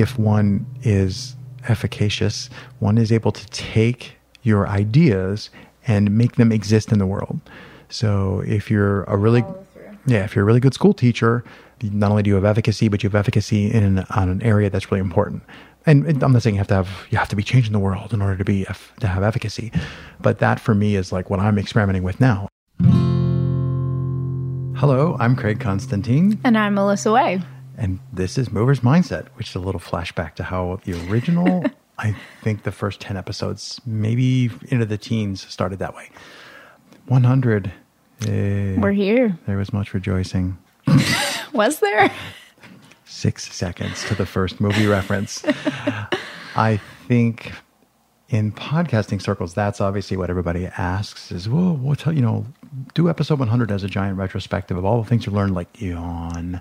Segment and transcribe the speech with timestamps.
[0.00, 1.36] if one is
[1.68, 5.50] efficacious, one is able to take your ideas
[5.86, 7.40] and make them exist in the world.
[7.90, 9.44] So if you're a really
[10.06, 11.44] yeah, if you're a really good school teacher,
[11.82, 14.70] not only do you have efficacy, but you have efficacy in an, on an area
[14.70, 15.42] that's really important.
[15.86, 17.78] And, and I'm not saying you have to have you have to be changing the
[17.78, 18.66] world in order to be
[19.00, 19.70] to have efficacy,
[20.20, 22.48] but that for me is like what I'm experimenting with now.
[24.78, 26.40] Hello, I'm Craig Constantine.
[26.42, 27.42] And I'm Melissa Way.
[27.76, 31.64] And this is Movers Mindset, which is a little flashback to how the original,
[31.98, 36.10] I think the first 10 episodes, maybe into the teens, started that way.
[37.06, 37.72] 100.
[38.26, 39.38] Eh, We're here.
[39.46, 40.58] There was much rejoicing.
[41.52, 42.10] was there?
[43.04, 45.44] Six seconds to the first movie reference.
[46.56, 47.52] I think
[48.28, 52.46] in podcasting circles, that's obviously what everybody asks is, well, what's, you know,
[52.94, 56.60] do episode 100 as a giant retrospective of all the things you learned, like yawn,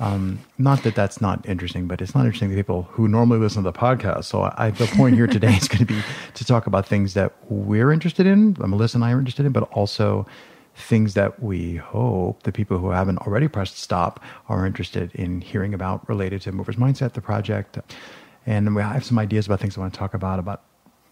[0.00, 3.62] um, not that that's not interesting, but it's not interesting to people who normally listen
[3.62, 4.24] to the podcast.
[4.24, 6.02] So I, the point here today is going to be
[6.34, 9.64] to talk about things that we're interested in, Melissa and I are interested in, but
[9.72, 10.26] also
[10.76, 15.72] things that we hope the people who haven't already pressed stop are interested in hearing
[15.72, 17.78] about related to Movers Mindset, the project.
[18.46, 20.62] And I have some ideas about things I want to talk about, about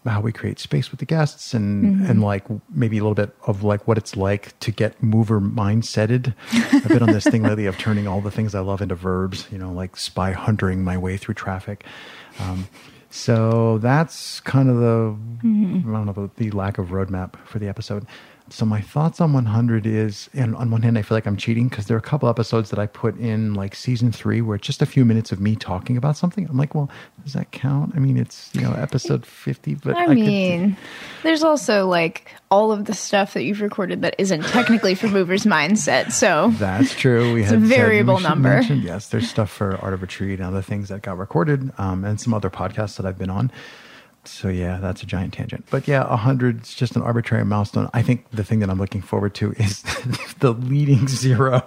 [0.05, 2.05] how we create space with the guests and mm-hmm.
[2.11, 6.33] and like maybe a little bit of like what it's like to get mover mindseted.
[6.51, 9.47] I've been on this thing lately of turning all the things I love into verbs,
[9.51, 11.85] you know, like spy hunting my way through traffic.
[12.39, 12.67] Um,
[13.09, 15.15] so that's kind of the
[15.47, 15.89] mm-hmm.
[15.89, 18.05] I don't know the, the lack of roadmap for the episode.
[18.49, 21.69] So my thoughts on 100 is, and on one hand, I feel like I'm cheating
[21.69, 24.67] because there are a couple episodes that I put in like season three where it's
[24.67, 26.45] just a few minutes of me talking about something.
[26.49, 26.89] I'm like, well,
[27.23, 27.93] does that count?
[27.95, 30.83] I mean, it's you know episode 50, but I, I mean, could...
[31.23, 35.43] there's also like all of the stuff that you've recorded that isn't technically for Movers
[35.45, 36.11] Mindset.
[36.11, 37.33] So that's true.
[37.33, 38.61] We it's had a variable number.
[38.61, 42.19] yes, there's stuff for Art of Retreat and other things that got recorded, um, and
[42.19, 43.51] some other podcasts that I've been on
[44.25, 45.65] so yeah, that's a giant tangent.
[45.69, 47.89] But yeah, 100 is just an arbitrary milestone.
[47.93, 49.81] I think the thing that I'm looking forward to is
[50.39, 51.61] the leading zero.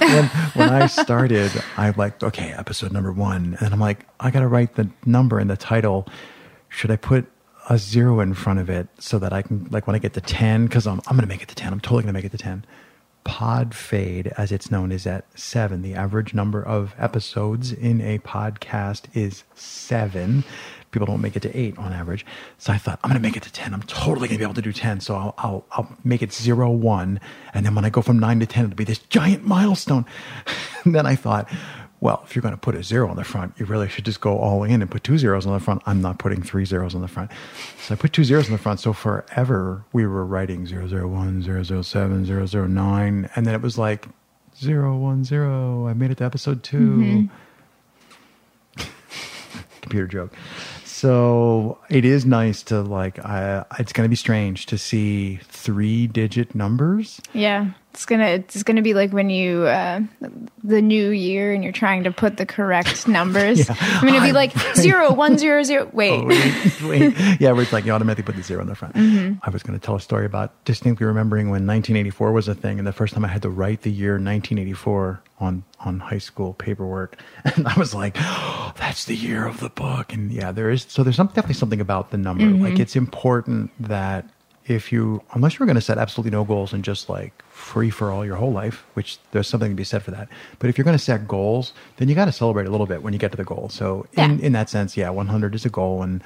[0.00, 3.56] When, when I started, I like, okay, episode number one.
[3.60, 6.08] And I'm like, I got to write the number in the title.
[6.68, 7.26] Should I put
[7.68, 10.20] a zero in front of it so that I can, like when I get to
[10.20, 11.72] 10, because I'm, I'm going to make it to 10.
[11.72, 12.64] I'm totally going to make it to 10.
[13.22, 15.82] Pod fade, as it's known, is at seven.
[15.82, 20.42] The average number of episodes in a podcast is seven
[20.90, 22.26] people don't make it to eight on average.
[22.58, 23.72] So I thought, I'm going to make it to 10.
[23.72, 25.00] I'm totally going to be able to do 10.
[25.00, 27.20] So I'll, I'll, I'll make it zero, one.
[27.54, 30.04] And then when I go from nine to 10, it'll be this giant milestone.
[30.84, 31.48] and then I thought,
[32.00, 34.20] well, if you're going to put a zero on the front, you really should just
[34.20, 35.82] go all in and put two zeros on the front.
[35.84, 37.30] I'm not putting three zeros on the front.
[37.82, 38.80] So I put two zeros on the front.
[38.80, 43.30] So forever we were writing 001, 007, 009.
[43.36, 44.08] And then it was like
[44.58, 45.86] 010.
[45.86, 47.26] I made it to episode 2 mm-hmm.
[49.82, 50.34] Computer joke
[51.00, 56.06] so it is nice to like I, it's going to be strange to see three
[56.06, 60.00] digit numbers yeah it's gonna it's gonna be like when you uh,
[60.62, 63.76] the new year and you're trying to put the correct numbers yeah.
[63.80, 67.14] i'm gonna be like zero one zero zero wait oh, wait, wait.
[67.40, 69.38] yeah where it's like you automatically put the zero in the front mm-hmm.
[69.42, 72.78] i was going to tell a story about distinctly remembering when 1984 was a thing
[72.78, 76.54] and the first time i had to write the year 1984 on on high school
[76.54, 80.70] paperwork, and I was like, oh, "That's the year of the book." And yeah, there
[80.70, 82.44] is so there's some, definitely something about the number.
[82.44, 82.62] Mm-hmm.
[82.62, 84.28] Like it's important that
[84.66, 88.12] if you, unless you're going to set absolutely no goals and just like free for
[88.12, 90.28] all your whole life, which there's something to be said for that.
[90.60, 93.02] But if you're going to set goals, then you got to celebrate a little bit
[93.02, 93.68] when you get to the goal.
[93.68, 94.46] So in yeah.
[94.46, 96.22] in that sense, yeah, 100 is a goal, and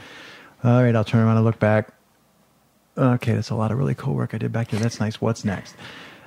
[0.63, 1.93] all right, I'll turn around and look back.
[2.97, 4.79] Okay, that's a lot of really cool work I did back there.
[4.79, 5.21] That's nice.
[5.21, 5.75] What's next?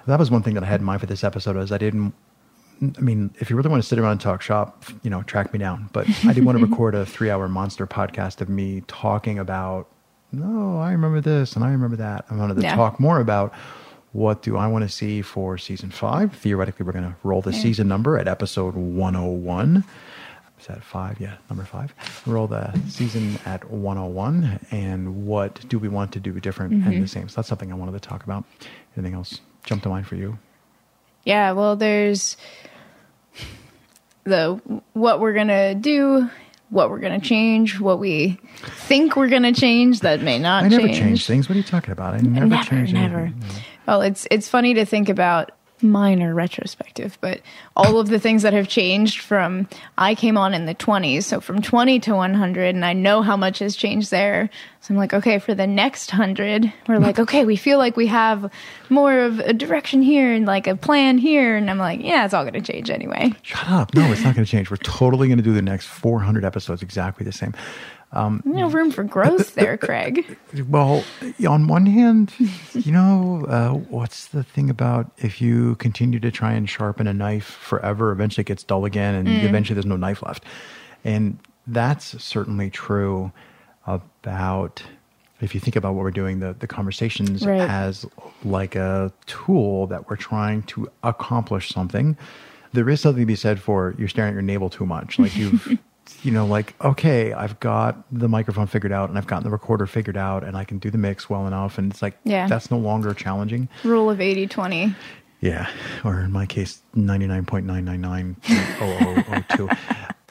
[0.06, 2.14] That was one thing that I had in mind for this episode was I didn't
[2.82, 5.54] I mean, if you really want to sit around and talk shop, you know, track
[5.54, 5.90] me down.
[5.94, 9.88] But I did want to record a three hour monster podcast of me talking about,
[10.32, 12.26] no, I remember this and I remember that.
[12.30, 12.76] I wanted to yeah.
[12.76, 13.54] talk more about
[14.14, 16.34] what do I want to see for season five.
[16.34, 17.60] Theoretically, we're going to roll the yeah.
[17.60, 19.84] season number at episode 101.
[20.60, 21.20] Is that five?
[21.20, 21.94] Yeah, number five.
[22.26, 24.60] Roll the season at 101.
[24.72, 26.90] And what do we want to do different mm-hmm.
[26.90, 27.30] and the same?
[27.30, 28.44] So that's something I wanted to talk about.
[28.96, 30.40] Anything else jump to mind for you?
[31.24, 32.38] Yeah, well, there's
[34.28, 34.62] the
[34.94, 36.30] what we're gonna do,
[36.70, 40.66] what we're gonna change, what we think we're gonna change that may not.
[40.66, 41.50] I never change things.
[41.50, 42.14] What are you talking about?
[42.14, 43.20] I never, never change never.
[43.20, 43.64] Anything.
[43.88, 45.52] Well, it's it's funny to think about
[45.82, 47.42] minor retrospective, but
[47.76, 51.40] all of the things that have changed from I came on in the 20s, so
[51.40, 54.50] from 20 to 100, and I know how much has changed there.
[54.82, 58.08] So I'm like, okay, for the next 100, we're like, okay, we feel like we
[58.08, 58.52] have
[58.90, 61.58] more of a direction here and like a plan here.
[61.58, 63.34] And I'm like, yeah, it's all going to change anyway.
[63.42, 63.94] Shut up.
[63.94, 64.72] No, it's not going to change.
[64.72, 67.54] We're totally going to do the next 400 episodes exactly the same.
[68.14, 70.38] Um, no room for growth there, Craig.
[70.68, 71.04] Well,
[71.48, 72.34] on one hand,
[72.74, 77.14] you know, uh, what's the thing about if you continue to try and sharpen a
[77.14, 79.44] knife forever, eventually it gets dull again, and mm.
[79.44, 80.46] eventually there's no knife left.
[81.04, 81.38] And
[81.68, 83.32] that's certainly true
[83.86, 84.84] about
[85.42, 87.62] if you think about what we're doing, the, the conversations right.
[87.62, 88.06] as
[88.44, 92.18] like a tool that we're trying to accomplish something.
[92.74, 95.20] There is something to be said for you're staring at your navel too much.
[95.20, 95.78] Like you've
[96.24, 99.86] you know, like, okay, I've got the microphone figured out and I've gotten the recorder
[99.86, 101.78] figured out and I can do the mix well enough.
[101.78, 102.48] And it's like, yeah.
[102.48, 103.68] that's no longer challenging.
[103.84, 104.96] Rule of 80 20.
[105.42, 105.70] Yeah.
[106.04, 109.78] Or in my case, 99.9990002.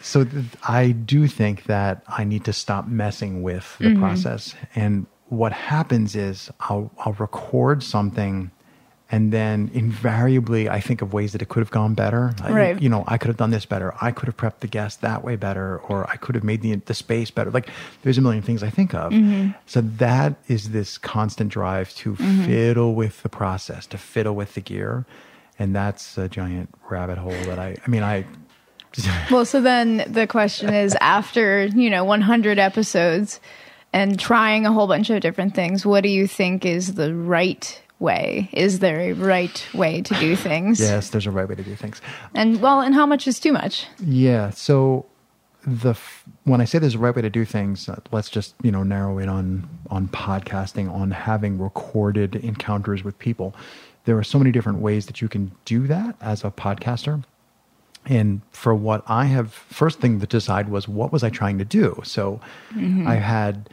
[0.01, 4.01] so th- I do think that I need to stop messing with the mm-hmm.
[4.01, 4.55] process.
[4.75, 8.51] And what happens is I'll, I'll record something
[9.11, 12.77] and then invariably i think of ways that it could have gone better right.
[12.77, 15.01] I, you know i could have done this better i could have prepped the guest
[15.01, 17.69] that way better or i could have made the, the space better like
[18.03, 19.51] there's a million things i think of mm-hmm.
[19.67, 22.45] so that is this constant drive to mm-hmm.
[22.45, 25.05] fiddle with the process to fiddle with the gear
[25.59, 28.25] and that's a giant rabbit hole that i i mean i
[29.31, 33.41] well so then the question is after you know 100 episodes
[33.93, 37.83] and trying a whole bunch of different things what do you think is the right
[37.99, 38.49] way?
[38.53, 40.81] Is there a right way to do things?
[40.81, 42.01] yes, there's a right way to do things.
[42.35, 43.87] And well, and how much is too much?
[44.01, 44.51] Yeah.
[44.51, 45.07] So
[45.67, 45.95] the
[46.45, 48.83] when I say there's a right way to do things, uh, let's just you know
[48.83, 53.55] narrow it on on podcasting, on having recorded encounters with people.
[54.05, 57.25] There are so many different ways that you can do that as a podcaster.
[58.09, 61.65] And for what I have, first thing to decide was what was I trying to
[61.65, 62.01] do.
[62.05, 62.41] So
[62.71, 63.05] mm-hmm.
[63.07, 63.69] I had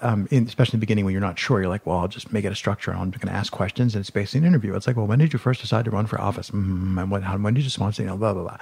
[0.00, 2.32] um, in, especially in the beginning when you're not sure, you're like, well, I'll just
[2.32, 2.90] make it a structure.
[2.90, 4.74] and I'm going to ask questions and it's basically an interview.
[4.74, 6.50] It's like, well, when did you first decide to run for office?
[6.50, 6.98] Mm-hmm.
[6.98, 8.02] And when, how, when did you sponsor?
[8.02, 8.58] You know, blah, blah, blah.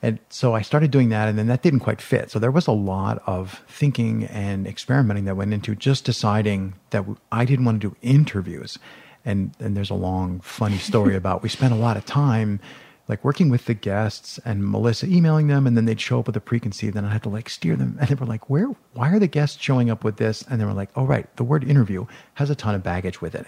[0.00, 2.30] And so I started doing that, and then that didn't quite fit.
[2.30, 7.04] So there was a lot of thinking and experimenting that went into just deciding that
[7.32, 8.78] I didn't want to do interviews.
[9.24, 12.60] And, and there's a long, funny story about we spent a lot of time
[13.08, 16.36] like working with the guests and Melissa emailing them, and then they'd show up with
[16.36, 17.96] a preconceived, and I had to like steer them.
[17.98, 18.68] And they were like, "Where?
[18.92, 21.44] Why are the guests showing up with this?" And they were like, "Oh, right, the
[21.44, 23.46] word interview has a ton of baggage with it."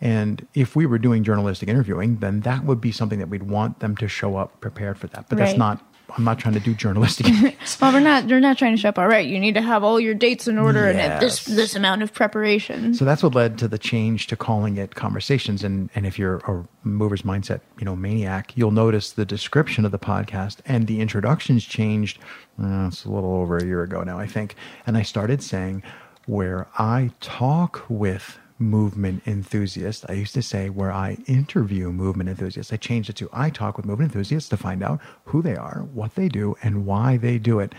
[0.00, 3.80] And if we were doing journalistic interviewing, then that would be something that we'd want
[3.80, 5.28] them to show up prepared for that.
[5.28, 5.46] But right.
[5.46, 5.82] that's not
[6.16, 7.26] I'm not trying to do journalistic.
[7.80, 8.28] well, we're not.
[8.28, 8.98] You're not trying to show up.
[8.98, 10.96] All right, you need to have all your dates in order yes.
[10.96, 12.94] and this this amount of preparation.
[12.94, 15.62] So that's what led to the change to calling it conversations.
[15.62, 19.92] And and if you're a mover's mindset, you know, maniac, you'll notice the description of
[19.92, 22.18] the podcast and the introductions changed.
[22.62, 24.54] Uh, it's a little over a year ago now, I think.
[24.86, 25.82] And I started saying
[26.26, 30.04] where I talk with movement enthusiast.
[30.08, 32.72] I used to say where I interview movement enthusiasts.
[32.72, 35.86] I changed it to I talk with movement enthusiasts to find out who they are,
[35.92, 37.74] what they do, and why they do it.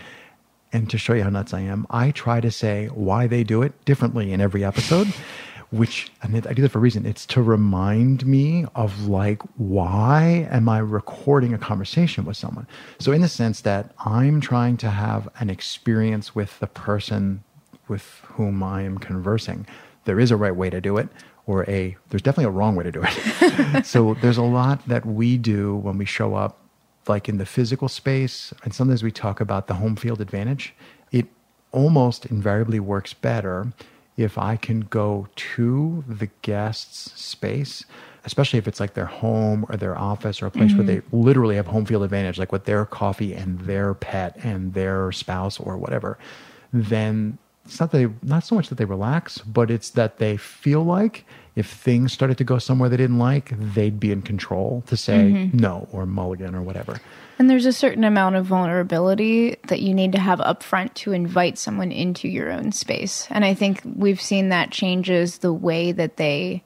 [0.72, 3.62] And to show you how nuts I am, I try to say why they do
[3.62, 5.12] it differently in every episode.
[5.70, 7.04] which I do that for a reason.
[7.04, 12.66] It's to remind me of like why am I recording a conversation with someone?
[12.98, 17.44] So in the sense that I'm trying to have an experience with the person
[17.86, 19.66] with whom I am conversing
[20.08, 21.08] there is a right way to do it
[21.46, 23.86] or a there's definitely a wrong way to do it.
[23.86, 26.58] so there's a lot that we do when we show up
[27.06, 30.74] like in the physical space and sometimes we talk about the home field advantage.
[31.12, 31.26] It
[31.72, 33.72] almost invariably works better
[34.16, 37.84] if I can go to the guest's space,
[38.24, 40.78] especially if it's like their home or their office or a place mm-hmm.
[40.78, 44.72] where they literally have home field advantage, like with their coffee and their pet and
[44.72, 46.18] their spouse or whatever,
[46.72, 47.38] then
[47.68, 50.82] it's not that they, not so much that they relax, but it's that they feel
[50.82, 54.96] like if things started to go somewhere they didn't like, they'd be in control to
[54.96, 55.56] say mm-hmm.
[55.56, 56.98] no or mulligan or whatever.
[57.38, 61.58] And there's a certain amount of vulnerability that you need to have upfront to invite
[61.58, 63.28] someone into your own space.
[63.30, 66.64] And I think we've seen that changes the way that they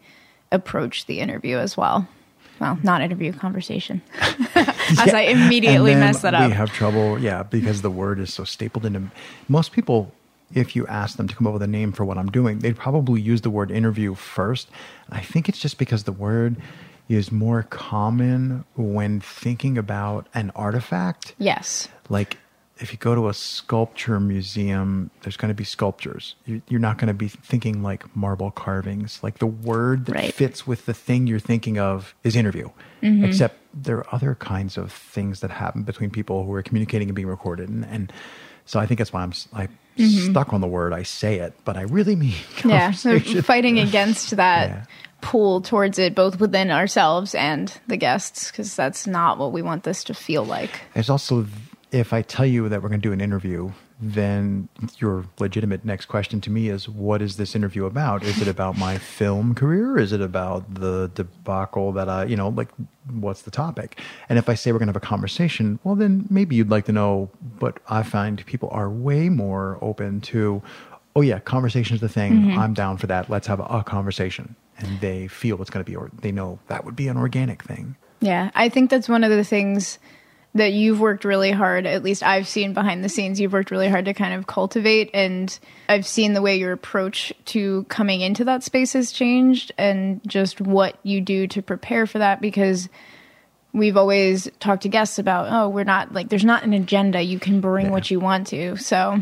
[0.53, 2.07] approach the interview as well.
[2.61, 4.03] Well, not interview, conversation.
[4.21, 4.37] as
[5.07, 5.17] yeah.
[5.17, 6.49] I immediately mess that up.
[6.49, 9.11] We have trouble, yeah, because the word is so stapled into
[9.49, 10.13] most people
[10.55, 12.77] if you ask them to come up with a name for what I'm doing, they'd
[12.77, 14.69] probably use the word interview first.
[15.11, 16.57] I think it's just because the word
[17.09, 21.35] is more common when thinking about an artifact.
[21.39, 21.89] Yes.
[22.09, 22.39] Like
[22.79, 26.35] if you go to a sculpture museum, there's going to be sculptures.
[26.47, 29.21] You, you're not going to be thinking like marble carvings.
[29.23, 30.35] Like the word that Right.
[30.35, 32.71] fits with the thing you're thinking of is interview.
[33.03, 33.25] Mm-hmm.
[33.25, 37.15] Except there are other kinds of things that happen between people who are communicating and
[37.15, 37.69] being recorded.
[37.69, 38.13] And, and
[38.67, 40.93] so I think that's why I'm I stuck on the word.
[40.93, 42.71] I say it, but I really mean Mm-hmm.
[42.71, 44.85] Yeah, so fighting against that Yeah.
[45.21, 49.85] pull towards it, both within ourselves and the guests, because that's not what we want
[49.85, 50.81] this to feel like.
[50.95, 51.47] There's also,
[51.91, 53.71] if I tell you that we're going to do an interview,
[54.05, 54.69] then
[54.99, 58.25] your legitimate next question to me is, what is this interview about?
[58.25, 59.97] Is it about my film career?
[59.97, 62.69] Is it about the debacle that I, you know, like,
[63.09, 64.01] what's the topic?
[64.29, 66.87] And if I say we're going to have a conversation, well, then maybe you'd like
[66.87, 67.31] to know.
[67.61, 70.61] But I find people are way more open to,
[71.15, 72.33] oh yeah, conversation is the thing.
[72.33, 72.59] Mm-hmm.
[72.59, 73.31] I'm down for that.
[73.31, 74.57] Let's have a, a conversation.
[74.79, 77.63] And they feel it's going to be, or they know that would be an organic
[77.63, 77.95] thing.
[78.21, 80.01] Yeah, I think that's one of the things
[80.55, 83.89] that you've worked really hard, at least I've seen behind the scenes, you've worked really
[83.89, 85.11] hard to kind of cultivate.
[85.15, 90.21] And I've seen the way your approach to coming into that space has changed and
[90.27, 92.91] just what you do to prepare for that because
[93.73, 97.23] we've always talked to guests about, oh, we're not like, there's not an agenda.
[97.23, 97.93] You can bring Yeah.
[97.93, 98.77] what you want to.
[98.77, 99.21] So,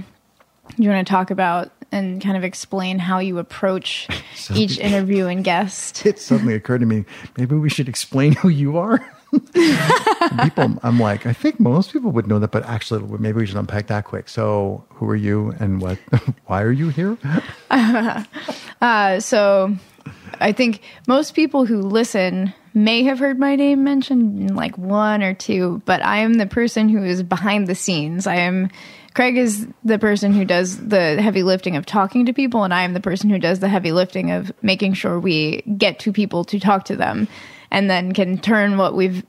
[0.76, 5.26] you want to talk about and kind of explain how you approach So- each interview
[5.26, 6.04] and guest?
[6.06, 7.04] it suddenly occurred to me
[7.38, 8.98] maybe we should explain who you are
[10.42, 13.56] people i'm like i think most people would know that but actually maybe we should
[13.56, 14.28] unpack that quick.
[14.28, 15.98] So who are you and what
[16.46, 17.16] why are you here?
[18.82, 19.76] Uh, so
[20.40, 25.22] I think most people who listen may have heard my name mentioned in like one
[25.22, 28.26] or two, but I am the person who is behind the scenes.
[28.26, 28.70] I am
[29.12, 32.84] Craig is the person who does the heavy lifting of talking to people, and I
[32.84, 36.42] am the person who does the heavy lifting of making sure we get to people
[36.46, 37.28] to talk to them
[37.70, 39.24] and then can turn what we've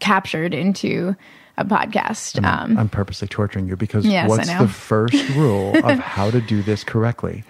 [0.00, 1.14] captured into
[1.56, 2.42] a podcast.
[2.44, 6.62] Um, i'm purposely torturing you because Yes, what's the first rule of how to do
[6.62, 7.44] this correctly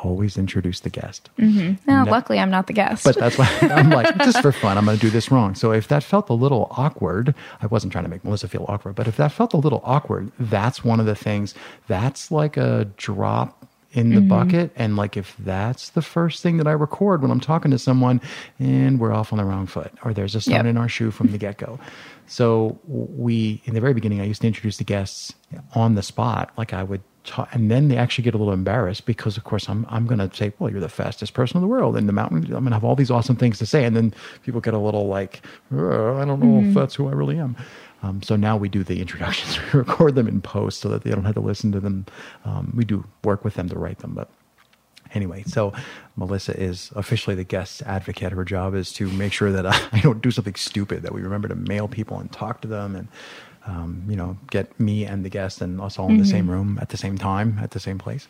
[0.00, 2.04] always introduce the guest well, no.
[2.04, 3.04] luckily, I'm not the guest.
[3.04, 5.54] But that's why I'm like, just for fun, I'm going to do this wrong.
[5.54, 8.94] So if that felt a little awkward, I wasn't trying to make Melissa feel awkward,
[8.94, 11.54] but if that felt a little awkward, that's one of the things,
[11.88, 13.57] that's like a drop
[13.92, 14.70] in the bucket.
[14.76, 18.20] And like, if that's the first thing that I record when I'm talking to someone
[18.58, 20.66] and we're off on the wrong foot or there's a stone Yep.
[20.66, 21.78] in our shoe from the get go.
[22.26, 25.32] So we, in the very beginning, I used to introduce the guests
[25.74, 26.50] on the spot.
[26.58, 29.66] Like I would talk, and then they actually get a little embarrassed because, of course,
[29.68, 32.12] I'm I'm going to say, "Well, you're the fastest person in the world in the
[32.12, 34.12] mountain." I'm going to have all these awesome things to say, and then
[34.44, 35.40] people get a little like,
[35.74, 37.56] "Uh, "I don't know if that's who I really am."
[38.02, 41.10] Um, so now we do the introductions, we record them in post so that they
[41.10, 42.06] don't have to listen to them.
[42.44, 44.30] Um, we do work with them to write them, but
[45.14, 45.72] anyway, so
[46.16, 48.32] Melissa is officially the guest advocate.
[48.32, 51.22] Her job is to make sure that I, I don't do something stupid, that we
[51.22, 53.08] remember to mail people and talk to them and,
[53.66, 56.78] um, you know, get me and the guest and us all in the same room
[56.80, 58.28] at the same time, at the same place.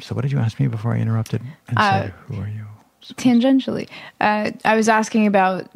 [0.00, 2.66] So, what did you ask me before I interrupted and Uh, said, Who are you?
[3.14, 3.88] tangentially
[4.20, 5.66] uh, i was asking about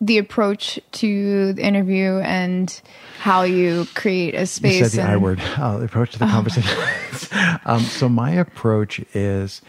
[0.00, 2.80] the approach to the interview and
[3.18, 5.40] how you create a space You said the I word.
[5.56, 6.78] Uh, the approach to the conversation.
[7.64, 9.62] um, so my approach is,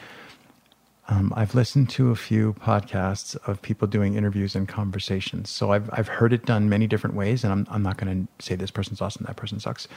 [1.07, 5.49] um, I've listened to a few podcasts of people doing interviews and conversations.
[5.49, 8.45] So I've I've heard it done many different ways, and I'm I'm not going to
[8.45, 9.87] say this person's awesome, that person sucks.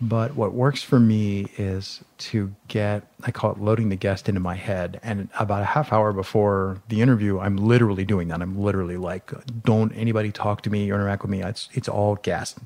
[0.00, 4.40] But what works for me is to get, I call it loading the guest into
[4.40, 4.98] my head.
[5.02, 8.40] And about a half hour before the interview, I'm literally doing that.
[8.40, 9.30] I'm literally like,
[9.62, 11.42] don't anybody talk to me or interact with me.
[11.42, 12.58] It's, it's all guest.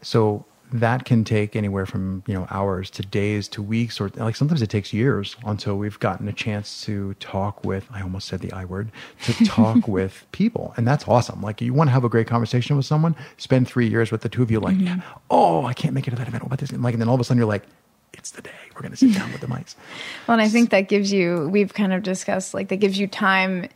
[0.00, 4.36] So that can take anywhere from you know hours to days to weeks or like
[4.36, 8.40] sometimes it takes years until we've gotten a chance to talk with i almost said
[8.40, 8.90] the i word
[9.22, 10.74] to talk with people.
[10.76, 11.42] And that's awesome.
[11.42, 14.28] Like you want to have a great conversation with someone spend three years with the
[14.28, 15.00] two of you like mm-hmm.
[15.30, 16.42] oh i can't make it to that event.
[16.42, 16.72] What about this?
[16.72, 17.64] Like and then all of a sudden you're like
[18.12, 18.50] it's the day.
[18.74, 19.74] We're going to sit down with the mics.
[20.26, 23.06] Well and i think that gives you we've kind of discussed like that gives you
[23.06, 23.68] time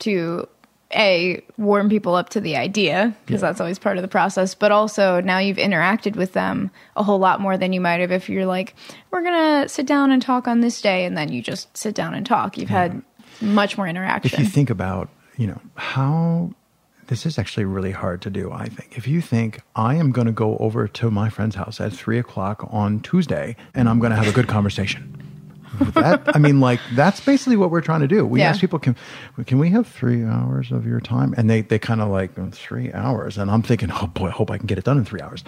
[0.00, 0.48] to
[0.94, 3.48] a warm people up to the idea because Yeah.
[3.48, 7.18] that's always part of the process but also now you've interacted with them a whole
[7.18, 8.74] lot more than you might have if you're like
[9.10, 12.14] we're gonna sit down and talk on this day and then you just sit down
[12.14, 13.02] and talk you've had
[13.40, 14.32] much more interaction.
[14.32, 16.50] if you think about you know how
[17.06, 20.26] this is actually really hard to do i think if you think i am going
[20.26, 24.10] to go over to my friend's house at three o'clock on tuesday and i'm going
[24.10, 25.19] to have a good conversation
[25.94, 28.50] that i mean like that's basically what we're trying to do we Yeah.
[28.50, 28.96] ask people can
[29.46, 32.50] can we have three hours of your time and they they kind of like "Oh,
[32.52, 35.04] three hours and i'm thinking oh boy i hope i can get it done in
[35.04, 35.42] three hours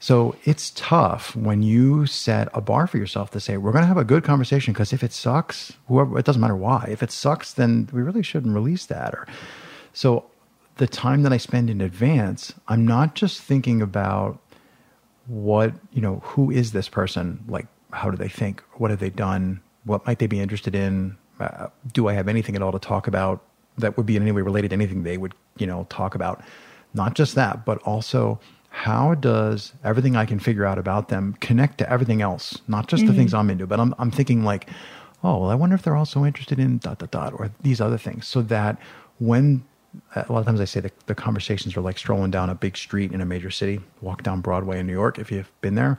[0.00, 3.88] so it's tough when you set a bar for yourself to say we're going to
[3.88, 6.86] have a good conversation because if it sucks, whoever it doesn't matter why.
[6.88, 9.12] If it sucks, then we really shouldn't release that.
[9.12, 9.26] Or
[9.92, 10.26] so
[10.76, 14.38] the time that I spend in advance, I'm not just thinking about
[15.26, 18.62] what you know who is this person like how do they think?
[18.74, 19.60] What have they done?
[19.84, 21.16] What might they be interested in?
[21.40, 23.44] Uh, do i have anything at all to talk about
[23.76, 26.42] that would be in any way related to anything they would you know talk about?
[26.94, 28.40] Not just that but also
[28.70, 32.60] how does everything i can figure out about them connect to everything else?
[32.66, 34.68] Not just the things i'm into but i'm, I'm thinking like
[35.22, 37.98] oh well i wonder if they're also interested in dot dot dot or these other
[37.98, 38.26] things.
[38.26, 38.78] So that
[39.20, 39.64] when
[40.14, 42.76] a lot of times I say the, the conversations are like strolling down a big
[42.76, 45.98] street in a major city, walk down Broadway in New York if you've been there.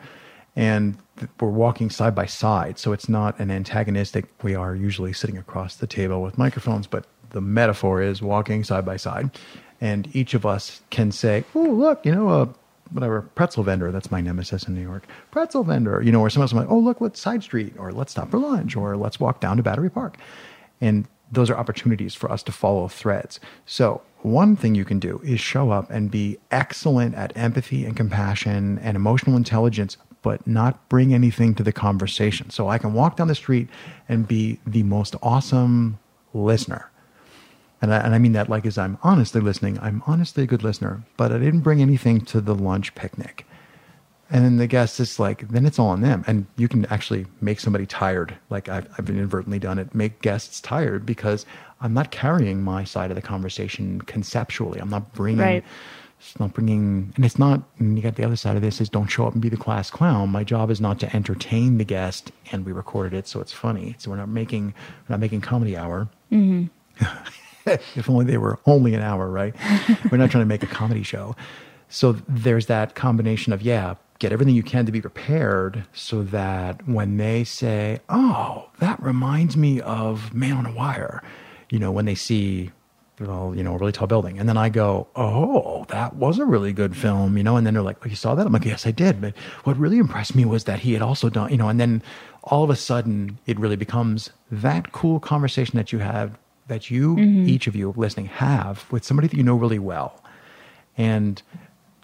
[0.59, 0.97] And
[1.39, 2.77] we're walking side by side.
[2.79, 7.05] So it's not an antagonistic, we are usually sitting across the table with microphones, but
[7.29, 9.31] the metaphor is walking side by side.
[9.79, 12.49] And each of us can say, oh, look, you know, a
[12.91, 16.43] whatever pretzel vendor, that's my nemesis in New York, pretzel vendor, you know, or someone
[16.43, 19.39] else like, oh, look, what side street, or let's stop for lunch, or let's walk
[19.39, 20.17] down to Battery Park.
[20.81, 23.39] And those are opportunities for us to follow threads.
[23.65, 27.95] So, one thing you can do is show up and be excellent at empathy and
[27.95, 32.49] compassion and emotional intelligence, but not bring anything to the conversation.
[32.49, 33.69] So, I can walk down the street
[34.07, 35.99] and be the most awesome
[36.33, 36.89] listener.
[37.81, 40.63] And I, and I mean that like as I'm honestly listening, I'm honestly a good
[40.63, 43.45] listener, but I didn't bring anything to the lunch picnic.
[44.31, 46.23] And then the guest is like, then it's all on them.
[46.27, 48.37] And you can actually make somebody tired.
[48.49, 51.45] Like I've, I've inadvertently done it, make guests tired because
[51.81, 54.79] I'm not carrying my side of the conversation conceptually.
[54.79, 55.63] I'm not bringing, Right.
[56.19, 58.89] It's not bringing, and it's not, and you got the other side of this is
[58.89, 60.29] don't show up and be the class clown.
[60.29, 63.27] My job is not to entertain the guest and we recorded it.
[63.27, 63.95] So it's funny.
[63.97, 64.73] So we're not making,
[65.07, 66.09] we're not making comedy hour.
[66.31, 66.65] Mm-hmm.
[67.65, 69.55] if only they were only an hour, right?
[70.11, 71.35] We're not trying to make a comedy show.
[71.87, 76.87] So there's that combination of, yeah, get everything you can to be prepared so that
[76.87, 81.23] when they say, oh, that reminds me of Man on a Wire,
[81.69, 82.71] you know, when they see,
[83.19, 84.39] well, you know, a really tall building.
[84.39, 87.73] And then I go, oh, that was a really good film, you know, and then
[87.73, 88.45] they're like, oh, you saw that?
[88.45, 89.21] I'm like, yes, I did.
[89.21, 92.01] But what really impressed me was that he had also done, you know, and then
[92.43, 97.15] all of a sudden it really becomes that cool conversation that you have, that you,
[97.15, 97.49] mm-hmm.
[97.49, 100.23] each of you listening, have with somebody that you know really well.
[100.97, 101.41] And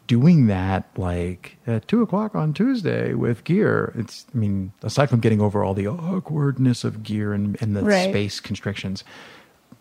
[0.07, 5.19] doing that like at two o'clock on Tuesday with gear, it's, I mean, aside from
[5.19, 8.10] getting over all the awkwardness of gear and, and the Right.
[8.10, 9.03] space constrictions,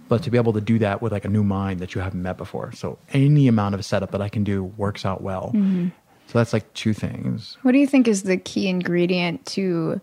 [0.09, 2.23] but to be able to do that with like a new mind that you haven't
[2.23, 2.73] met before.
[2.73, 5.53] So any amount of setup that I can do works out well.
[5.55, 5.89] Mm-hmm.
[6.27, 7.57] So that's like two things.
[7.63, 10.01] What do you think is the key ingredient to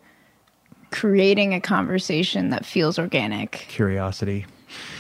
[0.92, 3.52] creating a conversation that feels organic?
[3.70, 4.46] Curiosity.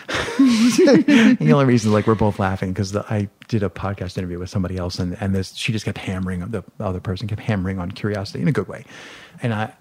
[0.37, 4.75] the only reason like we're both laughing because I did a podcast interview with somebody
[4.75, 8.41] else and, and this she just kept hammering the other person kept hammering on curiosity
[8.41, 8.83] in a good way.
[9.41, 9.73] And I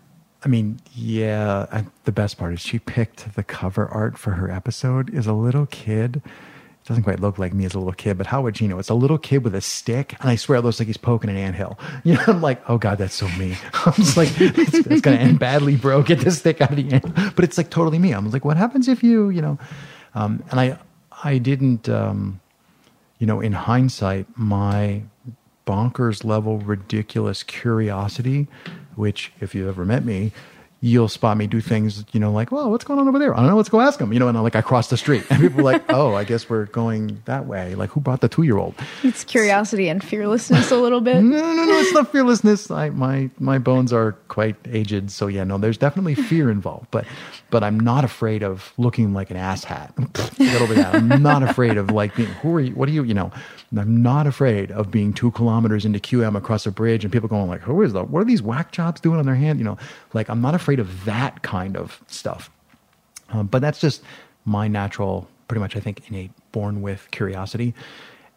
[0.42, 4.50] I mean, yeah, I, the best part is she picked the cover art for her
[4.50, 6.22] episode is a little kid.
[6.24, 8.79] It doesn't quite look like me as a little kid, but how would you know?
[8.79, 11.29] It's a little kid with a stick, and I swear it looks like he's poking
[11.29, 11.79] an anthill.
[12.05, 13.57] You know, I'm like, oh god, that's so me.
[13.74, 16.03] I'm just like, it's, it's gonna end badly, bro.
[16.03, 17.37] Get this stick out of the ant.
[17.37, 18.12] But it's like totally me.
[18.12, 19.59] I'm like, what happens if you, you know?
[20.14, 20.79] Um, and I,
[21.22, 22.40] I didn't, um,
[23.18, 25.03] you know, in hindsight, my
[25.66, 28.48] bonkers level ridiculous curiosity,
[28.96, 30.33] which if you've ever met me,
[30.83, 33.35] you'll spot me do things, you know, like, well, what's going on over there?
[33.35, 33.57] I don't know.
[33.57, 34.12] Let's go ask them.
[34.14, 36.24] You know, and I'm like, I cross the street and people are like, oh, I
[36.24, 37.74] guess we're going that way.
[37.74, 38.74] Like who brought the two year old?
[39.03, 41.22] It's curiosity and fearlessness a little bit.
[41.22, 42.70] No, no, no, it's not fearlessness.
[42.70, 45.11] I, my, my bones are quite aged.
[45.11, 47.05] So yeah, no, there's definitely fear involved, but,
[47.50, 49.90] but I'm not afraid of looking like an asshat.
[50.62, 50.94] Over that.
[50.94, 52.74] I'm not afraid of like being, who are you?
[52.74, 53.31] What are you, you know,
[53.78, 57.46] I'm not afraid of being two kilometers into QM across a bridge and people going
[57.46, 58.11] like, who is that?
[58.11, 59.61] What are these whack jobs doing on their hand?
[59.61, 59.78] You know,
[60.12, 62.50] like I'm not afraid of that kind of stuff.
[63.28, 64.02] Um, but that's just
[64.44, 67.74] my natural, pretty much, I think, innate, born with curiosity.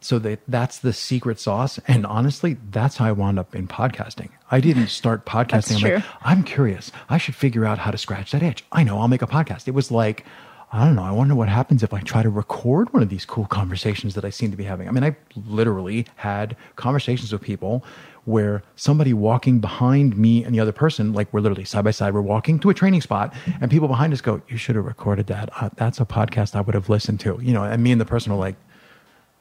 [0.01, 1.79] So that that's the secret sauce.
[1.87, 4.29] And honestly, that's how I wound up in podcasting.
[4.51, 5.83] I didn't start podcasting.
[5.83, 6.03] I'm like.
[6.21, 6.91] I'm curious.
[7.09, 8.63] I should figure out how to scratch that itch.
[8.71, 9.67] I know I'll make a podcast.
[9.67, 10.25] It was like,
[10.73, 11.03] I don't know.
[11.03, 14.25] I wonder what happens if I try to record one of these cool conversations that
[14.25, 14.87] I seem to be having.
[14.87, 15.15] I mean, I
[15.47, 17.85] literally had conversations with people
[18.25, 22.15] where somebody walking behind me and the other person, like we're literally side by side,
[22.15, 25.27] we're walking to a training spot, and people behind us go, "You should have recorded
[25.27, 25.49] that.
[25.61, 28.05] Uh, that's a podcast I would have listened to." You know, and me and the
[28.05, 28.55] person are like,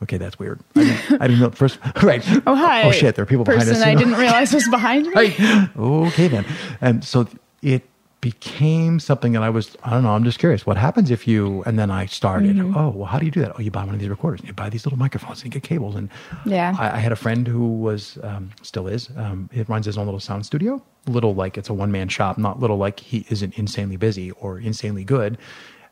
[0.03, 1.79] "Okay, that's weird." I didn't, I didn't know first.
[2.03, 2.23] Right.
[2.47, 2.83] Oh hi.
[2.83, 3.15] Oh shit!
[3.15, 3.83] There are people behind person us.
[3.83, 4.01] I know?
[4.01, 5.13] didn't realize was behind me.
[5.15, 5.77] right.
[5.79, 6.45] Okay then.
[6.83, 7.27] And so
[7.63, 7.85] it
[8.23, 10.65] became something that I was, I don't know, I'm just curious.
[10.65, 12.77] What happens if you, and then I started, Mm-hmm.
[12.77, 13.53] oh, well, how do you do that?
[13.57, 15.61] Oh, you buy one of these recorders, and you buy these little microphones, and you
[15.61, 15.95] get cables.
[15.97, 16.09] And
[16.47, 16.75] Yeah.
[16.79, 20.07] I, I had a friend who was, um, still is, um, it runs his own
[20.07, 23.59] little sound studio, little like it's a one man shop, not little like he isn't
[23.59, 25.37] insanely busy or insanely good.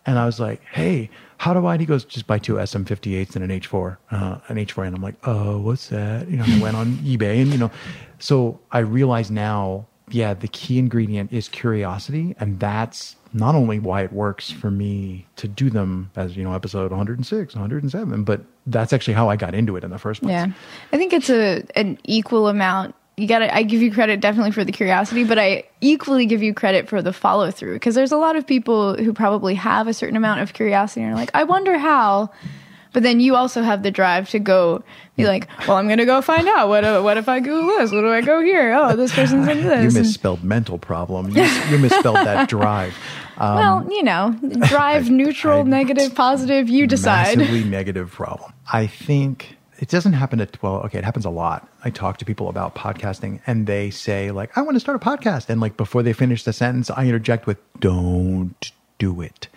[0.06, 1.74] And I was like, hey, how do I?
[1.74, 4.86] And he goes, just buy two SM58s and an H4, uh, an H4.
[4.86, 6.26] And I'm like, oh, what's that?
[6.30, 7.70] You know, I went on eBay and, you know,
[8.18, 12.34] so I realize now, yeah, the key ingredient is curiosity.
[12.38, 16.52] And that's not only why it works for me to do them as, you know,
[16.52, 20.32] episode 106, 107, but that's actually how I got into it in the first place.
[20.32, 20.52] Yeah.
[20.92, 22.94] I think it's a an equal amount.
[23.16, 26.42] You got to I give you credit definitely for the curiosity, but I equally give
[26.42, 29.88] you credit for the follow through because there's a lot of people who probably have
[29.88, 32.30] a certain amount of curiosity and are like, "I wonder how."
[32.92, 34.82] But then you also have the drive to go
[35.16, 36.68] be like, "Well, I'm going to go find out.
[36.68, 37.92] What uh, what if I Google this?
[37.92, 38.74] What do I go here?
[38.74, 41.30] Oh, this person's in this." You misspelled mental problem.
[41.30, 42.96] You, you misspelled that drive.
[43.40, 47.38] Um, well, you know, drive neutral, I- negative, positive, you decide.
[47.38, 48.52] Massively negative problem.
[48.70, 51.66] I think it doesn't happen at well, okay, it happens a lot.
[51.82, 55.04] I talk to people about podcasting and they say like, I want to start a
[55.04, 55.48] podcast.
[55.48, 59.48] And like before they finish the sentence, I interject with, don't do it.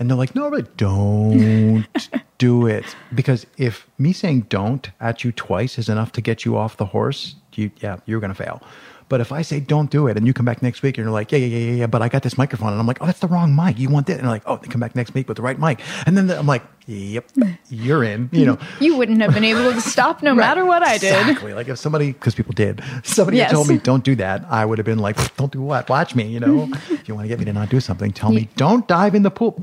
[0.00, 1.86] And they're like, no, really, don't
[2.38, 2.96] do it.
[3.14, 6.86] Because if me saying don't at you twice is enough to get you off the
[6.86, 8.62] horse, you, yeah, you're going to fail.
[9.10, 11.12] But if I say don't do it and you come back next week and you're
[11.12, 13.06] like, yeah, yeah, yeah, yeah, yeah, but I got this microphone and I'm like, oh,
[13.06, 13.76] that's the wrong mic.
[13.78, 14.16] You want this?
[14.16, 15.80] And they're like, oh, they come back next week with the right mic.
[16.06, 17.28] And then I'm like, yep,
[17.68, 18.58] you're in, you know.
[18.80, 21.12] You wouldn't have been able to stop no matter what I did.
[21.20, 21.52] Exactly.
[21.52, 23.50] Like if somebody, because people did, somebody Yes.
[23.50, 25.90] told me don't do that, I would have been like, don't do what?
[25.90, 26.28] Watch me.
[26.28, 28.86] You know, if you want to get me to not do something, tell me don't
[28.86, 29.58] dive in the pool.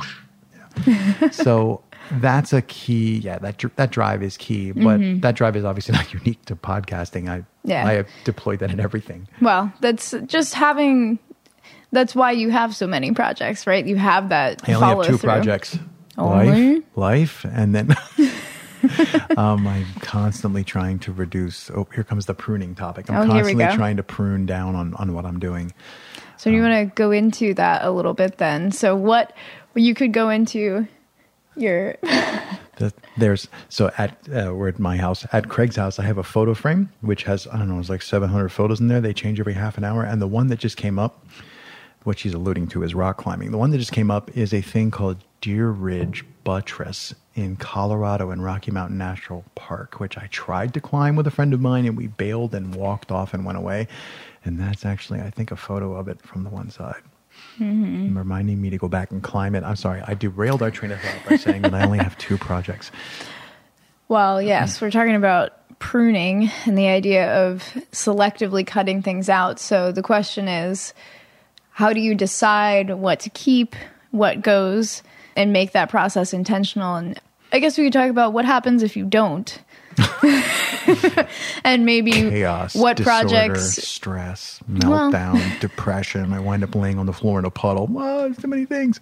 [1.31, 3.17] So that's a key.
[3.17, 7.29] Yeah, that that drive is key, but that drive is obviously not unique to podcasting.
[7.29, 7.85] I Yeah.
[7.85, 9.27] I have deployed that in everything.
[9.41, 11.19] Well, that's just having.
[11.91, 13.85] That's why you have so many projects, right?
[13.85, 15.27] You have that I only have two through.
[15.29, 15.77] projects.
[16.17, 16.75] Only?
[16.75, 17.95] Life, life, and then
[19.37, 21.69] um, I'm constantly trying to reduce.
[21.71, 23.09] Oh, here comes the pruning topic.
[23.09, 25.73] I'm Oh, constantly trying to prune down on, on what I'm doing.
[26.37, 28.71] So you want to go into that a little bit then?
[28.71, 29.33] So what
[29.77, 30.87] you could go into
[31.55, 31.95] your
[32.77, 35.97] The, there's so at uh, we're at my house at Craig's house.
[35.97, 38.87] I have a photo frame which has I don't know, it's like 700 photos in
[38.87, 39.01] there.
[39.01, 41.25] They change every half an hour, and the one that just came up,
[42.03, 43.49] what she's alluding to is rock climbing.
[43.49, 48.29] The one that just came up is a thing called Deer Ridge Buttress in Colorado
[48.29, 51.85] in Rocky Mountain National Park, which I tried to climb with a friend of mine,
[51.85, 53.87] and we bailed and walked off and went away.
[54.45, 57.01] And that's actually, I think, a photo of it from the one side.
[57.59, 58.17] Mm-hmm.
[58.17, 59.63] Reminding me to go back and climb it.
[59.63, 62.37] I'm sorry, I derailed our train of thought by saying that I only have two
[62.37, 62.91] projects.
[64.09, 69.59] Well, yes, we're talking about pruning and the idea of selectively cutting things out.
[69.59, 70.93] So the question is
[71.71, 73.75] how do you decide what to keep,
[74.11, 75.03] what goes,
[75.35, 76.95] and make that process intentional?
[76.95, 77.19] And
[77.51, 79.59] I guess we could talk about what happens if you don't.
[81.63, 86.33] and maybe chaos, what disorder, projects stress, meltdown, depression.
[86.33, 87.89] I wind up laying on the floor in a puddle.
[87.95, 88.99] Oh, there's too many things.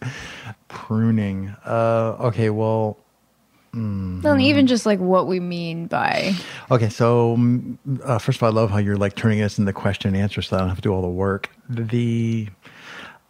[0.67, 1.55] Pruning.
[1.65, 2.97] Uh, okay, well,
[3.75, 6.33] and even just like what we mean by
[6.71, 6.87] okay.
[6.87, 10.13] So mm, uh, first of all, I love how you're like turning this into question
[10.13, 11.49] and answer, so I don't have to do all the work.
[11.67, 12.47] The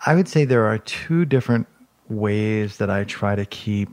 [0.06, 1.68] I would say there are two different
[2.10, 3.90] ways that I try to keep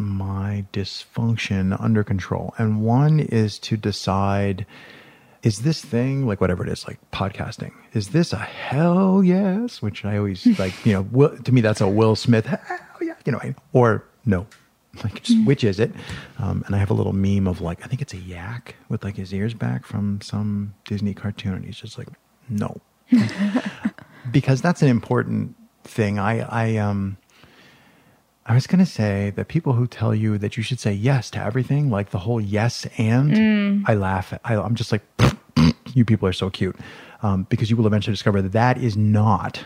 [0.00, 2.54] my dysfunction under control.
[2.58, 4.66] And one is to decide
[5.42, 9.80] is this thing, like whatever it is, like podcasting, is this a hell yes?
[9.80, 13.14] Which I always like, you know, will, to me, that's a Will Smith, hell yeah,
[13.24, 13.40] you know,
[13.72, 14.46] or no.
[15.04, 15.92] Like, just, which is it?
[16.40, 19.04] Um, and I have a little meme of like, I think it's a yak with
[19.04, 21.54] like his ears back from some Disney cartoon.
[21.54, 22.08] And he's just like,
[22.48, 22.80] no.
[24.32, 26.18] because that's an important thing.
[26.18, 27.18] I, I, um,
[28.50, 31.30] I was going to say that people who tell you that you should say yes
[31.30, 34.36] to everything, like the whole yes and, I laugh.
[34.44, 35.02] I, I'm just like,
[35.94, 36.74] you people are so cute.
[37.22, 39.62] Um, because you will eventually discover that that is not,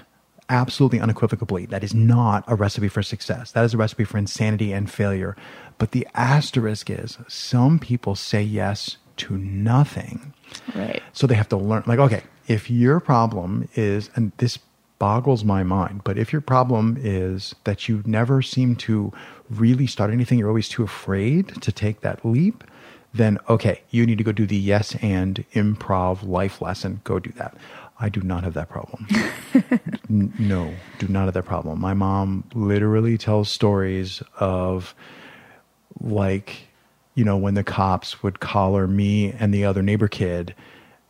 [0.51, 3.53] absolutely unequivocally, that is not a recipe for success.
[3.53, 5.35] That is a recipe for insanity and failure.
[5.79, 10.35] But the asterisk is some people say yes to nothing.
[10.75, 11.03] right.
[11.15, 14.59] So they have to learn, like, okay, if your problem is, and this
[14.99, 19.13] boggles my mind, but if your problem is that you never seem to
[19.51, 22.65] really start anything, you're always too afraid to take that leap,
[23.13, 27.01] then okay, you need to go do the yes and improv life lesson.
[27.05, 27.57] Go do that.
[28.01, 29.07] I do not have that problem.
[30.39, 31.81] No, do not have that problem.
[31.81, 34.95] My mom literally tells stories of
[36.01, 36.69] like
[37.15, 40.55] you know when the cops would collar me and the other neighbor kid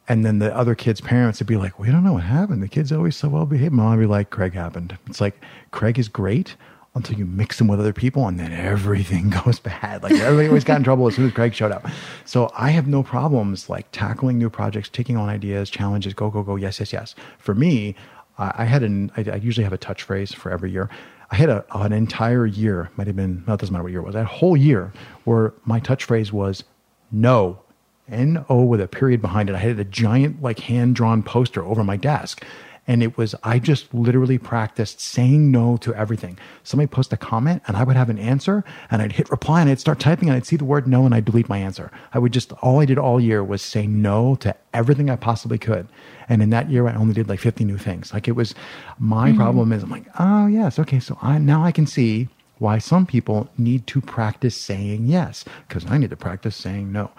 [0.09, 2.62] and then the other kid's parents would be like we don't know what happened.
[2.62, 3.73] The kid's always so well behaved.
[3.73, 4.97] Mom would be like craig happened.
[5.07, 5.40] It's like
[5.71, 6.57] craig is great
[6.95, 10.03] until you mix him with other people and then everything goes bad.
[10.03, 11.87] Like everybody always got in trouble as soon as craig showed up.
[12.25, 16.43] So i have no problems like tackling new projects taking on ideas challenges go go
[16.43, 17.14] go yes yes yes.
[17.38, 17.95] For me
[18.37, 19.12] I had an.
[19.17, 20.90] I, I usually have a touch phrase for every year.
[21.31, 24.01] I had a, an entire year, might have been, no, it doesn't matter what year
[24.01, 24.93] it was, that whole year
[25.25, 26.64] where my touch phrase was
[27.11, 27.61] no,
[28.09, 29.55] N O with a period behind it.
[29.55, 32.45] I had a giant, like hand drawn poster over my desk.
[32.87, 36.38] And it was, I just literally practiced saying no to everything.
[36.64, 39.71] Somebody post a comment and I would have an answer and I'd hit reply and
[39.71, 41.90] I'd start typing and I'd see the word no and I'd delete my answer.
[42.12, 45.57] I would just, all I did all year was say no to everything I possibly
[45.57, 45.88] could.
[46.29, 48.12] And in that year, I only did like 50 new things.
[48.12, 48.55] Like it was,
[48.99, 49.38] my mm-hmm.
[49.38, 51.01] problem is I'm like, oh, yes, okay.
[51.01, 55.85] So I, now I can see why some people need to practice saying yes because
[55.90, 57.11] I need to practice saying no.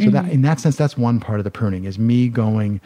[0.00, 2.80] So that in that sense, that's one part of the pruning is me going,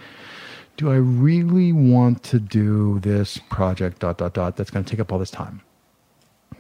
[0.77, 5.01] do I really want to do this project dot dot dot that's going to take
[5.01, 5.61] up all this time?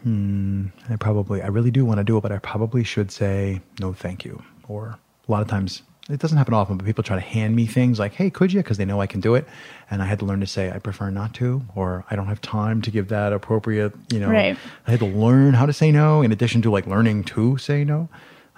[0.02, 3.60] Hmm, I probably I really do want to do it, but I probably should say
[3.80, 4.42] no, thank you.
[4.68, 7.66] Or a lot of times it doesn't happen often, but people try to hand me
[7.66, 9.46] things like, "Hey, could you?" because they know I can do it,
[9.90, 12.40] and I had to learn to say I prefer not to, or I don't have
[12.40, 13.92] time to give that appropriate.
[14.12, 14.56] You know, Right.
[14.86, 17.84] I had to learn how to say no in addition to like learning to say
[17.84, 18.08] no.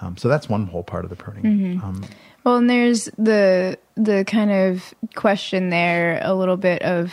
[0.00, 1.80] Um, so that's one whole part of the pruning.
[1.83, 2.04] Um,
[2.44, 7.12] Well, and there's the the kind of question there a little bit of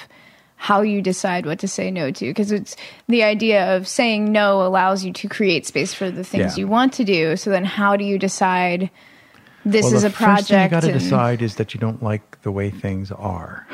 [0.55, 2.75] how you decide what to say no to because it's
[3.07, 6.61] the idea of saying no allows you to create space for the things Yeah.
[6.61, 7.35] you want to do.
[7.35, 8.89] So then how do you decide
[9.65, 12.01] this well, is the a first thing you got to decide is that you don't
[12.01, 13.65] like the way things are.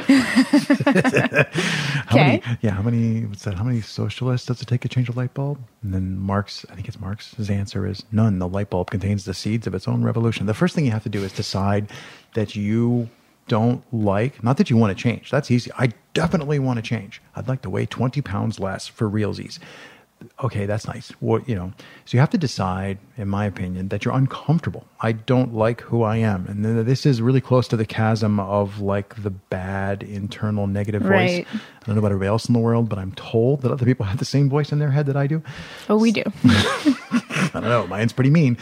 [2.08, 2.58] How many, Okay.
[2.62, 3.26] yeah, how many?
[3.26, 3.56] What's that?
[3.56, 5.60] How many socialists does it take to change a light bulb?
[5.84, 7.34] And then Marx, I think it's Marx.
[7.36, 8.40] His answer is none.
[8.40, 10.46] The light bulb contains the seeds of its own revolution.
[10.46, 11.90] The first thing you have to do is decide
[12.36, 13.10] that you
[13.48, 14.44] don't like.
[14.44, 15.32] Not that you want to change.
[15.32, 15.72] That's easy.
[15.78, 17.22] I definitely want to change.
[17.36, 19.60] I'd like to weigh twenty pounds less for realsies.
[20.44, 21.10] Okay, that's nice.
[21.20, 21.72] What you know,
[22.06, 24.86] so you have to decide, in my opinion, that you're uncomfortable.
[25.00, 28.40] I don't like who I am, and then this is really close to the chasm
[28.40, 31.12] of like the bad internal negative voice.
[31.12, 31.48] Right.
[31.54, 34.06] I don't know about everybody else in the world, but I'm told that other people
[34.06, 35.42] have the same voice in their head that I do.
[35.90, 36.24] Oh, we do.
[36.44, 37.86] I don't know.
[37.88, 38.58] Mine's pretty mean.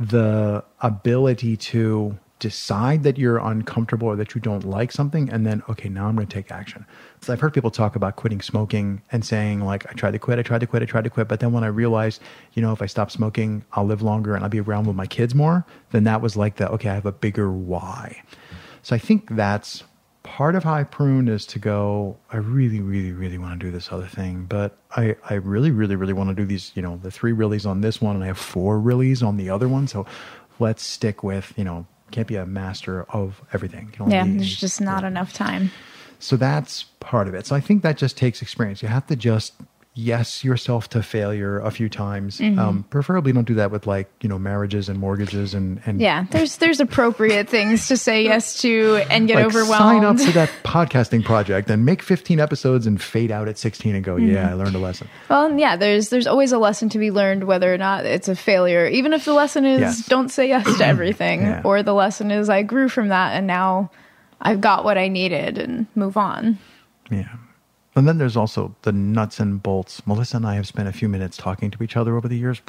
[0.00, 5.62] The ability to decide that you're uncomfortable or that you don't like something, and then,
[5.70, 6.84] okay, now I'm going to take action.
[7.22, 10.38] So I've heard people talk about quitting smoking and saying, like, I tried to quit,
[10.38, 11.26] I tried to quit, I tried to quit.
[11.26, 12.20] But then when I realized,
[12.52, 15.06] you know, if I stop smoking, I'll live longer and I'll be around with my
[15.06, 18.22] kids more, then that was like the, okay, I have a bigger why.
[18.82, 19.84] So I think that's
[20.22, 23.72] part of how I prune is to go, I really, really, really want to do
[23.72, 27.00] this other thing, but I, I really, really, really want to do these, you know,
[27.02, 29.86] the three reallys on this one and I have four reallys on the other one.
[29.86, 30.04] So
[30.58, 33.92] let's stick with, you know, can't be a master of everything.
[34.06, 35.70] Yeah, be- there's just not enough time.
[36.20, 37.44] so that's part of it.
[37.46, 38.82] So I think that just takes experience.
[38.82, 39.52] You have to just
[39.96, 42.38] yes yourself to failure a few times.
[42.38, 42.58] Mm-hmm.
[42.58, 46.26] Um, preferably don't do that with like, you know, marriages and mortgages and, and Yeah,
[46.32, 49.78] there's there's appropriate things to say yes to and get like overwhelmed.
[49.78, 53.94] sign up for that podcasting project and make 15 episodes and fade out at 16
[53.94, 54.32] and go, Mm-hmm.
[54.32, 55.08] yeah, I learned a lesson.
[55.30, 58.34] Well, yeah, there's there's always a lesson to be learned, whether or not it's a
[58.34, 58.86] failure.
[58.88, 60.06] Even if the lesson is Yes.
[60.06, 61.62] don't say yes to everything, Yeah.
[61.64, 63.92] or the lesson is I grew from that and now
[64.40, 66.58] I've got what I needed and move on.
[67.12, 67.28] Yeah.
[67.96, 70.04] And then there's also the nuts and bolts.
[70.06, 72.60] Melissa and I have spent a few minutes talking to each other over the years.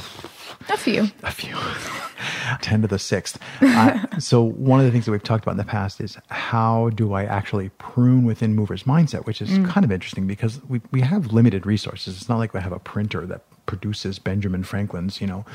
[0.70, 1.10] A few.
[1.24, 1.56] a few
[2.62, 5.58] 10 to the sixth uh, so one of the things that we've talked about in
[5.58, 9.92] the past is how do i actually prune within movers mindset which is kind of
[9.92, 13.42] interesting because we, we have limited resources it's not like we have a printer that
[13.66, 15.46] produces benjamin franklin's you know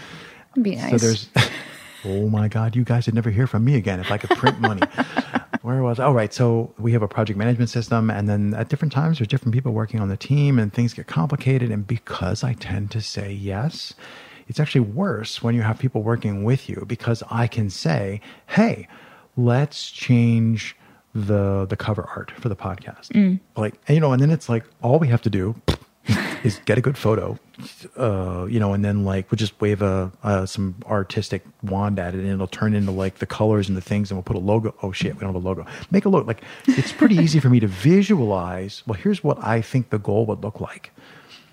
[0.61, 0.91] be nice.
[0.91, 1.29] so there's
[2.05, 4.61] oh my god you guys would never hear from me again if i could print
[4.61, 4.83] money
[5.63, 6.07] where was I?
[6.07, 9.29] oh right so we have a project management system and then at different times there's
[9.29, 13.01] different people working on the team and things get complicated and because i tend to
[13.01, 13.95] say yes
[14.49, 18.89] it's actually worse when you have people working with you because i can say hey
[19.37, 20.77] let's change
[21.15, 23.39] the the cover art for the podcast mm.
[23.57, 25.55] like and, you know and then it's like all we have to do
[26.45, 27.39] is get a good photo,
[27.97, 32.15] uh, you know, and then like we'll just wave a uh, some artistic wand at
[32.15, 34.41] it, and it'll turn into like the colors and the things, and we'll put a
[34.41, 34.75] logo.
[34.83, 35.67] Oh shit, we don't have a logo.
[35.91, 36.27] Make a logo.
[36.27, 38.83] Like it's pretty easy for me to visualize.
[38.87, 40.93] Well, here's what I think the goal would look like.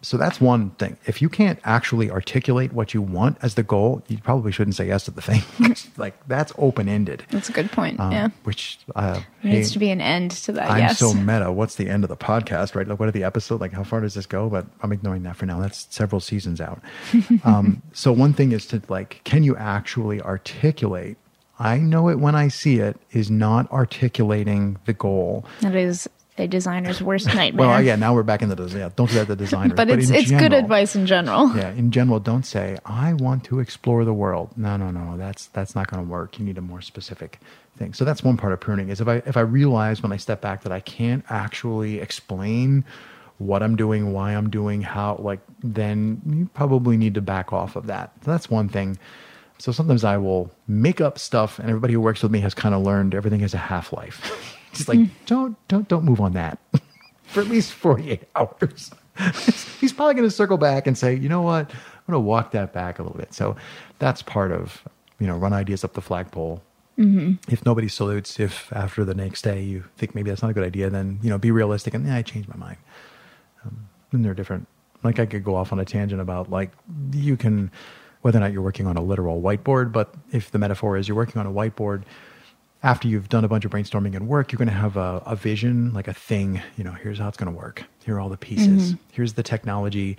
[0.02, 0.98] So that's one thing.
[1.06, 4.88] If you can't actually articulate what you want as the goal, you probably shouldn't say
[4.88, 5.42] yes to the thing.
[5.98, 7.26] like that's open ended.
[7.30, 8.00] That's a good point.
[8.00, 8.30] Um, yeah.
[8.44, 11.00] Which uh, There needs hey, to be an end to that, I'm yes.
[11.00, 11.52] so meta.
[11.52, 12.88] What's the end of the podcast, right?
[12.88, 13.62] Like, what are the episode?
[13.62, 14.50] Like, how far does this go?
[14.50, 15.60] But I'm ignoring that for now.
[15.60, 16.82] That's several seasons out.
[17.44, 21.18] um, so one thing is to like, can you actually articulate?
[21.60, 22.98] I know it when I see it.
[23.12, 25.46] Is not articulating the goal.
[25.62, 26.08] that is
[26.38, 27.68] a designer's worst nightmare.
[27.68, 27.96] Well, yeah.
[27.96, 28.90] Now we're back into the yeah.
[28.96, 29.76] Don't do that to designers.
[29.76, 31.56] but it's in it's good advice in general.
[31.56, 35.48] yeah in general don't say i want to explore the world no no no that's
[35.48, 37.40] that's not going to work you need a more specific
[37.78, 40.18] thing so that's one part of pruning is if i if i realize when i
[40.18, 42.84] step back that i can't actually explain
[43.40, 47.76] what I'm doing, why I'm doing, how, like, then you probably need to back off
[47.76, 48.12] of that.
[48.26, 48.98] So that's one thing.
[49.60, 52.74] So sometimes I will make up stuff, and everybody who works with me has kind
[52.74, 54.54] of learned everything has a half life.
[54.80, 56.60] It's like don't don't don't move on that
[57.24, 58.92] for at least 48 hours.
[59.80, 62.52] He's probably going to circle back and say, you know what, I'm going to walk
[62.52, 63.34] that back a little bit.
[63.34, 63.56] So
[64.00, 64.84] that's part of
[65.20, 66.62] you know run ideas up the flagpole.
[67.52, 70.64] If nobody salutes, if after the next day you think maybe that's not a good
[70.66, 72.78] idea, then you know be realistic and yeah, I changed my mind.
[73.66, 74.68] Um, and they're different.
[75.04, 76.72] Like I could go off on a tangent about like
[77.12, 77.72] you can
[78.22, 81.16] whether or not you're working on a literal whiteboard, but if the metaphor is you're
[81.16, 82.04] working on a whiteboard,
[82.84, 85.36] after you've done a bunch of brainstorming and work, you're going to have a, a
[85.36, 86.62] vision, like a thing.
[86.78, 87.84] You know, here's how it's going to work.
[88.06, 88.96] Here are all the pieces.
[89.12, 90.18] Here's the technology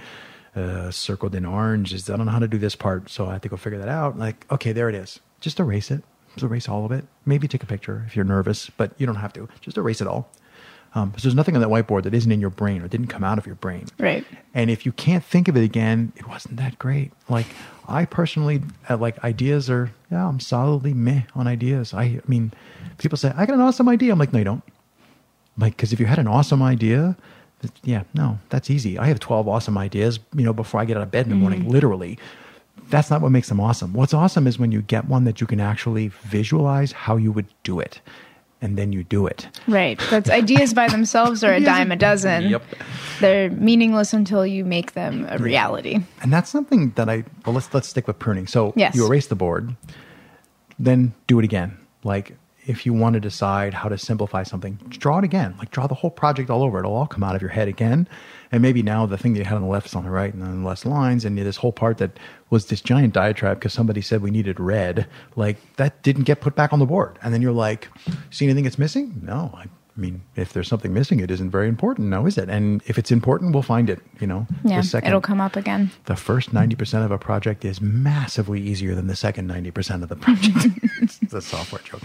[0.56, 1.94] uh, circled in orange.
[1.94, 3.78] Is I don't know how to do this part, so I have to go figure
[3.78, 4.18] that out.
[4.18, 5.20] Like, okay, there it is.
[5.40, 6.02] Just erase it.
[6.34, 7.06] Just erase all of it.
[7.24, 9.48] Maybe take a picture if you're nervous, but you don't have to.
[9.60, 10.30] Just erase it all.
[10.94, 13.22] Um, because there's nothing on that whiteboard that isn't in your brain or didn't come
[13.22, 13.87] out of your brain.
[13.98, 14.24] Right.
[14.55, 17.12] And if you can't think of it again, it wasn't that great.
[17.29, 17.46] Like
[17.87, 21.92] I personally uh, like ideas are yeah, I'm solidly meh on ideas.
[21.92, 22.53] I, I mean,
[22.96, 24.12] people say I got an awesome idea.
[24.12, 24.64] I'm like, no, you don't.
[25.59, 27.16] Like, because if you had an awesome idea,
[27.83, 28.98] yeah, no, that's easy.
[28.98, 31.37] I have 12 awesome ideas, you know, before I get out of bed in the
[31.37, 32.18] morning, literally.
[32.90, 33.92] That's not what makes them awesome.
[33.92, 37.46] What's awesome is when you get one that you can actually visualize how you would
[37.62, 38.01] do it,
[38.60, 39.48] and then you do it.
[39.68, 40.00] Right.
[40.10, 42.48] That's ideas by themselves are a dime a dozen.
[42.48, 42.62] Yep.
[43.20, 45.98] They're meaningless until you make them a reality.
[46.22, 48.46] And that's something that I well let's let's stick with pruning.
[48.46, 48.94] So Yes.
[48.94, 49.76] you erase the board,
[50.78, 51.76] then do it again.
[52.04, 55.54] Like if you want to decide how to simplify something, draw it again.
[55.58, 56.78] Like draw the whole project all over.
[56.80, 58.06] It'll all come out of your head again.
[58.50, 60.32] And maybe now the thing that you had on the left is on the right
[60.32, 61.24] and then less lines.
[61.24, 62.18] And this whole part that
[62.50, 65.06] was this giant diatribe because somebody said we needed red,
[65.37, 67.18] like that didn't get put back on the board.
[67.22, 67.88] And then you're like,
[68.30, 69.20] see anything that's missing?
[69.22, 69.50] No.
[69.54, 72.48] I, I mean, if there's something missing, it isn't very important now, is it?
[72.48, 74.80] And if it's important, we'll find it, you know, Yeah.
[74.80, 75.90] the second It'll come up again.
[76.04, 80.14] the first 90% of a project is massively easier than the second 90% of the
[80.24, 80.78] project.
[81.02, 82.02] it's a software joke.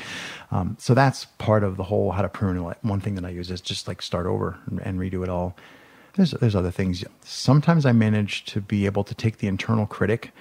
[0.52, 2.58] Um, so that's part of the whole how to prune.
[2.64, 5.30] Like, One thing that I use is just like start over and, and redo it
[5.30, 5.56] all.
[6.14, 7.04] There's, there's other things.
[7.22, 10.32] Sometimes I manage to be able to take the internal critic.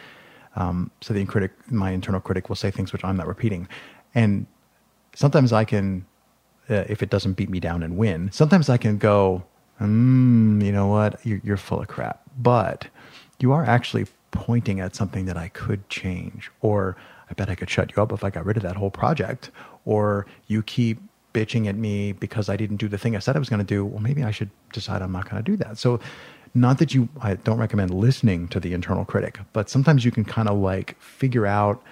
[0.54, 3.68] Um, so the critic, my internal critic will say things which I'm not repeating.
[4.14, 4.46] And
[5.14, 6.04] sometimes I can,
[6.68, 9.44] uh, if it doesn't beat me down and win, sometimes I can go,
[9.80, 12.20] mm, you know what, you're, you're full of crap.
[12.36, 12.88] But
[13.40, 16.96] you are actually pointing at something that I could change, or
[17.30, 19.50] I bet I could shut you up if I got rid of that whole project,
[19.84, 21.00] or you keep
[21.32, 23.64] bitching at me because I didn't do the thing I said I was going to
[23.66, 23.84] do.
[23.84, 25.78] Well, maybe I should decide I'm not going to do that.
[25.78, 25.98] So,
[26.54, 30.24] not that you, I don't recommend listening to the internal critic, but sometimes you can
[30.24, 31.82] kind of like figure out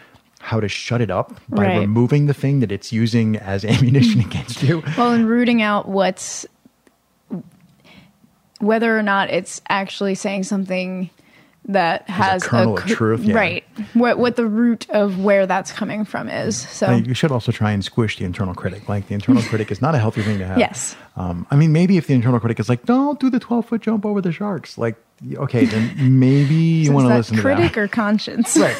[0.40, 1.78] how to shut it up by Right.
[1.78, 4.82] removing the thing that it's using as ammunition against you.
[4.98, 6.44] Well, and rooting out what's
[8.58, 11.08] whether or not it's actually saying something
[11.72, 13.34] that has kernel of cr- truth, yeah.
[13.34, 13.64] right?
[13.94, 16.60] What what the root of where that's coming from is.
[16.68, 18.88] So Uh, you should also try and squish the internal critic.
[18.88, 20.58] Like the internal critic is not a healthy thing to have.
[20.58, 20.96] Yes.
[21.16, 23.82] Um, I mean, maybe if the internal critic is like, "Don't do the twelve foot
[23.82, 24.96] jump over the sharks," like,
[25.34, 28.56] okay, then maybe you want to listen to critic or conscience?
[28.56, 28.76] right.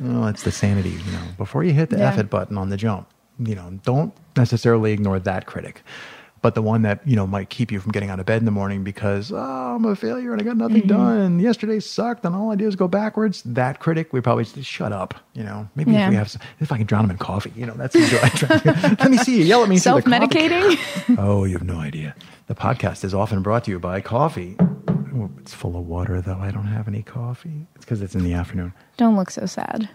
[0.00, 0.90] well, it's the sanity.
[0.90, 2.12] You know, before you hit the Yeah.
[2.12, 3.08] F it button on the jump,
[3.38, 5.82] you know, don't necessarily ignore that critic.
[6.42, 8.44] But the one that you know might keep you from getting out of bed in
[8.44, 10.88] the morning because oh, I'm a failure and I got nothing Mm-hmm.
[10.88, 13.42] done yesterday sucked and all I do is go backwards.
[13.44, 15.14] That critic, we probably just shut up.
[15.34, 17.64] You know, maybe if we have, some, if I can drown him in coffee, you
[17.64, 17.94] know, that's.
[18.64, 19.78] Let me see you yell at me.
[19.78, 20.78] Self medicating.
[21.18, 22.14] Oh, you have no idea.
[22.48, 24.56] The podcast is often brought to you by coffee.
[25.38, 26.38] It's full of water, though.
[26.38, 27.66] I don't have any coffee.
[27.76, 28.72] It's because it's in the afternoon.
[28.96, 29.88] Don't look so sad.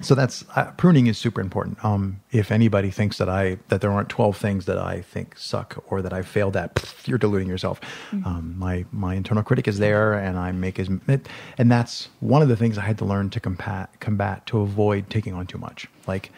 [0.00, 1.82] So that's uh, pruning is super important.
[1.82, 5.82] Um, if anybody thinks that I that there aren't twelve things that I think suck
[5.90, 7.80] or that I failed at, pff, you're deluding yourself.
[8.12, 12.42] Um, my my internal critic is there, and I make as it, and that's one
[12.42, 15.58] of the things I had to learn to combat combat to avoid taking on too
[15.58, 15.86] much.
[16.06, 16.30] Like,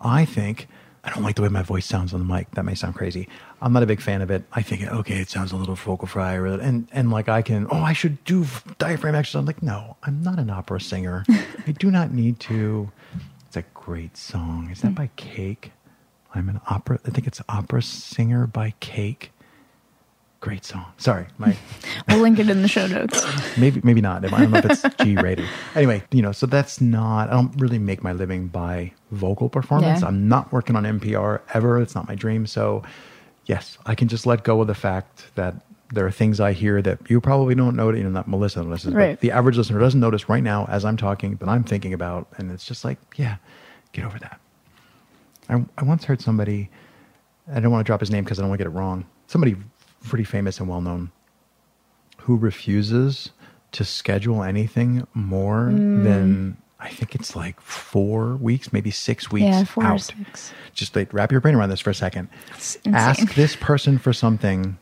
[0.00, 0.68] I think
[1.02, 2.50] I don't like the way my voice sounds on the mic.
[2.52, 3.28] That may sound crazy.
[3.60, 4.44] I'm not a big fan of it.
[4.52, 7.66] I think okay, it sounds a little vocal fry, or, and and like I can
[7.70, 8.46] oh I should do
[8.78, 9.40] diaphragm exercise.
[9.40, 11.24] I'm like no, I'm not an opera singer.
[11.66, 12.92] I do not need to.
[13.80, 14.68] Great song.
[14.70, 14.96] Is that mm.
[14.96, 15.72] by Cake?
[16.34, 17.00] I'm an opera.
[17.06, 19.32] I think it's opera singer by Cake.
[20.40, 20.86] Great song.
[20.96, 21.56] Sorry, my
[22.08, 23.26] We'll link it in the show notes.
[23.58, 24.24] maybe maybe not.
[24.24, 25.46] I don't know if it's G rated.
[25.74, 27.30] Anyway, you know, so that's not.
[27.30, 30.02] I don't really make my living by vocal performance.
[30.02, 30.08] Yeah.
[30.08, 31.80] I'm not working on NPR ever.
[31.80, 32.46] It's not my dream.
[32.46, 32.82] So,
[33.46, 35.54] yes, I can just let go of the fact that
[35.92, 37.90] there are things I hear that you probably don't know.
[37.90, 39.12] You know, not Melissa listens, Right.
[39.12, 42.28] but the average listener doesn't notice right now as I'm talking that I'm thinking about,
[42.36, 43.36] and it's just like, yeah,
[43.92, 44.40] get over that.
[45.48, 46.70] I, I once heard somebody.
[47.52, 49.06] I don't want to drop his name because I don't want to get it wrong.
[49.26, 49.56] Somebody
[50.04, 51.10] pretty famous and well known
[52.18, 53.30] who refuses
[53.72, 56.04] to schedule anything more Mm.
[56.04, 60.00] than I think it's like four weeks, maybe six weeks Yeah, four or out.
[60.00, 60.52] six.
[60.72, 62.28] Just like wrap your brain around this for a second.
[62.86, 64.78] Ask this person for something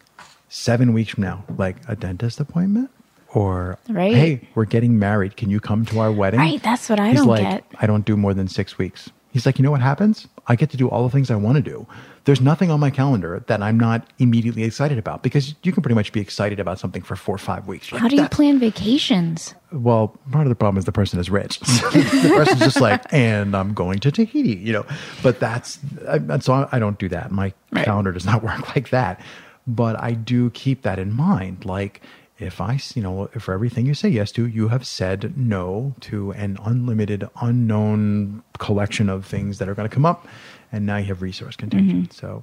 [0.49, 2.91] seven weeks from now, like a dentist appointment,
[3.35, 4.15] or Right.
[4.15, 5.37] hey, we're getting married.
[5.37, 6.41] Can you come to our wedding?
[6.41, 7.65] Right, that's what I He's don't like, get.
[7.81, 9.11] I don't do more than six weeks.
[9.31, 10.27] He's like, you know what happens?
[10.47, 11.87] I get to do all the things I want to do.
[12.25, 15.95] There's nothing on my calendar that I'm not immediately excited about because you can pretty
[15.95, 17.91] much be excited about something for four or five weeks.
[17.91, 19.55] You're How like, do you plan vacations?
[19.71, 21.61] well, part of the problem is the person is rich.
[21.61, 24.87] the person's just like, and I'm going to Tahiti, you know.
[25.23, 27.31] But that's I, so I, I don't do that.
[27.31, 27.85] My Right.
[27.85, 29.21] calendar does not work like that.
[29.67, 31.67] But I do keep that in mind.
[31.67, 32.01] Like
[32.39, 35.95] if I, you know, if for everything you say yes to, you have said no
[36.01, 40.27] to an unlimited, unknown collection of things that are going to come up,
[40.73, 42.03] and now you have resource contention.
[42.03, 42.13] Mm-hmm.
[42.13, 42.43] So.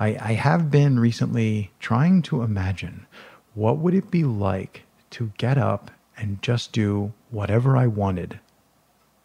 [0.00, 3.06] I, I have been recently trying to imagine
[3.54, 8.40] what would it be like to get up and just do whatever I wanted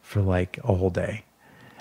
[0.02, 1.24] for like a whole day.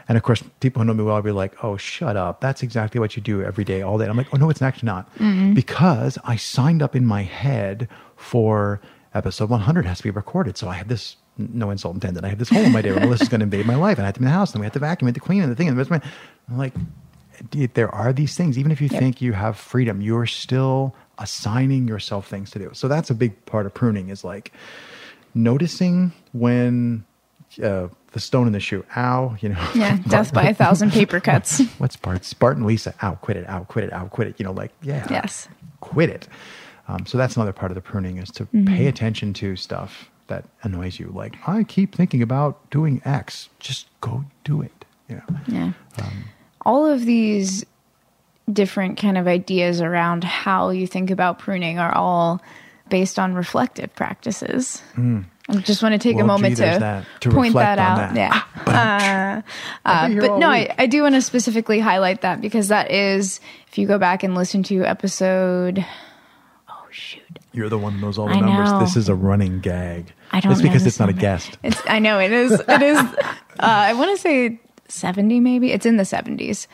[0.07, 2.41] And of course, people who know me well will be like, oh, shut up.
[2.41, 4.07] That's exactly what you do every day, all day.
[4.07, 5.13] I'm like, oh, no, it's actually not.
[5.15, 5.55] Mm-hmm.
[5.55, 7.89] Because I signed up in my head
[8.25, 8.81] for
[9.15, 10.57] episode 100 has to be recorded.
[10.57, 13.01] So I had this, no insult intended, I had this hole in my day where
[13.07, 13.99] Melissa's going to invade my life.
[13.99, 15.21] And I had to be in the house and we had to vacuum and to
[15.21, 15.69] clean and the thing.
[15.69, 16.03] And the
[16.49, 16.73] I'm like,
[17.75, 18.59] there are these things.
[18.59, 19.01] Even if you Yep.
[19.01, 22.71] think you have freedom, you're still assigning yourself things to do.
[22.73, 24.53] So that's a big part of pruning is like
[25.35, 27.05] noticing when
[27.63, 29.69] uh, the stone in the shoe, ow, you know.
[29.75, 31.61] Yeah, death by a thousand paper cuts.
[31.79, 32.25] What's part?
[32.25, 34.35] Spartan Lisa, ow, quit it, ow, quit it, ow, quit it.
[34.39, 35.49] You know, like, yeah, Yes.
[35.81, 36.29] quit it.
[36.89, 38.67] Um, so that's another part of the pruning is to Mm-hmm.
[38.75, 41.11] pay attention to stuff that annoys you.
[41.15, 43.49] Like, I keep thinking about doing X.
[43.61, 44.85] Just go do it.
[45.09, 45.23] You know.
[45.47, 45.73] Yeah.
[46.67, 47.65] All of these
[48.53, 52.43] different kind of ideas around how you think about pruning are all
[52.91, 54.83] based on reflective practices.
[54.97, 57.07] I just want to take Well, a moment gee, to, that.
[57.21, 58.15] To point that out.
[58.15, 58.17] that.
[58.67, 59.43] Yeah.
[59.85, 60.49] Uh, here but no.
[60.49, 64.23] I, I do want to specifically highlight that because that is, if you go back
[64.23, 65.85] and listen to episode,
[67.55, 68.71] You're the one who knows all the I numbers.
[68.73, 68.81] know.
[68.81, 70.13] This is a running gag.
[70.33, 70.53] I don't know.
[70.55, 71.57] It's because it's not a guest.
[71.63, 73.09] It's I know it is it is uh,
[73.61, 75.71] I want to say 70 maybe.
[75.73, 76.67] It's in the 70s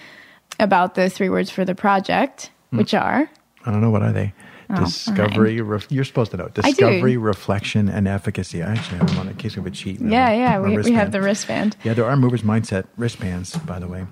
[0.59, 2.79] about the three words for the project, Hmm.
[2.79, 3.31] which are
[3.67, 4.33] I don't know what are they.
[4.73, 5.61] Oh, Discovery.
[5.61, 6.47] Ref, you're supposed to know.
[6.49, 8.63] Discovery, reflection, and efficacy.
[8.63, 10.01] I actually have them on in case of a cheat.
[10.01, 11.77] Yeah, yeah, we, we have the wristband.
[11.83, 14.07] Yeah, there are movers mindset wristbands, by the way.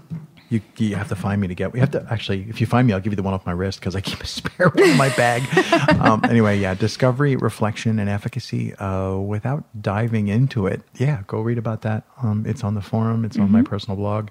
[0.51, 1.73] You, you have to find me to get.
[1.73, 2.47] We have to actually.
[2.49, 4.21] If you find me, I'll give you the one off my wrist because I keep
[4.23, 5.43] a spare one in my bag.
[6.01, 8.75] um, anyway, yeah, discovery, reflection, and efficacy.
[8.77, 12.05] Uh, without diving into it, yeah, go read about that.
[12.23, 13.25] Um, it's on the forum.
[13.25, 14.31] It's on my personal blog.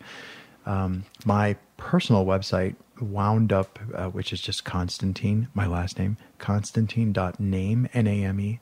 [0.66, 7.90] Um, my personal website wound up, uh, which is just Constantine, my last name, Constantine.name,
[7.94, 8.60] N A M E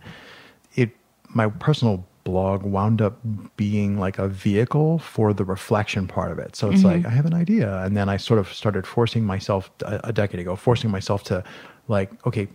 [0.75, 0.91] it
[1.29, 3.17] my personal blog wound up
[3.55, 6.55] being like a vehicle for the reflection part of it.
[6.55, 7.03] So it's mm-hmm.
[7.03, 10.13] like I have an idea, and then I sort of started forcing myself a, a
[10.13, 11.43] decade ago, forcing myself to
[11.87, 12.49] like, okay,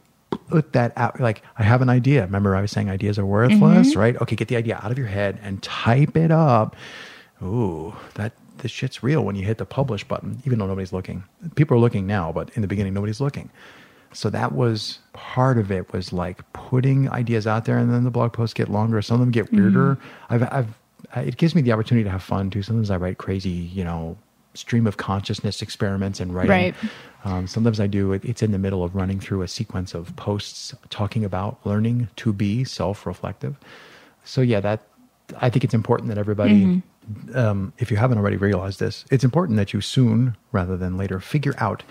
[0.49, 1.19] put that out.
[1.21, 2.23] Like I have an idea.
[2.27, 3.99] Remember, I was saying ideas are worthless, mm-hmm.
[3.99, 4.21] right?
[4.21, 6.77] Okay, get the idea out of your head and type it up.
[7.43, 11.25] Ooh, that this shit's real when you hit the publish button, even though nobody's looking.
[11.55, 13.51] People are looking now, but in the beginning, nobody's looking.
[14.13, 18.11] So that was part of it was like putting ideas out there, and then the
[18.11, 19.01] blog posts get longer.
[19.03, 19.99] Some of them get weirder.
[20.29, 20.79] I've, I've,
[21.17, 22.63] it gives me the opportunity to have fun too.
[22.63, 24.17] Sometimes I write crazy, you know,
[24.55, 26.51] stream of consciousness experiments and writing.
[26.51, 26.75] Right.
[27.25, 28.25] Um, sometimes I do it.
[28.25, 32.33] It's in the middle of running through a sequence of posts talking about learning to
[32.33, 33.57] be self-reflective.
[34.25, 34.83] So yeah, that
[35.41, 36.83] I think it's important that everybody,
[37.35, 41.21] um, if you haven't already realized this, it's important that you soon rather than later
[41.21, 41.85] figure out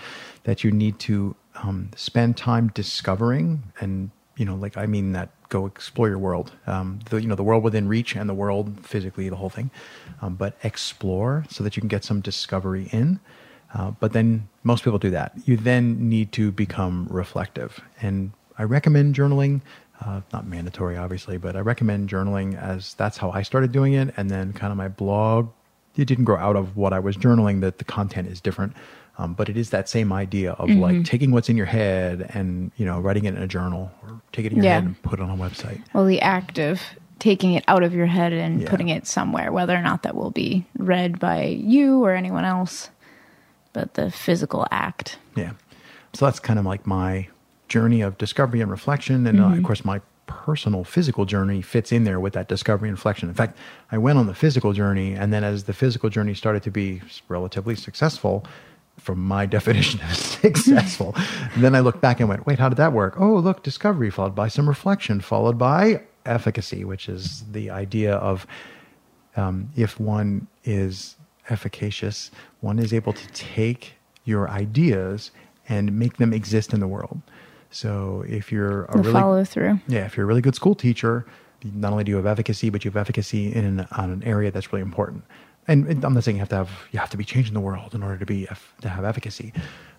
[0.43, 5.29] that you need to um, spend time discovering and you know, like I mean that
[5.49, 8.85] go explore your world, um, the you know the world within reach and the world
[8.85, 9.69] physically, the whole thing,
[10.21, 13.19] um, but explore so that you can get some discovery in.
[13.73, 15.33] Uh, but then most people do that.
[15.45, 17.81] You then need to become reflective.
[18.01, 19.61] And I recommend journaling,
[20.01, 24.13] uh, not mandatory, obviously, but I recommend journaling as that's how I started doing it.
[24.17, 25.49] And then kind of my blog,
[25.95, 28.73] it didn't grow out of what I was journaling, that the content is different.
[29.19, 32.71] Um, but it is that same idea of like taking what's in your head and,
[32.77, 34.75] you know, writing it in a journal or take it in your Yeah.
[34.75, 35.81] head and put it on a website.
[35.93, 36.81] Well, the act of
[37.19, 38.69] taking it out of your head and Yeah.
[38.69, 42.91] putting it somewhere, whether or not that will be read by you or anyone else,
[43.73, 45.17] but the physical act.
[45.35, 45.51] Yeah.
[46.13, 47.27] So that's kind of like my
[47.67, 49.27] journey of discovery and reflection.
[49.27, 52.97] And uh, of course, my personal physical journey fits in there with that discovery and
[52.97, 53.27] reflection.
[53.27, 53.57] In fact,
[53.91, 55.13] I went on the physical journey.
[55.13, 58.45] And then as the physical journey started to be relatively successful,
[58.99, 61.15] from my definition of successful.
[61.57, 63.19] then I looked back and went, wait, how did that work?
[63.19, 68.45] Oh, look, discovery followed by some reflection, followed by efficacy, which is the idea of
[69.35, 71.15] um, if one is
[71.49, 72.31] efficacious,
[72.61, 73.93] one is able to take
[74.25, 75.31] your ideas
[75.67, 77.21] and make them exist in the world.
[77.71, 79.79] So if you're a The really follow through.
[79.87, 81.25] yeah, if you're a really good school teacher,
[81.63, 84.49] not only do you have efficacy, but you have efficacy in an, on an area
[84.51, 85.23] that's really important.
[85.69, 87.93] And, I'm not saying you have to have you have to be changing the world
[87.93, 88.47] in order to be
[88.81, 89.53] to have efficacy,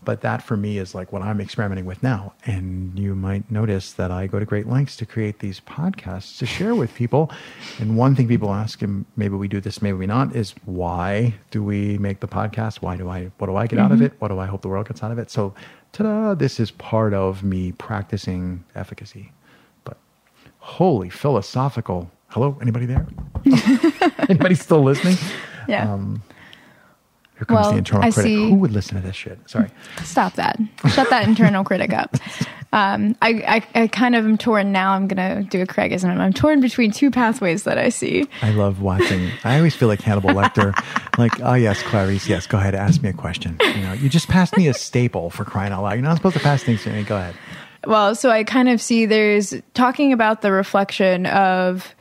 [0.04, 2.34] but that for me is like what I'm experimenting with now.
[2.44, 6.46] And you might notice that I go to great lengths to create these podcasts to
[6.46, 7.30] share with people.
[7.78, 11.34] And one thing people ask, and maybe we do this, maybe we not, is why
[11.52, 12.82] do we make the podcast?
[12.82, 13.30] Why do I?
[13.38, 14.06] What do I get out of mm-hmm.
[14.06, 14.14] it?
[14.18, 15.30] What do I hope the world gets out of it?
[15.30, 15.54] So,
[15.92, 16.34] ta-da!
[16.34, 19.30] This is part of me practicing efficacy.
[19.84, 19.98] But
[20.58, 22.10] holy philosophical.
[22.30, 23.06] Hello, anybody there?
[24.28, 25.16] anybody still listening?
[25.70, 25.92] Yeah.
[25.92, 26.22] Um,
[27.36, 28.28] Here comes Well, the internal I critic.
[28.28, 29.38] see- Who would listen to this shit?
[29.46, 29.70] Sorry.
[30.02, 30.58] Stop that.
[30.90, 32.16] Shut that internal critic up.
[32.72, 34.92] Um, I, I, I kind of am torn now.
[34.92, 36.16] I'm going to do a Craigism.
[36.16, 38.28] I'm torn between two pathways that I see.
[38.42, 39.28] I love watching.
[39.42, 40.72] I always feel like Hannibal Lecter.
[41.18, 43.56] like, oh yes, Clarice, yes, go ahead, ask me a question.
[43.60, 45.94] You know, you just passed me a staple for crying out loud.
[45.94, 47.02] You're not supposed to pass things to me.
[47.02, 47.34] Go ahead.
[47.88, 51.92] Well, so I kind of see there's talking about the reflection of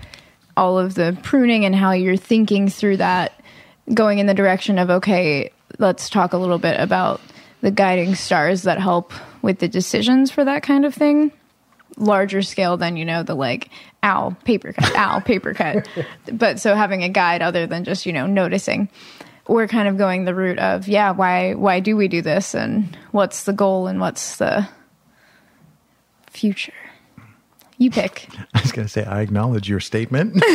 [0.55, 3.38] all of the pruning and how you're thinking through that,
[3.93, 7.21] going in the direction of, okay, let's talk a little bit about
[7.61, 11.31] the guiding stars that help with the decisions for that kind of thing.
[11.97, 13.69] Larger scale than, you know, the like,
[14.03, 15.87] ow, paper cut, ow, paper cut.
[16.31, 18.89] but so having a guide other than just, you know, noticing.
[19.47, 22.95] We're kind of going the route of, yeah, why why do we do this and
[23.11, 24.69] what's the goal and what's the
[26.29, 26.73] future.
[27.80, 28.27] You pick.
[28.53, 30.43] I was going to say, I acknowledge your statement.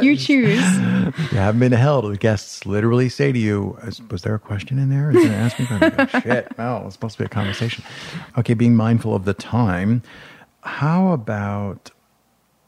[0.00, 0.62] You choose.
[0.62, 2.00] you haven't been to hell.
[2.00, 3.76] The guests literally say to you,
[4.08, 5.10] "Was there a question in there?
[5.10, 7.84] Is to ask me?" I'm Shit, no, it's supposed to be a conversation.
[8.38, 10.02] Okay, being mindful of the time.
[10.62, 11.90] How about?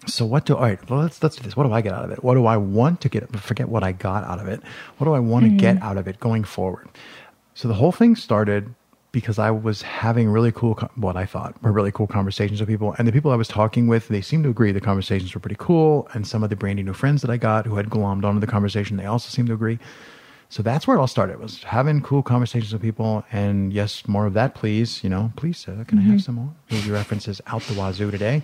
[0.07, 0.57] So what do?
[0.57, 1.57] All right, well, let's let's do this.
[1.57, 2.23] What do I get out of it?
[2.23, 3.35] What do I want to get?
[3.35, 4.61] Forget what I got out of it.
[4.99, 5.59] What do I want to mm-hmm.
[5.59, 6.89] get out of it going forward?
[7.55, 8.75] So the whole thing started
[9.15, 12.97] because I was having really cool, what I thought were really cool conversations with people.
[12.99, 15.57] And the people I was talking with, they seemed to agree the conversations were pretty
[15.57, 16.09] cool.
[16.13, 18.49] And some of the brand new friends that I got who had glommed onto the
[18.49, 19.79] conversation, they also seemed to agree.
[20.49, 23.25] So that's where it all started was having cool conversations with people.
[23.31, 25.05] And yes, more of that, please.
[25.05, 28.43] You know, please, uh, can I have some more movie references out the wazoo today?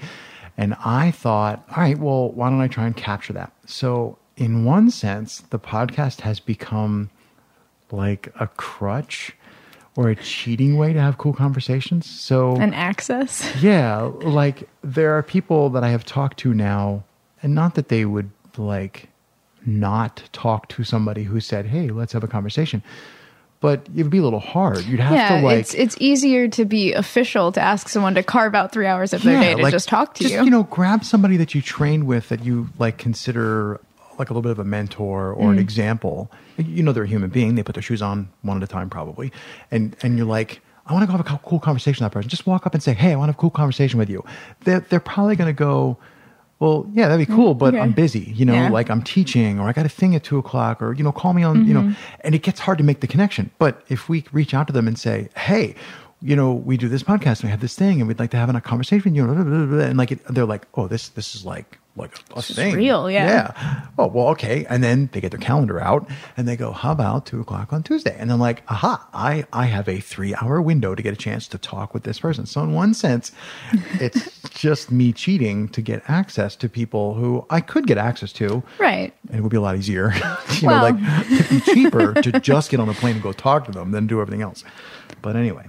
[0.56, 3.52] And I thought, all right, well, why don't I try and capture that?
[3.66, 7.10] So in one sense, the podcast has become
[7.90, 9.34] like a crutch
[9.96, 12.06] or a cheating way to have cool conversations.
[12.06, 13.50] So And access.
[13.62, 17.04] yeah, like there are people that I have talked to now,
[17.42, 19.08] and not that they would like
[19.66, 22.82] not talk to somebody who said, "Hey, let's have a conversation,"
[23.60, 24.84] but it would be a little hard.
[24.84, 28.22] You'd have Yeah, to like it's it's easier to be official to ask someone to
[28.22, 30.44] carve out three hours of their day to like, just talk to just, you.
[30.44, 33.80] You know, grab somebody that you train with that you like consider
[34.20, 35.60] like a little bit of a mentor or an Mm.
[35.60, 36.30] example.
[36.58, 37.56] You know, they're a human being.
[37.56, 39.32] They put their shoes on one at a time, probably,
[39.70, 40.60] and and you're like.
[40.86, 42.28] I want to go have a cool conversation with that person.
[42.28, 44.24] Just walk up and say, "Hey, I want to have a cool conversation with you."
[44.64, 45.98] They're, they're probably going to go,
[46.58, 47.80] "Well, yeah, that'd be cool, but okay.
[47.82, 48.32] I'm busy.
[48.34, 48.70] You know, Yeah.
[48.70, 51.32] like I'm teaching, or I got a thing at two o'clock, or you know, call
[51.32, 51.64] me on.
[51.64, 52.20] You know." Mm-hmm.
[52.24, 53.50] And it gets hard to make the connection.
[53.58, 55.76] But if we reach out to them and say, "Hey,"
[56.22, 58.36] you know, we do this podcast and we have this thing and we'd like to
[58.36, 59.24] have a conversation with you.
[59.24, 62.38] blah, blah, blah," And like, it, they're like, oh, this, this is like, like a,
[62.38, 62.74] a thing.
[62.76, 63.26] real, yeah.
[63.54, 63.86] Yeah.
[63.98, 64.64] Oh, well, okay.
[64.68, 67.82] And then they get their calendar out and they go, how about two o'clock on
[67.82, 68.14] Tuesday?
[68.18, 71.48] And I'm like, aha, I, I have a three hour window to get a chance
[71.48, 72.46] to talk with this person.
[72.46, 73.32] So in one sense,
[74.00, 78.62] it's just me cheating to get access to people who I could get access to.
[78.78, 79.12] right.
[79.28, 80.12] And it would be a lot easier.
[80.60, 83.32] you Well- know, like it'd be cheaper to just get on a plane and go
[83.32, 84.64] talk to them than do everything else.
[85.22, 85.66] But anyway,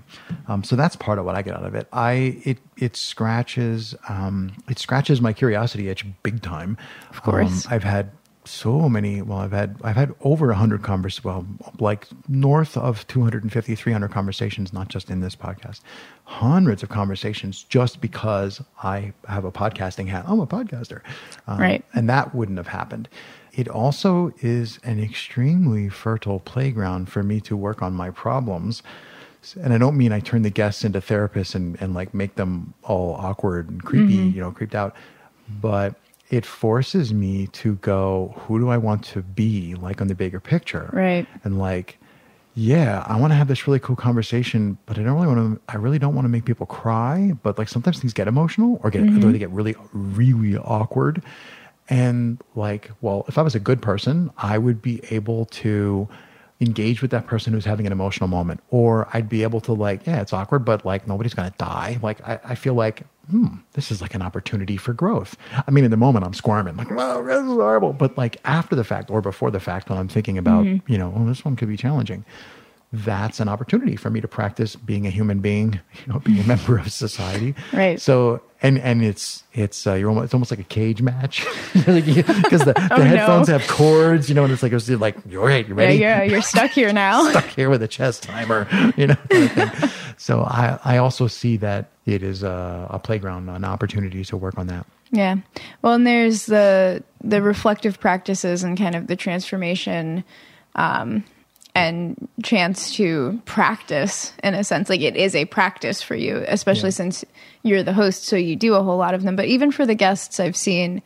[0.47, 1.87] um, so that's part of what I get out of it.
[1.93, 6.77] I it it scratches um, it scratches my curiosity itch big time.
[7.09, 7.65] Of course.
[7.69, 8.11] I've had
[8.43, 9.21] so many.
[9.21, 11.23] Well, I've had I've had over hundred convers.
[11.23, 11.45] Well,
[11.79, 15.81] like north of 250, 300 conversations, not just in this podcast.
[16.23, 20.25] Hundreds of conversations just because I have a podcasting hat.
[20.27, 21.01] I'm a podcaster.
[21.47, 21.85] Um, Right.
[21.93, 23.09] and that wouldn't have happened.
[23.53, 28.81] It also is an extremely fertile playground for me to work on my problems.
[29.61, 32.73] And I don't mean I turn the guests into therapists and, and like make them
[32.83, 34.35] all awkward and creepy, Mm-hmm.
[34.35, 34.95] you know, creeped out.
[35.61, 35.95] But
[36.29, 40.39] it forces me to go, who do I want to be like on the bigger
[40.39, 40.89] picture?
[40.93, 41.27] Right.
[41.43, 41.97] And like,
[42.53, 45.61] yeah, I want to have this really cool conversation, but I don't really want to.
[45.73, 47.33] I really don't want to make people cry.
[47.43, 51.23] But like sometimes things get emotional or get or they get really, really awkward.
[51.89, 56.07] And like, well, if I was a good person, I would be able to
[56.61, 58.61] engage with that person who's having an emotional moment.
[58.69, 61.99] Or I'd be able to like, yeah, it's awkward, but like nobody's gonna die.
[62.01, 65.35] Like I, I feel like, hmm, this is like an opportunity for growth.
[65.67, 67.93] I mean, in the moment I'm squirming, like, wow, this is horrible.
[67.93, 71.13] But like after the fact or before the fact, when I'm thinking about, you know,
[71.17, 72.23] oh, this one could be challenging
[72.93, 76.43] that's an opportunity for me to practice being a human being, you know, being a
[76.47, 77.55] member of society.
[77.73, 77.99] Right.
[78.01, 81.85] So, and and it's it's uh, you're almost it's almost like a cage match because
[81.95, 83.57] the, the Oh, headphones no.
[83.57, 85.95] have cords, you know, and it's like it's like you're right, you Yeah, ready?
[85.97, 87.29] yeah, you're stuck here now.
[87.31, 88.67] Stuck here with a chess timer,
[88.97, 89.15] you know.
[89.29, 94.23] kind of so I I also see that it is a, a playground, an opportunity
[94.25, 94.85] to work on that.
[95.11, 95.37] Yeah.
[95.81, 100.23] Well, and there's the the reflective practices and kind of the transformation
[100.75, 101.23] um,
[101.73, 104.89] and chance to practice in a sense.
[104.89, 106.95] Like it is a practice for you, especially Yeah.
[106.95, 107.25] since
[107.63, 109.35] you're the host, so you do a whole lot of them.
[109.35, 111.01] But even for the guests, I've seen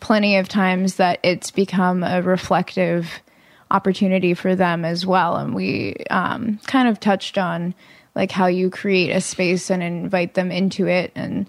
[0.00, 3.08] plenty of times that it's become a reflective
[3.70, 5.36] opportunity for them as well.
[5.36, 7.74] And we um, kind of touched on
[8.14, 11.48] like how you create a space and invite them into it and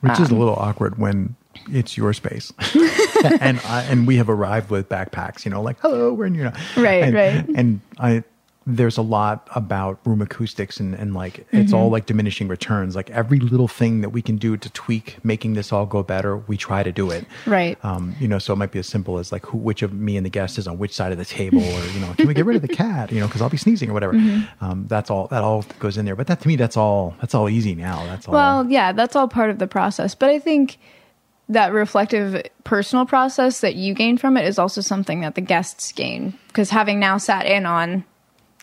[0.00, 1.34] which Um, is a little awkward when
[1.70, 2.52] it's your space,
[3.40, 5.44] and I, and we have arrived with backpacks.
[5.44, 7.48] You know, like hello, we're in your Right, and, right.
[7.54, 8.24] And I
[8.68, 11.74] there's a lot about room acoustics and and like it's Mm-hmm.
[11.74, 12.96] all like diminishing returns.
[12.96, 16.36] Like every little thing that we can do to tweak making this all go better,
[16.36, 17.26] we try to do it.
[17.46, 17.78] Right.
[17.84, 20.16] Um, you know, so it might be as simple as like who, which of me
[20.16, 22.34] and the guest is on which side of the table, or you know, can we
[22.34, 23.12] get rid of the cat?
[23.12, 24.14] You know, because I'll be sneezing or whatever.
[24.14, 24.64] Mm-hmm.
[24.64, 25.28] Um, that's all.
[25.28, 26.16] That all goes in there.
[26.16, 27.14] But that to me, that's all.
[27.20, 28.04] That's all easy now.
[28.06, 28.34] That's all.
[28.34, 30.16] Well, yeah, that's all part of the process.
[30.16, 30.78] But I think
[31.48, 35.92] that reflective personal process that you gain from it is also something that the guests
[35.92, 36.34] gain.
[36.48, 38.04] Because having now sat in on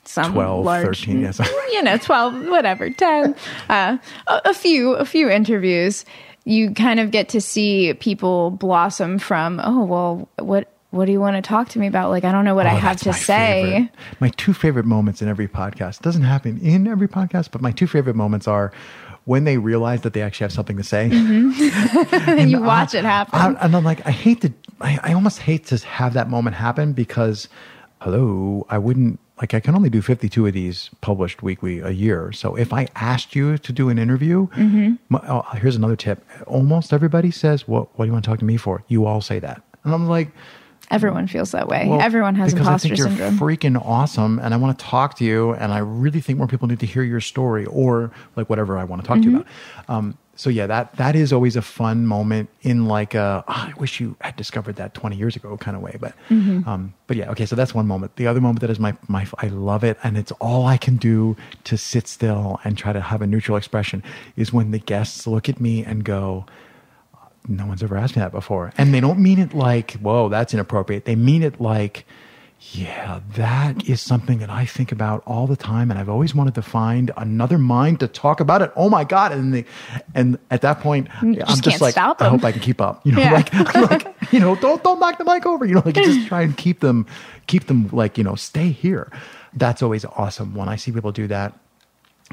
[0.03, 1.39] some 12, large, 13, yes.
[1.71, 3.35] you know, 12, whatever, 10,
[3.69, 6.03] uh, a, a few, a few interviews,
[6.43, 11.21] you kind of get to see people blossom from, oh, well, what, what do you
[11.21, 12.09] want to talk to me about?
[12.09, 13.63] Like, I don't know what I Oh, have to say.
[13.63, 13.89] favorite.
[14.19, 17.71] My two favorite moments in every podcast it doesn't happen in every podcast, but my
[17.71, 18.73] two favorite moments are
[19.25, 21.05] when they realize that they actually have something to say.
[21.11, 23.39] and you watch I- it happen.
[23.39, 26.55] I, and I'm like, I hate to, I, I almost hate to have that moment
[26.55, 27.47] happen because,
[28.01, 29.53] hello, I wouldn't like.
[29.53, 32.31] I can only do 52 of these published weekly a year.
[32.31, 34.93] So if I asked you to do an interview, Mm-hmm.
[35.09, 36.23] my, oh, here's another tip.
[36.45, 37.97] Almost everybody says, "What?
[37.97, 40.07] What do you want to talk to me for?" You all say that, and I'm
[40.07, 40.29] like.
[40.93, 41.87] Everyone feels that way.
[41.89, 43.37] Well, Everyone has because imposter I think you're syndrome.
[43.39, 46.67] freaking awesome, and I want to talk to you, and I really think more people
[46.67, 49.47] need to hear your story, or like whatever I want to talk to you about.
[49.89, 53.73] Um, so yeah, that that is always a fun moment in like a "Ah, I
[53.79, 55.95] wish you had discovered that 20 years ago kind of way.
[55.99, 57.45] But um, but yeah, okay.
[57.45, 58.15] So that's one moment.
[58.15, 60.97] The other moment that is my my I love it, and it's all I can
[60.97, 61.35] do
[61.65, 64.01] to sit still and try to have a neutral expression
[64.35, 66.45] is when the guests look at me and go
[67.47, 68.71] no one's ever asked me that before.
[68.77, 71.05] And they don't mean it like, whoa, that's inappropriate.
[71.05, 72.05] They mean it like,
[72.71, 75.91] yeah, that is something that I think about all the time.
[75.91, 78.71] And I've always wanted to find another mind to talk about it.
[78.77, 79.33] Oh my God.
[79.33, 79.65] And the,
[80.15, 82.31] and at that point, I'm just just like, I them.
[82.31, 83.05] hope I can keep up.
[83.05, 83.33] You know, Yeah.
[83.33, 86.41] like, like, you know, don't, don't knock the mic over, you know, like just try
[86.43, 87.05] and keep them,
[87.47, 89.11] keep them like, you know, stay here.
[89.53, 91.53] That's always awesome when I see people do that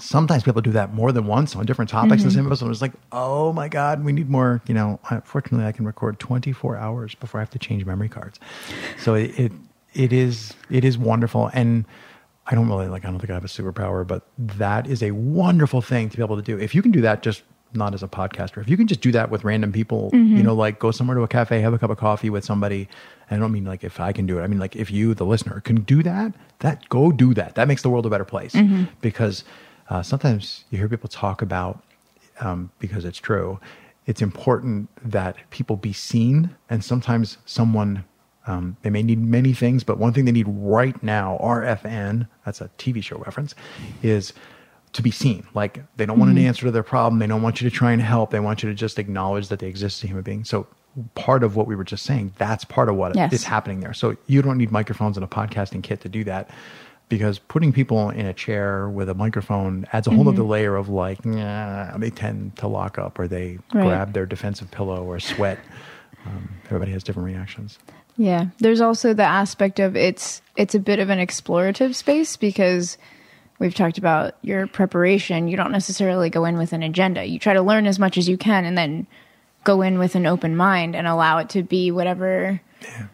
[0.01, 2.23] sometimes people do that more than once on different topics.
[2.23, 2.41] In the mm-hmm.
[2.41, 4.61] same episode was like, oh my god, we need more.
[4.67, 8.41] You know, fortunately, I can record 24 hours before I have to change memory cards.
[8.99, 9.53] So it it,
[9.95, 11.85] it is it is wonderful, and
[12.47, 13.05] I don't really like.
[13.05, 16.23] I don't think I have a superpower, but that is a wonderful thing to be
[16.23, 16.59] able to do.
[16.59, 17.43] If you can do that, just
[17.75, 18.61] not as a podcaster.
[18.61, 20.43] If you can just do that with random people, you mm-hmm.
[20.43, 22.89] know, like go somewhere to a cafe, have a cup of coffee with somebody.
[23.29, 24.43] And I don't mean like if I can do it.
[24.43, 27.55] I mean like if you, the listener, can do that, that go do that.
[27.55, 28.85] That makes the world a better place mm-hmm.
[29.01, 29.45] because
[29.91, 31.83] uh, sometimes you hear people talk about
[32.41, 33.61] um, because it's true.
[34.07, 38.05] It's important that people be seen, and sometimes someone
[38.47, 42.61] um, they may need many things, but one thing they need right now, RFN, that's
[42.61, 43.55] a TV show reference,
[44.03, 44.33] is
[44.95, 45.47] to be seen.
[45.55, 47.19] Like they don't want an answer to their problem.
[47.19, 48.31] They don't want you to try and help.
[48.31, 50.45] They want you to just acknowledge that they exist as a human being.
[50.45, 50.67] So
[51.15, 53.33] part of what we were just saying, that's part of what Yes.
[53.33, 53.93] is happening there.
[53.93, 56.51] So you don't need microphones and a podcasting kit to do that
[57.11, 60.89] because putting people in a chair with a microphone adds a whole other layer of
[60.89, 63.85] like, nah, they tend to lock up or they Right.
[63.85, 65.59] grab their defensive pillow or sweat.
[66.27, 67.79] Um, everybody has different reactions.
[68.17, 72.97] Yeah, there's also the aspect of it's it's a bit of an explorative space because
[73.59, 75.49] we've talked about your preparation.
[75.49, 77.25] You don't necessarily go in with an agenda.
[77.25, 79.07] You try to learn as much as you can and then
[79.65, 82.61] go in with an open mind and allow it to be whatever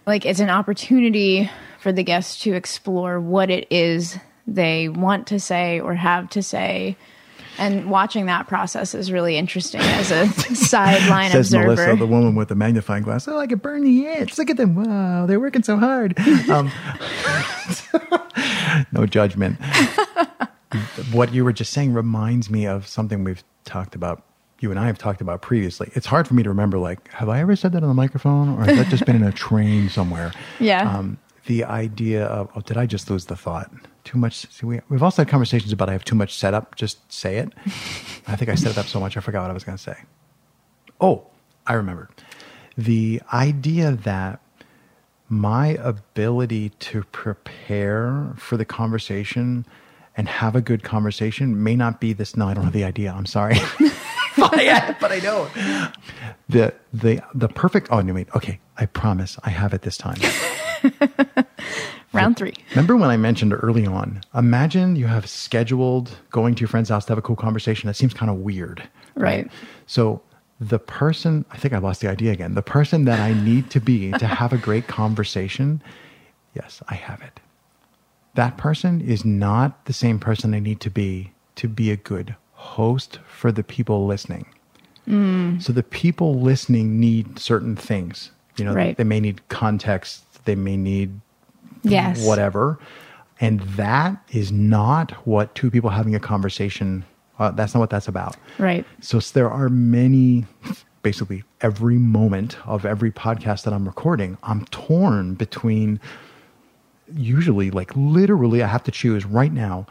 [0.06, 1.50] like it's an opportunity
[1.80, 6.42] for the guests to explore what it is they want to say or have to
[6.42, 6.96] say
[7.58, 11.74] And watching that process is really interesting as a sideline Says observer.
[11.74, 13.26] Melissa, the woman with the magnifying glass.
[13.28, 14.36] Oh, I could burn the ants.
[14.38, 14.74] Look at them.
[14.74, 16.18] Wow, they're working so hard.
[16.50, 16.70] Um,
[18.92, 19.58] no judgment.
[21.12, 24.22] what you were just saying reminds me of something we've talked about.
[24.60, 25.90] You and I have talked about previously.
[25.94, 26.78] It's hard for me to remember.
[26.78, 29.22] Like, have I ever said that on the microphone, or has that just been in
[29.24, 30.32] a train somewhere?
[30.58, 30.90] Yeah.
[30.90, 33.70] Um, the idea of oh, did I just lose the thought?
[34.04, 34.46] Too much.
[34.52, 36.76] See, we, we've also had conversations about I have too much setup.
[36.76, 37.52] Just say it.
[38.26, 39.82] I think I set it up so much I forgot what I was going to
[39.82, 39.96] say.
[41.00, 41.26] Oh,
[41.66, 42.08] I remembered.
[42.76, 44.40] The idea that
[45.28, 49.66] my ability to prepare for the conversation
[50.16, 52.36] and have a good conversation may not be this.
[52.36, 53.12] No, I don't have the idea.
[53.12, 53.56] I'm sorry.
[54.36, 55.50] but, I, but I don't.
[56.48, 57.88] The the the perfect.
[57.90, 58.28] Oh you wait.
[58.36, 59.38] Okay, I promise.
[59.44, 60.18] I have it this time.
[62.12, 62.54] Round three.
[62.70, 64.22] Remember when I mentioned early on?
[64.34, 67.88] Imagine you have scheduled going to your friend's house to have a cool conversation.
[67.88, 68.82] That seems kind of weird,
[69.16, 69.50] Right.
[69.86, 70.22] So
[70.60, 72.54] the person, I think I lost the idea again.
[72.54, 75.82] The person that I need to be to have a great conversation,
[76.54, 77.40] yes, I have it.
[78.34, 82.36] That person is not the same person I need to be to be a good
[82.52, 84.46] host for the people listening.
[85.06, 85.58] Hmm.
[85.58, 88.30] So the people listening need certain things.
[88.56, 88.96] You know, Right.
[88.96, 91.20] they may need context, they may need
[91.82, 92.26] Yes.
[92.26, 92.78] whatever.
[93.40, 97.04] And that is not what two people having a conversation,
[97.38, 98.36] uh, that's not what that's about.
[98.58, 98.84] Right.
[99.00, 100.46] So s- there are many,
[101.02, 106.00] basically every moment of every podcast that I'm recording, I'm torn between
[107.14, 109.86] usually, like literally, I have to choose right now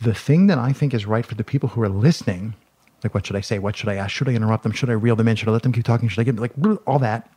[0.00, 2.54] the thing that I think is right for the people who are listening.
[3.02, 3.58] Like, what should I say?
[3.58, 4.10] What should I ask?
[4.10, 4.72] Should I interrupt them?
[4.72, 5.36] Should I reel them in?
[5.36, 6.08] Should I let them keep talking?
[6.08, 6.52] Should I get like
[6.86, 7.30] all that?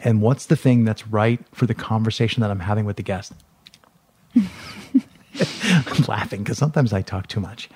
[0.00, 3.32] And what's the thing that's right for the conversation that I'm having with the guest?
[4.36, 7.68] I'm laughing because sometimes I talk too much.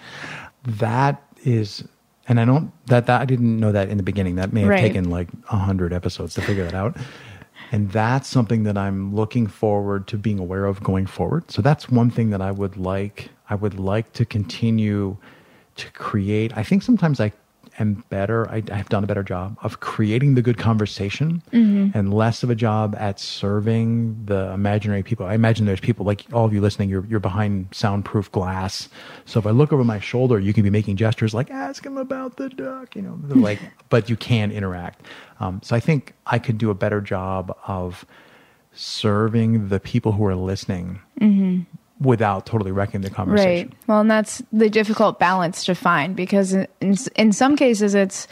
[0.64, 1.86] That is,
[2.28, 4.36] and I don't that that I didn't know that in the beginning.
[4.36, 4.80] That may have Right.
[4.80, 6.96] taken like a hundred episodes to figure that out.
[7.70, 11.50] And that's something that I'm looking forward to being aware of going forward.
[11.50, 13.28] So that's one thing that I would like.
[13.50, 15.16] I would like to continue
[15.76, 16.56] to create.
[16.56, 17.32] I think sometimes I
[17.78, 18.48] am better.
[18.50, 21.42] I, I have done a better job of creating the good conversation
[21.94, 25.26] and less of a job at serving the imaginary people.
[25.26, 26.88] I imagine there's people like all of you listening.
[26.88, 28.88] You're you're behind soundproof glass.
[29.24, 31.96] So if I look over my shoulder, you can be making gestures like "ask him
[31.96, 33.60] about the duck," you know, like.
[33.88, 35.02] but you can interact.
[35.40, 38.04] Um, so I think I could do a better job of
[38.72, 41.00] serving the people who are listening
[42.00, 43.68] without totally wrecking the conversation.
[43.68, 43.76] Right.
[43.86, 48.28] Well, and that's the difficult balance to find because in, in, in some cases it's,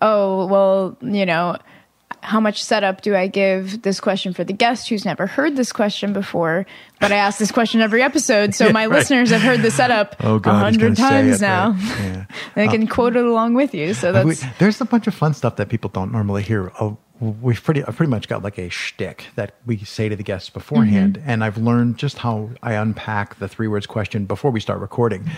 [0.00, 1.56] oh, well, you know,
[2.22, 5.72] how much setup do I give this question for the guest who's never heard this
[5.72, 6.64] question before?
[6.98, 8.98] But I ask this question every episode, so Yeah, my right.
[8.98, 11.72] listeners have heard the setup Oh a he's hundred times now.
[11.72, 11.80] right?
[12.00, 12.24] Yeah.
[12.54, 13.92] They can uh, quote it along with you.
[13.92, 16.72] So that's We- there's a bunch of fun stuff that people don't normally hear.
[16.80, 20.22] Oh, we've pretty, I've pretty much got like a shtick that we say to the
[20.22, 21.30] guests beforehand, Mm-hmm.
[21.30, 25.30] and I've learned just how I unpack the three words question before we start recording,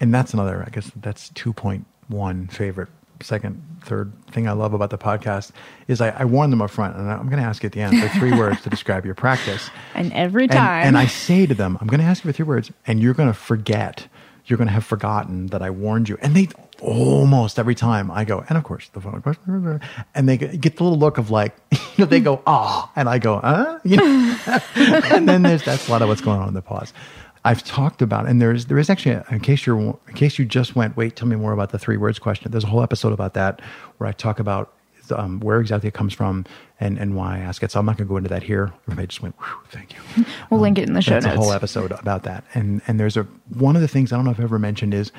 [0.00, 0.62] and that's another.
[0.66, 2.88] I guess that's two point one favorite.
[3.20, 5.52] Second, third thing I love about the podcast
[5.88, 7.80] is I, I warn them up front, and I'm going to ask you at the
[7.80, 9.70] end the three words to describe your practice.
[9.94, 10.86] and every And, time.
[10.88, 13.14] and I say to them, I'm going to ask you for three words, and you're
[13.14, 14.06] going to forget.
[14.46, 16.18] You're going to have forgotten that I warned you.
[16.20, 16.48] And they
[16.80, 19.80] almost every time I go, and of course, the following question,
[20.14, 23.18] and they get the little look of like, you know, they go, ah, and I
[23.18, 24.38] go, uh, you know,
[24.76, 26.92] and then there's that's a lot of what's going on in the pause.
[27.46, 30.74] I've talked about, and there's there is actually, in case you're in case you just
[30.74, 32.50] went, wait, tell me more about the three words question.
[32.50, 33.60] There's a whole episode about that
[33.98, 34.72] where I talk about
[35.10, 36.46] um, where exactly it comes from
[36.80, 37.70] and and why I ask it.
[37.70, 38.72] So I'm not going to go into that here.
[38.86, 39.34] Everybody just went,
[39.68, 40.24] thank you.
[40.50, 41.36] we'll link it in the show That's notes.
[41.36, 42.44] a whole episode about that.
[42.54, 44.94] And and there's a one of the things I don't know if I've ever mentioned
[44.94, 45.12] is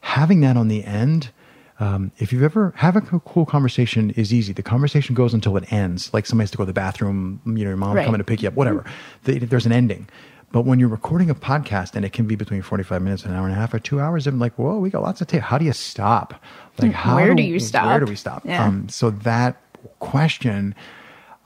[0.00, 1.30] having that on the end.
[1.78, 4.52] Um, if you've ever have a cool conversation is easy.
[4.52, 6.12] The conversation goes until it ends.
[6.12, 8.04] Like somebody has to go to the bathroom, you know, your mom Right.
[8.04, 8.84] coming to pick you up, whatever.
[9.24, 10.06] The- there's an ending.
[10.52, 13.44] But when you're recording a podcast and it can be between 45 minutes, an hour
[13.46, 15.42] and a half, or two hours, I'm like, whoa, we got lots of tape.
[15.42, 16.42] How do you stop?
[16.78, 17.86] Like, how Where do you stop?
[17.86, 18.42] Where do we stop?
[18.44, 18.64] Yeah.
[18.64, 19.56] Um, so that
[20.00, 20.74] question,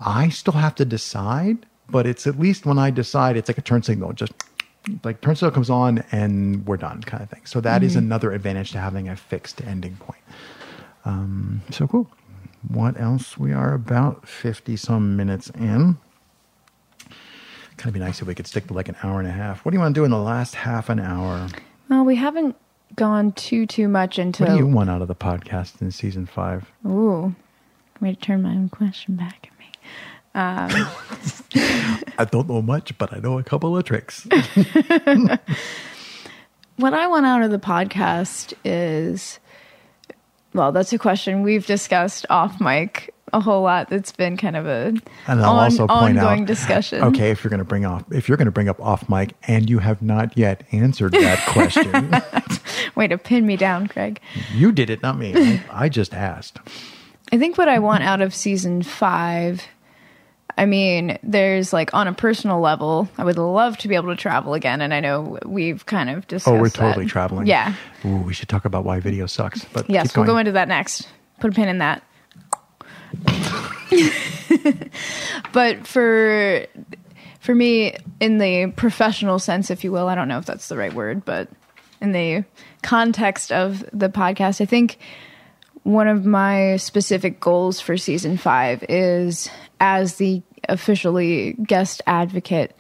[0.01, 3.63] I still have to decide, but it's at least when I decide, it's like a
[3.63, 4.15] turn signal.
[4.15, 4.33] Just
[5.03, 7.43] like turn signal comes on and we're done, kind of thing.
[7.45, 10.21] So that is another advantage to having a fixed ending point.
[11.05, 12.11] Um, so cool.
[12.69, 13.37] What else?
[13.37, 15.99] We are about fifty some minutes in.
[17.77, 19.65] Kind of be nice if we could stick to like an hour and a half.
[19.65, 21.49] What do you want to do in the last half an hour?
[21.91, 22.57] well, we haven't
[22.97, 24.45] gone too too much into.
[24.45, 26.71] What do you want out of the podcast in season five?
[26.87, 27.35] Ooh,
[28.01, 29.51] way to turn my own question back
[30.35, 30.41] me.
[30.41, 30.71] Um,
[32.19, 34.25] I don't know much, but I know a couple of tricks.
[36.77, 39.39] what I want out of the podcast is
[40.55, 43.91] well, that's a question we've discussed off mic a whole lot.
[43.91, 44.95] That's been kind of a
[45.27, 47.03] And I'll on- also point ongoing out, discussion.
[47.03, 49.35] Okay, if you're going to bring off, if you're going to bring up off mic,
[49.49, 52.15] and you have not yet answered that question,
[52.95, 54.21] Way to pin me down, Craig.
[54.53, 55.33] you did it, not me.
[55.35, 56.59] I, I just asked.
[57.33, 59.65] I think what I want out of season five,
[60.57, 64.17] I mean, there's like on a personal level, I would love to be able to
[64.17, 64.81] travel again.
[64.81, 66.75] And I know we've kind of discussed Oh, we're that.
[66.75, 67.47] totally traveling.
[67.47, 67.75] Yeah.
[68.05, 69.65] Ooh, we should talk about why video sucks.
[69.65, 71.09] But Yes, we'll go into that next.
[71.41, 72.03] Put a pin in that.
[75.53, 76.67] but for
[77.41, 80.77] for me, in the professional sense, if you will, I don't know if that's the
[80.77, 81.49] right word, but
[82.01, 82.45] in the
[82.83, 84.99] context of the podcast, I think
[85.85, 89.49] one of my specific goals for season five is
[89.81, 92.75] as the officially guest advocate,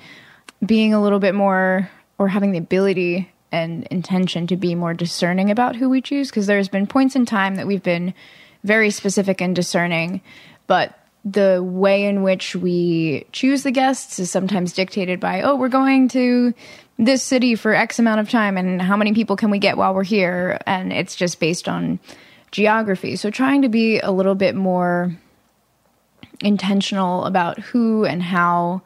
[0.65, 5.51] being a little bit more or having the ability and intention to be more discerning
[5.51, 6.31] about who we choose.
[6.31, 8.15] Because there's been points in time that we've been
[8.65, 10.23] very specific and discerning,
[10.67, 15.69] but the way in which we choose the guests is sometimes dictated by, oh, we're
[15.69, 16.55] going to
[16.99, 19.95] this city for X amount of time, and how many people can we get while
[19.95, 20.59] we're here?
[20.67, 21.99] And it's just based on
[22.55, 23.17] geography.
[23.17, 25.13] So trying to be a little bit more
[26.41, 28.81] intentional about who and how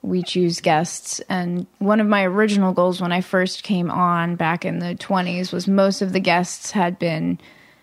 [0.00, 1.20] we choose guests.
[1.28, 5.52] And one of my original goals when I first came on back in the 20s
[5.52, 7.38] was most of the guests had been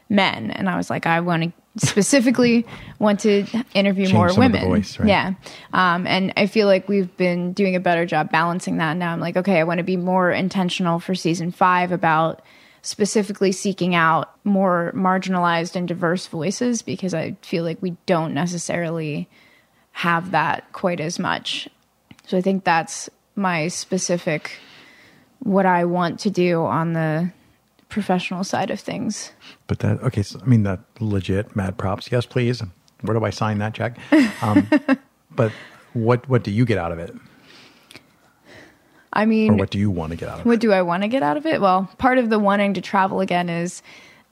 [0.09, 0.49] men.
[0.49, 1.51] And I was like, I want to
[1.85, 2.65] specifically
[2.97, 3.45] want to
[3.75, 4.71] interview Change more some of the women.
[4.71, 5.07] voice, right?
[5.07, 5.33] Yeah.
[5.71, 8.97] Um, and I feel like we've been doing a better job balancing that.
[8.97, 12.41] Now I'm like, okay, I want to be more intentional for season five about
[12.81, 19.29] specifically seeking out more marginalized and diverse voices because I feel like we don't necessarily
[19.91, 21.69] have that quite as much.
[22.25, 24.57] So I think that's my specific
[25.39, 27.31] what I want to do on the
[27.89, 29.31] professional side of things.
[29.67, 32.11] But that okay, so, I mean that legit mad props.
[32.11, 32.63] Yes, please.
[33.01, 33.97] Where do I sign that check?
[34.41, 34.69] Um,
[35.35, 35.51] but
[35.93, 37.13] what what do you get out of it,
[39.13, 40.49] I or mean, what do you want to get out of it?
[40.49, 41.61] what do I want to get out of it?
[41.61, 43.81] Well, part of the wanting to travel again is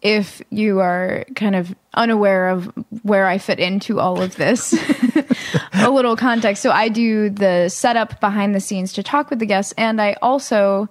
[0.01, 2.65] if you are kind of unaware of
[3.03, 4.73] where I fit into all of this,
[5.73, 6.61] a little context.
[6.63, 10.15] So I do the setup behind the scenes to talk with the guests, and I
[10.21, 10.88] also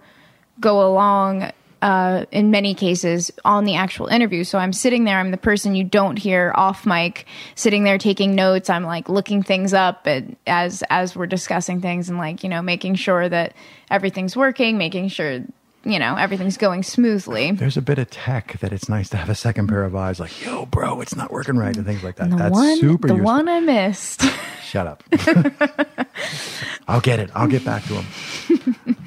[0.60, 1.52] go along
[1.82, 4.44] uh, in many cases on the actual interview.
[4.44, 8.34] So I'm sitting there, I'm the person you don't hear off mic, sitting there taking
[8.34, 8.68] notes.
[8.68, 12.62] I'm like looking things up and as as we're discussing things and like, you know,
[12.62, 13.54] making sure that
[13.90, 15.40] everything's working, making sure,
[15.84, 17.52] you know, everything's going smoothly.
[17.52, 20.18] There's a bit of tech that it's nice to have a second pair of eyes,
[20.18, 22.30] like yo, bro, it's not working right, and things like that.
[22.30, 23.24] The That's one super the useful.
[23.32, 24.22] one I missed.
[24.64, 25.02] Shut up.
[26.88, 27.30] I'll get it.
[27.34, 28.96] I'll get back to him.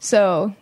[0.00, 0.54] So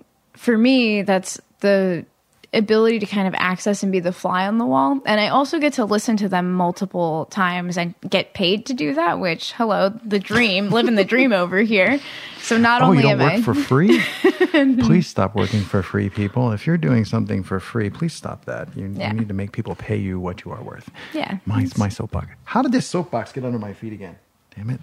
[0.46, 2.06] for me, that's the
[2.54, 5.00] ability to kind of access and be the fly on the wall.
[5.04, 8.94] And I also get to listen to them multiple times and get paid to do
[8.94, 11.98] that, which, hello, the dream, living the dream over here.
[12.40, 13.42] So not Oh, only you don't am work I.
[13.42, 14.00] for free?
[14.86, 16.52] please stop working for free, people.
[16.52, 18.74] If you're doing something for free, please stop that.
[18.76, 19.12] You, Yeah.
[19.12, 20.88] you need to make people pay you what you are worth.
[21.12, 21.38] Yeah.
[21.44, 22.28] My, my soapbox.
[22.44, 24.16] How did this soapbox get under my feet again?
[24.54, 24.80] Damn it.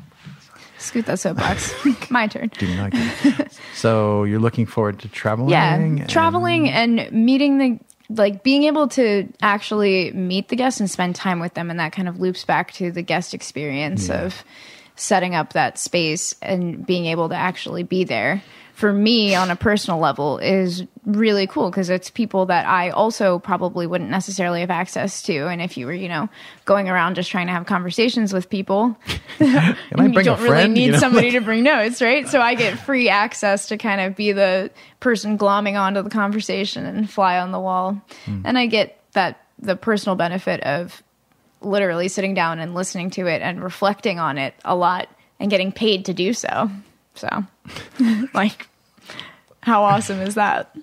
[0.83, 1.73] Scoot that soapbox.
[2.09, 2.51] My turn.
[2.57, 5.49] Do not get So you're looking forward to traveling?
[5.49, 7.79] yeah and- traveling and meeting the
[8.09, 11.93] like being able to actually meet the guests and spend time with them and that
[11.93, 14.23] kind of loops back to the guest experience Yeah.
[14.25, 14.43] of
[14.95, 18.43] setting up that space and being able to actually be there
[18.73, 23.39] for me on a personal level is really cool because it's people that I also
[23.39, 26.27] probably wouldn't necessarily have access to and if you were you know
[26.65, 28.97] going around just trying to have conversations with people
[29.39, 32.27] you don't really need You know, somebody to bring notes, right?
[32.27, 36.85] So I get free access to kind of be the person glomming onto the conversation
[36.85, 38.01] and fly on the wall.
[38.25, 38.41] Hmm.
[38.45, 41.03] And I get that the personal benefit of
[41.61, 45.07] literally sitting down and listening to it and reflecting on it a lot
[45.39, 46.69] and getting paid to do so.
[47.15, 47.45] So,
[48.33, 48.67] like,
[49.61, 50.75] how awesome is that?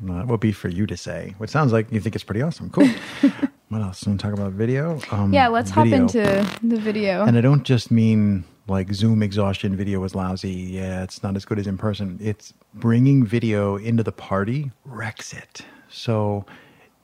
[0.00, 1.34] No, that will be for you to say.
[1.38, 2.70] What sounds like you think it's pretty awesome.
[2.70, 2.88] Cool.
[3.68, 4.06] what else?
[4.06, 4.98] Want to talk about video?
[5.10, 5.84] Um, Yeah, let's video.
[5.98, 7.24] hop into the video.
[7.24, 10.50] And I don't just mean like Zoom exhaustion video was lousy.
[10.52, 12.18] Yeah, it's not as good as in person.
[12.22, 15.62] It's bringing video into the party wrecks it.
[15.90, 16.46] So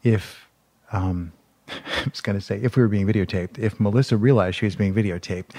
[0.03, 0.49] if,
[0.93, 1.33] um,
[1.69, 4.77] I was going to say, if we were being videotaped, if Melissa realized she was
[4.77, 5.51] being videotaped,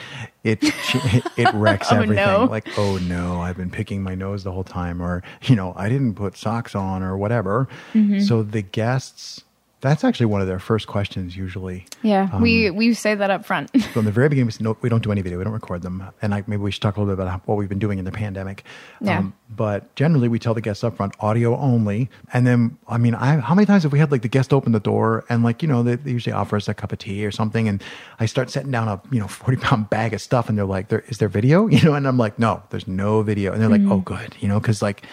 [0.44, 1.00] it she,
[1.42, 2.16] it wrecks Oh, everything.
[2.26, 2.46] no.
[2.50, 5.90] Like, oh no, I've been picking my nose the whole time, or you know, I
[5.90, 7.68] didn't put socks on, or whatever.
[7.94, 8.22] Mm-hmm.
[8.22, 9.44] So the guests,
[9.88, 11.86] that's actually one of their first questions usually.
[12.02, 13.70] Yeah, Um, we we say that up front.
[13.94, 15.38] From the very beginning, we no, we don't do any video.
[15.38, 16.04] We don't record them.
[16.22, 18.06] And I, maybe we should talk a little bit about what we've been doing in
[18.06, 18.64] the pandemic.
[19.02, 19.24] Um, Yeah.
[19.50, 22.10] but generally, we tell the guests up front, audio only.
[22.34, 24.72] And then, I mean, I, how many times have we had like the guest open
[24.72, 27.26] the door and like, you know, they, they usually offer us a cup of tea
[27.26, 27.68] or something.
[27.68, 27.84] And
[28.20, 30.50] I start setting down a, you know, 40 pound bag of stuff.
[30.50, 31.68] And they're like, there, is there video?
[31.78, 33.54] You know, and I'm like, no, there's no video.
[33.54, 34.36] And they're like, oh, good.
[34.40, 35.04] You know, cause like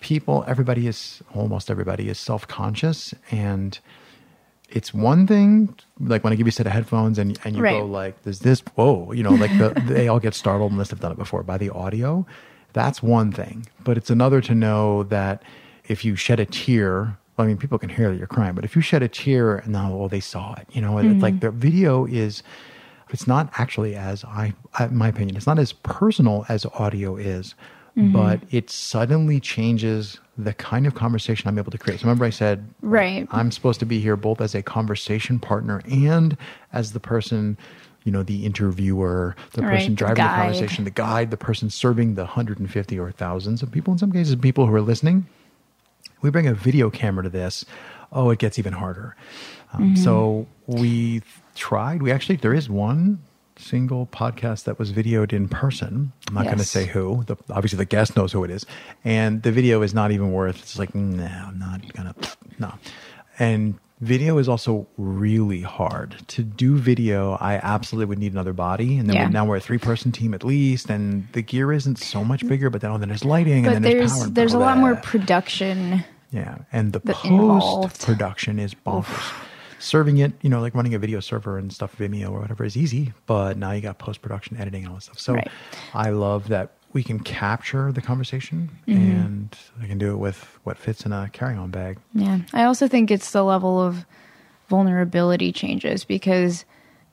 [0.00, 3.14] people, everybody is, almost everybody is self conscious.
[3.30, 3.78] And,
[4.68, 7.62] it's one thing like when I give you a set of headphones and and you
[7.62, 7.80] Right.
[7.80, 11.00] go like, "There's this." Whoa, you know, like the, they all get startled unless they've
[11.00, 12.26] done it before by the audio.
[12.74, 15.42] That's one thing, but it's another to know that
[15.86, 18.76] if you shed a tear, I mean, people can hear that you're crying, but if
[18.76, 20.66] you shed a tear and now, well, they saw it.
[20.70, 21.40] You know, it's like mm-hmm.
[21.46, 22.42] the video is.
[23.10, 27.16] It's not actually as I, I, in my opinion, it's not as personal as audio
[27.16, 27.54] is,
[27.98, 32.00] but it suddenly changes the kind of conversation I'm able to create.
[32.00, 33.26] So remember, I said Right.
[33.32, 36.36] I'm supposed to be here both as a conversation partner and
[36.72, 37.58] as the person,
[38.04, 42.14] you know, the interviewer, the Right, person driving the, conversation, the guide, the person serving
[42.14, 45.26] the 150 or thousands of people, in some cases, people who are listening.
[46.22, 47.64] We bring a video camera to this.
[48.12, 49.16] Oh, it gets even harder.
[49.72, 49.94] Um, Mm-hmm.
[49.96, 51.22] So we
[51.54, 52.02] tried.
[52.02, 53.22] We actually, there is one
[53.58, 56.12] single podcast that was videoed in person.
[56.28, 57.24] I'm not going to say who.
[57.24, 58.66] The, obviously, the guest knows who it is,
[59.04, 60.58] and the video is not even worth.
[60.58, 62.14] It's like no, I'm not gonna
[62.58, 62.74] no.
[63.38, 66.76] And video is also really hard to do.
[66.76, 69.26] Video, I absolutely would need another body, and then Yeah.
[69.26, 72.44] we, now we're a three person team at least, and the gear isn't so much
[72.44, 72.48] mm.
[72.48, 72.70] bigger.
[72.70, 74.96] But then, oh, then there's lighting, but and then there's there's there's a lot more
[74.96, 76.04] production.
[76.30, 78.04] Yeah, and the post involved.
[78.04, 79.32] production is bonkers.
[79.78, 82.76] Serving it, you know, like running a video server and stuff, Vimeo or whatever, is
[82.76, 83.12] easy.
[83.26, 85.18] But now you got post production, editing, and all that stuff.
[85.18, 85.50] So Right.
[85.94, 89.00] I love that we can capture the conversation, Mm-hmm.
[89.00, 91.98] and I can do it with what fits in a carry-on bag.
[92.14, 92.40] Yeah.
[92.52, 94.04] I also think it's the level of
[94.68, 96.64] vulnerability changes because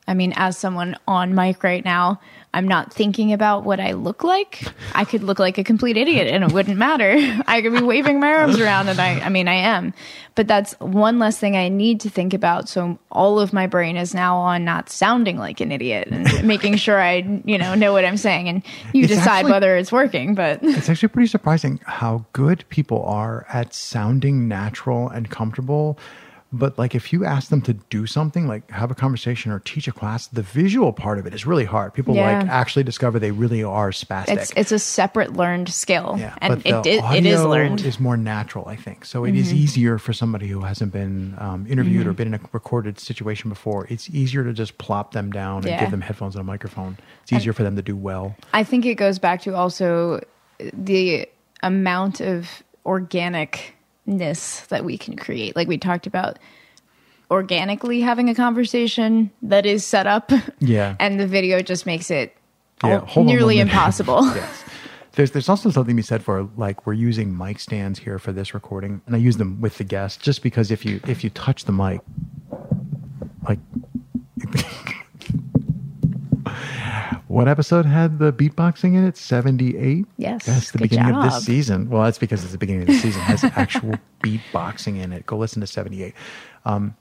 [0.07, 2.19] I mean, as someone on mic right now,
[2.53, 4.61] I'm not thinking about what I look like.
[4.93, 7.15] I could look like a complete idiot and it wouldn't matter.
[7.47, 9.93] I could be waving my arms around and I I mean I am.
[10.35, 12.69] But that's one less thing I need to think about.
[12.69, 16.75] So all of my brain is now on not sounding like an idiot and making
[16.77, 19.91] sure I, you know, know what I'm saying and you It's decide actually- whether it's
[19.91, 25.97] working, but It's actually pretty surprising how good people are at sounding natural and comfortable.
[26.53, 29.87] But like if you ask them to do something like have a conversation or teach
[29.89, 31.93] a class, the visual part of it is really hard.
[31.93, 32.39] People Yeah.
[32.39, 34.29] like actually discover they really are spastic.
[34.37, 36.15] it's it's a separate learned skill.
[36.17, 37.79] Yeah, and it, it, it is learned.
[37.79, 37.87] Mm-hmm.
[37.89, 39.03] Is more natural, I think.
[39.03, 42.15] So it is easier for somebody who hasn't been um, interviewed or Mm-hmm.
[42.17, 43.85] been in a recorded situation before.
[43.89, 45.79] It's easier to just plop them down and Yeah.
[45.81, 46.97] give them headphones and a microphone.
[47.23, 48.35] It's easier for them to do well.
[48.53, 50.21] I think it goes back to also
[50.71, 51.27] the
[51.63, 52.63] amount of
[54.07, 55.55] organicness that we can create.
[55.55, 56.39] Like we talked about
[57.31, 60.31] organically having a conversation that is set up.
[60.59, 60.95] Yeah.
[60.99, 62.35] And the video just makes it
[62.83, 64.25] Yeah, al- hold on one nearly impossible.
[64.35, 64.63] yes.
[65.13, 68.33] There's there's also something to be said for like we're using mic stands here for
[68.33, 71.29] this recording, and I use them with the guests just because if you if you
[71.29, 72.01] touch the mic,
[73.47, 73.59] like.
[77.27, 79.17] What episode had the beatboxing in it?
[79.17, 80.05] 78?
[80.17, 81.89] Yes, That's the beginning of this season.
[81.89, 83.21] Well, that's because it's the beginning of the season.
[83.21, 85.25] It has actual beatboxing in it.
[85.25, 86.13] Go listen to 78.
[86.65, 86.95] Um,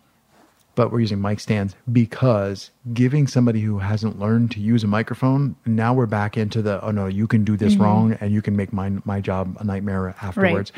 [0.74, 5.56] but we're using mic stands because giving somebody who hasn't learned to use a microphone,
[5.66, 8.56] now we're back into the, oh no, you can do this wrong and you can
[8.56, 10.72] make my, my job a nightmare afterwards.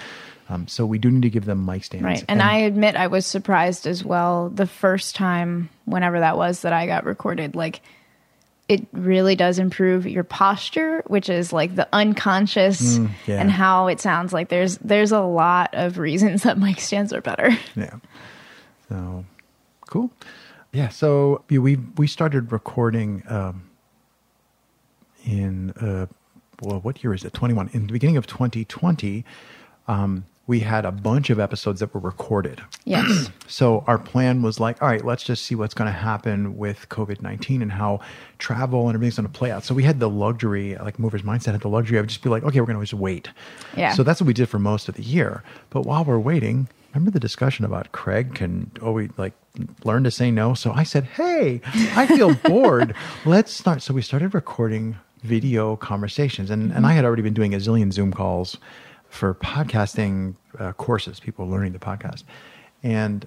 [0.49, 2.05] Um, so we do need to give them mic stands.
[2.05, 2.24] Right.
[2.28, 6.72] And, I admit I was surprised as well the first time, whenever that was, that
[6.72, 7.57] I got recorded.
[7.57, 7.80] Like,
[8.68, 13.40] it really does improve your posture, which is like the unconscious Mm, yeah.
[13.40, 17.20] and how it sounds like there's there's a lot of reasons that mic stands are
[17.20, 17.56] better.
[17.76, 17.94] Yeah.
[18.88, 19.24] So
[19.88, 20.10] cool.
[20.72, 20.88] Yeah.
[20.88, 23.70] So we we, started recording um,
[25.24, 26.06] in uh,
[26.60, 27.32] well, what year is it?
[27.32, 27.70] Twenty one.
[27.72, 29.24] In the beginning of twenty twenty,
[29.86, 32.62] um, we had a bunch of episodes that were recorded.
[32.84, 33.30] Yes.
[33.49, 36.88] So our plan was like, all right, let's just see what's going to happen with
[36.88, 38.01] COVID nineteen and how
[38.38, 39.62] travel and everything's going to play out.
[39.62, 42.42] So we had the luxury, like Movers Mindset had the luxury of just be like,
[42.42, 43.30] okay, we're going to just wait.
[43.76, 43.92] Yeah.
[43.94, 45.44] So that's what we did for most of the year.
[45.70, 49.34] But while we're waiting, remember the discussion about Craig can always like
[49.84, 50.55] learn to say no.
[50.55, 51.61] So I said, hey,
[51.94, 52.97] I feel bored.
[53.24, 53.80] Let's start.
[53.80, 57.92] So we started recording video conversations, and and I had already been doing a zillion
[57.92, 58.59] Zoom calls
[59.16, 62.24] for podcasting uh, courses, people learning the podcast,
[62.82, 63.26] and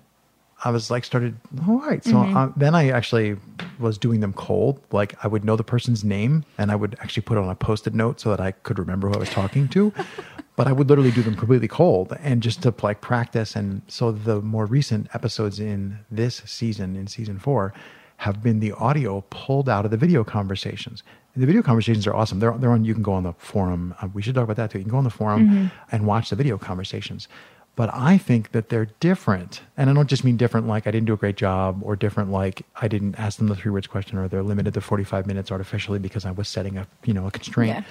[0.63, 1.37] I was like, started,
[1.67, 2.03] all right.
[2.03, 3.37] So uh, then I actually
[3.79, 4.81] was doing them cold.
[4.91, 7.55] Like I would know the person's name and I would actually put it on a
[7.55, 9.93] post it note so that I could remember who I was talking to.
[10.57, 13.55] but I would literally do them completely cold and just to like practice.
[13.55, 17.73] And so the more recent episodes in this season, in season four,
[18.17, 21.03] have been the audio pulled out of the video conversations.
[21.39, 22.39] The video conversations are awesome.
[22.39, 23.95] They're, they're on, you can go on the forum.
[24.01, 24.79] Uh, we should talk about that too.
[24.79, 27.29] You can go on the forum and watch the video conversations.
[27.77, 29.61] But I think that they're different.
[29.77, 32.29] And I don't just mean different like I didn't do a great job or different
[32.29, 35.49] like I didn't ask them the three words question or they're limited to 45 minutes
[35.49, 37.85] artificially because I was setting a, you know, a constraint.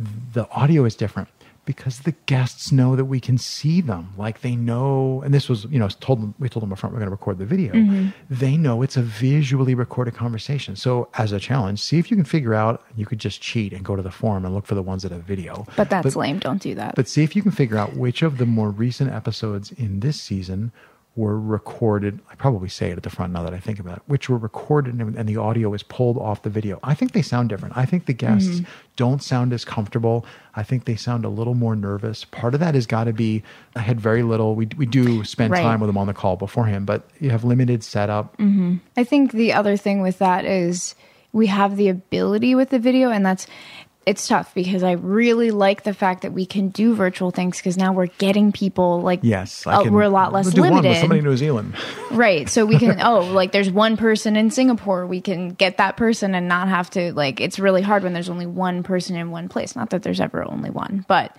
[0.00, 0.06] Yeah.
[0.32, 1.28] The audio is different
[1.64, 4.12] because the guests know that we can see them.
[4.16, 6.92] Like they know, and this was, you know, told them, we told them up front
[6.92, 7.72] we're going to record the video.
[7.72, 8.08] Mm-hmm.
[8.28, 10.76] They know it's a visually recorded conversation.
[10.76, 13.84] So as a challenge, see if you can figure out, you could just cheat and
[13.84, 15.66] go to the forum and look for the ones that have video.
[15.76, 16.38] But that's lame.
[16.38, 16.94] Don't do that.
[16.96, 20.20] But see if you can figure out which of the more recent episodes in this
[20.20, 20.72] season
[21.20, 22.18] were recorded.
[22.30, 24.38] I probably say it at the front now that I think about it, which were
[24.38, 26.80] recorded and, and the audio is pulled off the video.
[26.82, 27.76] I think they sound different.
[27.76, 28.64] I think the guests Mm-hmm.
[28.96, 30.24] don't sound as comfortable.
[30.56, 32.24] I think they sound a little more nervous.
[32.24, 33.42] Part of that has got to be
[33.76, 34.54] I had very little.
[34.54, 35.62] We, we do spend Right.
[35.62, 38.34] time with them on the call beforehand, but you have limited setup.
[38.96, 40.94] I think the other thing with that is
[41.32, 43.46] we have the ability with the video, and that's
[44.06, 47.76] it's tough because I really like the fact that we can do virtual things because
[47.76, 51.00] now we're getting people like Yes, uh, we're a lot less do one with limited.
[51.00, 51.74] somebody in New Zealand.
[52.10, 52.48] Right.
[52.48, 55.06] So we can, oh, like there's one person in Singapore.
[55.06, 58.28] We can get that person and not have to, like, it's really hard when there's
[58.30, 59.76] only one person in one place.
[59.76, 61.36] Not that there's ever only one, but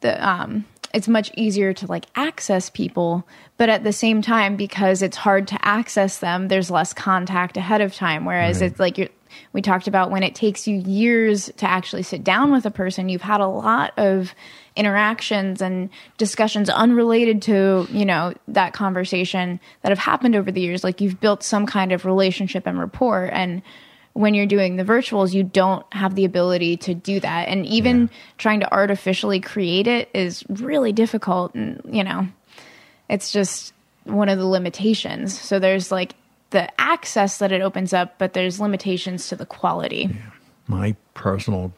[0.00, 0.64] the, um,
[0.94, 3.26] it's much easier to like access people.
[3.58, 7.80] But at the same time, because it's hard to access them, there's less contact ahead
[7.82, 8.24] of time.
[8.24, 8.70] Whereas Right.
[8.70, 9.08] it's like you're,
[9.52, 13.08] we talked about when it takes you years to actually sit down with a person,
[13.08, 14.34] you've had a lot of
[14.76, 20.84] interactions and discussions unrelated to, you know, that conversation that have happened over the years.
[20.84, 23.24] Like you've built some kind of relationship and rapport.
[23.32, 23.62] And
[24.12, 27.48] when you're doing the virtuals, you don't have the ability to do that.
[27.48, 28.06] And even Yeah.
[28.38, 31.54] trying to artificially create it is really difficult.
[31.54, 32.28] And, you know,
[33.08, 33.72] it's just
[34.04, 35.38] one of the limitations.
[35.38, 36.14] So there's like
[36.56, 40.08] the access that it opens up, but there's limitations to the quality.
[40.66, 41.70] My personal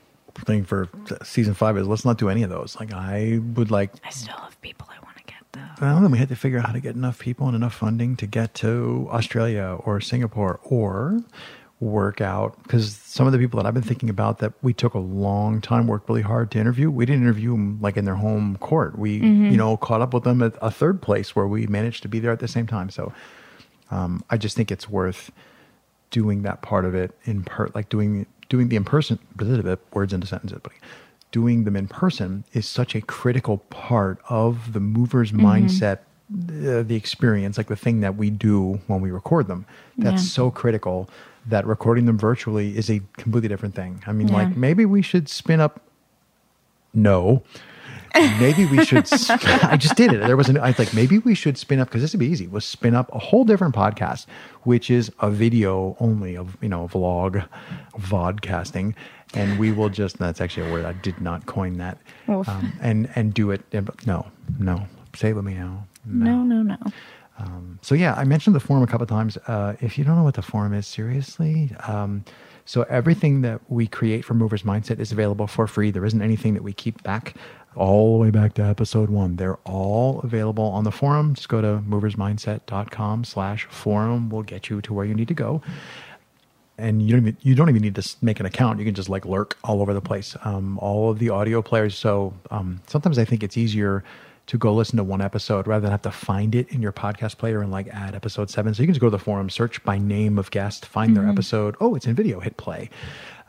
[0.46, 0.88] thing for
[1.24, 2.76] season five is let's not do any of those.
[2.78, 5.84] Like I would like I still have people I want to get though.
[5.84, 8.14] Well, then we had to figure out how to get enough people and enough funding
[8.18, 11.24] to get to Australia or Singapore or
[11.80, 14.94] work out because some of the people that I've been thinking about that we took
[14.94, 16.88] a long time, worked really hard to interview.
[16.88, 18.96] We didn't interview them like in their home court.
[18.96, 19.46] We, mm-hmm.
[19.46, 22.20] you know, caught up with them at a third place where we managed to be
[22.20, 22.90] there at the same time.
[22.90, 23.12] So
[23.91, 25.30] um, I just think it's worth
[26.11, 29.18] doing that part of it in per like doing doing the in person
[29.93, 30.72] words into sentences but
[31.30, 35.99] doing them in person is such a critical part of the movers mindset
[36.30, 39.66] the, the experience like the thing that we do when we record them
[39.99, 40.28] that's Yeah.
[40.28, 41.11] so critical
[41.47, 44.34] that recording them virtually is a completely different thing i mean Yeah.
[44.36, 45.80] like maybe we should spin up
[46.95, 47.43] no
[48.14, 50.20] maybe we should sp- i just did it.
[50.20, 52.26] There was an i was like maybe we should spin up because this would be
[52.26, 52.46] easy.
[52.46, 54.26] Was we'll spin up a whole different podcast
[54.62, 57.46] which is a video only of you know vlog
[57.98, 58.94] vodcasting.
[59.34, 61.98] And we will just that's actually a word i did not coin that.
[62.28, 63.62] Um, and and do it
[64.06, 64.26] no
[64.59, 64.86] no.
[65.14, 65.86] Say it with me now.
[66.04, 66.76] No, no, no.
[67.38, 69.36] um, so yeah, I mentioned the forum a couple of times.
[69.46, 72.24] Uh, if you don't know what the forum is, seriously, um,
[72.68, 75.90] so everything that we create for Movers Mindset is available for free.
[75.90, 77.32] There isn't anything that we keep back,
[77.74, 79.36] all the way back to episode one.
[79.36, 81.34] They're all available on the forum.
[81.34, 84.28] Just go to moversmindset.com slash forum.
[84.28, 85.62] We'll get you to where you need to go.
[86.76, 88.80] And you don't even you don't even need to make an account.
[88.80, 90.36] You can just like lurk all over the place.
[90.44, 91.96] Um, all of the audio players.
[91.96, 94.04] So um, sometimes I think it's easier
[94.49, 97.36] to go listen to one episode rather than have to find it in your podcast
[97.36, 98.74] player and like add episode seven.
[98.74, 101.28] So you can just go to the forum, search by name of guest, find their
[101.28, 101.76] episode.
[101.80, 102.88] Oh, it's in video, hit play.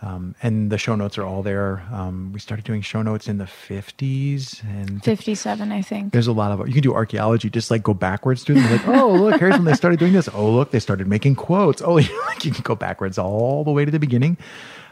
[0.02, 1.84] Um, and the show notes are all there.
[1.92, 6.14] Um, we started doing show notes in the 50s and 57, I think.
[6.14, 8.88] there's a lot of you can do archaeology just like go backwards through them like
[8.88, 11.94] oh look here's when they started doing this oh look they started making quotes oh
[12.28, 14.38] like you can go backwards all the way to the beginning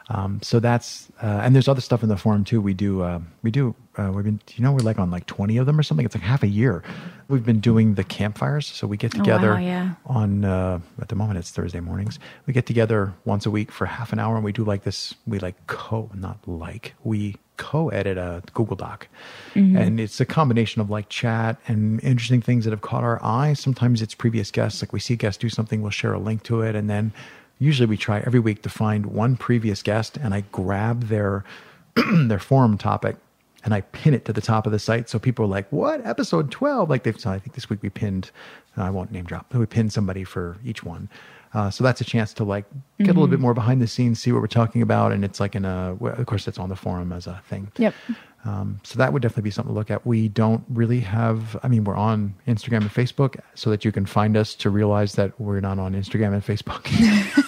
[0.10, 3.20] um, so that's uh, and there's other stuff in the forum too we do uh,
[3.44, 5.84] we do uh, we've been you know we're like on like 20 of them or
[5.84, 6.84] something it's like half a year
[7.28, 9.94] we've been doing the campfires so we get Oh, together wow, yeah.
[10.06, 12.20] on uh, at the moment it's Thursday mornings.
[12.46, 15.14] We get together once a week for half an hour and we do like this.
[15.26, 19.08] We like co not like we co-edit a Google Doc,
[19.56, 23.54] and it's a combination of like chat and interesting things that have caught our eye.
[23.54, 24.82] Sometimes it's previous guests.
[24.84, 27.12] Like we see guests do something, we'll share a link to it, and then
[27.60, 31.44] usually we try every week to find one previous guest and I grab their
[32.14, 33.16] their forum topic
[33.64, 35.10] and I pin it to the top of the site.
[35.10, 36.06] So people are like, what?
[36.06, 36.90] Episode 12?
[36.90, 38.32] Like they've, so I think this week we pinned,
[38.78, 41.10] I won't name drop, but we pinned somebody for each one.
[41.54, 42.66] Uh, so that's a chance to like
[43.00, 45.40] get a little bit more behind the scenes, see what we're talking about, and it's
[45.40, 45.98] like in a.
[46.02, 47.72] Of course, it's on the forum as a thing.
[47.78, 47.94] Yep.
[48.46, 50.06] Um, so that would definitely be something to look at.
[50.06, 51.58] We don't really have.
[51.64, 55.14] I mean, we're on Instagram and Facebook, so that you can find us to realize
[55.14, 56.86] that we're not on Instagram and Facebook.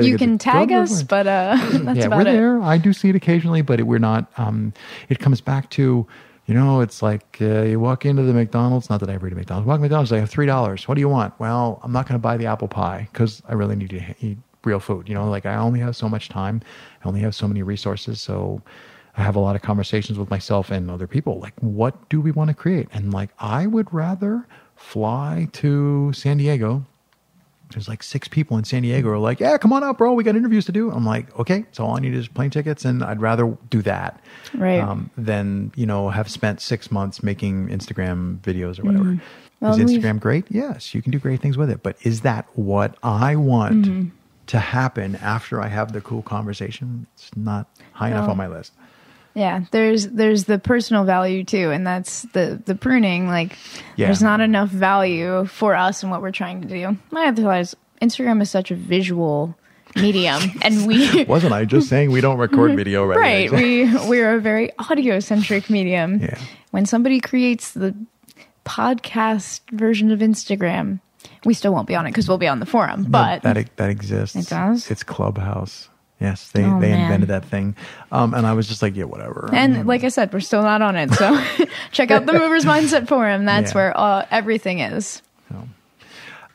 [0.00, 2.36] You can tag us, but uh, that's yeah, about we're it.
[2.36, 2.62] there.
[2.62, 4.30] I do see it occasionally, but it, we're not.
[4.36, 4.72] Um,
[5.08, 6.06] it comes back to,
[6.46, 8.88] you know, it's like uh, you walk into the McDonald's.
[8.90, 9.66] Not that I ever eat at McDonald's.
[9.66, 10.12] Walk McDonald's.
[10.12, 10.88] I have three dollars.
[10.88, 11.34] What do you want?
[11.38, 14.38] Well, I'm not going to buy the apple pie because I really need to eat
[14.64, 15.08] real food.
[15.08, 16.62] You know, like I only have so much time.
[17.04, 18.20] I only have so many resources.
[18.20, 18.62] So
[19.16, 21.38] I have a lot of conversations with myself and other people.
[21.38, 22.88] Like, what do we want to create?
[22.92, 26.84] And like, I would rather fly to San Diego
[27.72, 30.12] there's like six people in San Diego are like, yeah, come on out, bro.
[30.12, 30.90] We got interviews to do.
[30.90, 34.20] I'm like, okay, so all I need is plane tickets, and I'd rather do that
[34.54, 34.78] Right.
[34.80, 39.04] um, than you know have spent six months making Instagram videos or whatever.
[39.04, 39.24] Mm-hmm.
[39.60, 40.44] Well, is we've- Instagram great?
[40.50, 44.08] Yes, you can do great things with it, but is that what I want Mm-hmm.
[44.48, 47.06] to happen after I have the cool conversation?
[47.14, 48.72] It's not high enough on my list.
[49.36, 53.28] Yeah, there's there's the personal value too, and that's the the pruning.
[53.28, 53.58] Like,
[53.96, 54.06] Yeah.
[54.06, 56.96] there's not enough value for us and what we're trying to do.
[57.10, 59.54] My other thought is Instagram is such a visual
[59.94, 62.76] medium, and we Wasn't I just saying we don't record mm-hmm.
[62.78, 63.50] video right?
[63.50, 66.18] right we we're a very audio centric medium.
[66.22, 66.38] Yeah.
[66.70, 67.94] When somebody creates the
[68.64, 71.00] podcast version of Instagram,
[71.44, 73.02] we still won't be on it because we'll be on the forum.
[73.02, 74.34] No, But that that exists.
[74.34, 74.90] It does?
[74.90, 75.90] It's Clubhouse.
[76.20, 77.02] Yes, they Oh, they man.
[77.02, 77.76] invented that thing,
[78.10, 79.50] um, and I was just like, yeah, whatever.
[79.52, 81.12] And like I said, we're still not on it.
[81.12, 81.38] So
[81.92, 83.44] check out the Movers Mindset Forum.
[83.44, 83.76] That's Yeah.
[83.76, 85.20] where uh, everything is.
[85.50, 85.68] So,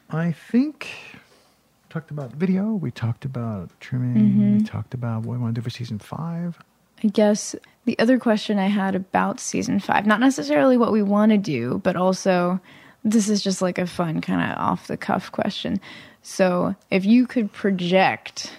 [0.10, 2.74] I think we talked about video.
[2.74, 4.16] We talked about trimming.
[4.24, 4.58] Mm-hmm.
[4.58, 6.58] We talked about what we want to do for season five.
[7.04, 7.56] I guess
[7.86, 11.82] the other question I had about season five, not necessarily what we want to do,
[11.84, 12.60] but also
[13.04, 15.80] this is just like a fun kind of off the cuff question.
[16.24, 18.52] So if you could project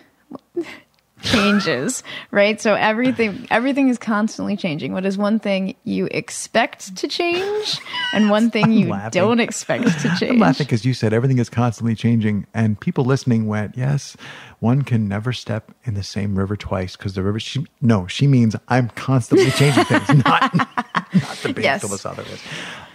[1.22, 2.60] changes, right?
[2.60, 4.92] So everything everything is constantly changing.
[4.92, 7.80] What is one thing you expect to change
[8.12, 9.10] and one thing you laughing.
[9.20, 10.22] don't expect to change?
[10.32, 14.16] I'm laughing because you said everything is constantly changing, and people listening went, "Yes,
[14.60, 18.26] one can never step in the same river twice because the river." She, no, she
[18.26, 21.80] means I'm constantly changing things, not not the big Yes.
[21.82, 22.34] philosophical.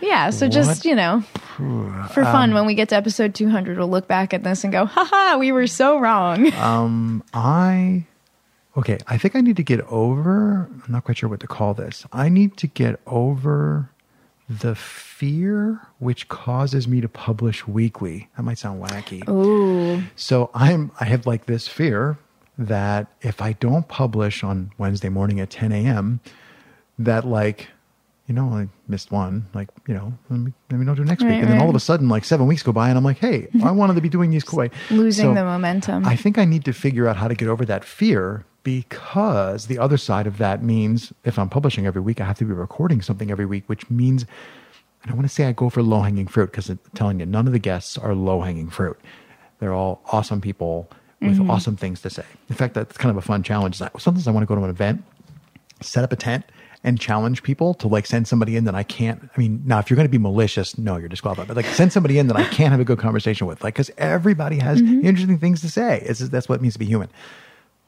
[0.02, 1.22] Yeah, so just, you know,
[1.56, 4.86] for fun, when we get to episode 200, we'll look back at this and go,
[4.86, 6.54] haha, we were so wrong.
[6.54, 8.06] Um, I
[8.78, 8.98] okay.
[9.08, 10.70] I think I need to get over.
[10.72, 12.06] I'm not quite sure what to call this.
[12.14, 13.90] I need to get over
[14.50, 18.30] the fear which causes me to publish weekly.
[18.38, 19.28] That might sound wacky.
[19.28, 20.04] Ooh.
[20.16, 22.18] So I'm I have like this fear
[22.58, 26.22] that if I don't publish on Wednesday morning at 10 a.m.,
[26.98, 27.68] that like
[28.28, 29.46] you know I missed one.
[29.54, 31.70] Like you know let me, let me don't do next week, Right, and then all
[31.70, 34.02] of a sudden like seven weeks go by, and I'm like, hey, I wanted to
[34.02, 34.68] be doing these cool.
[34.92, 36.06] Losing So the momentum.
[36.06, 39.80] I think I need to figure out how to get over that fear because the
[39.80, 43.02] other side of that means if I'm publishing every week, I have to be recording
[43.02, 44.26] something every week, which means
[45.04, 47.26] I don't want to say I go for low hanging fruit because I'm telling you,
[47.26, 49.00] none of the guests are low hanging fruit.
[49.60, 50.90] They're all awesome people
[51.22, 51.50] with Mm-hmm.
[51.50, 52.26] awesome things to say.
[52.50, 53.78] In fact, that's kind of a fun challenge.
[53.78, 55.04] Sometimes I want to go to an event,
[55.82, 56.44] set up a tent,
[56.88, 59.22] and challenge people to like send somebody in that I can't.
[59.22, 61.46] I mean, now if you're going to be malicious, no, you're disqualified.
[61.50, 63.92] But like send somebody in that I can't have a good conversation with, like because
[63.98, 65.06] everybody has mm-hmm.
[65.06, 66.02] interesting things to say.
[66.06, 67.10] It's that's what it means to be human.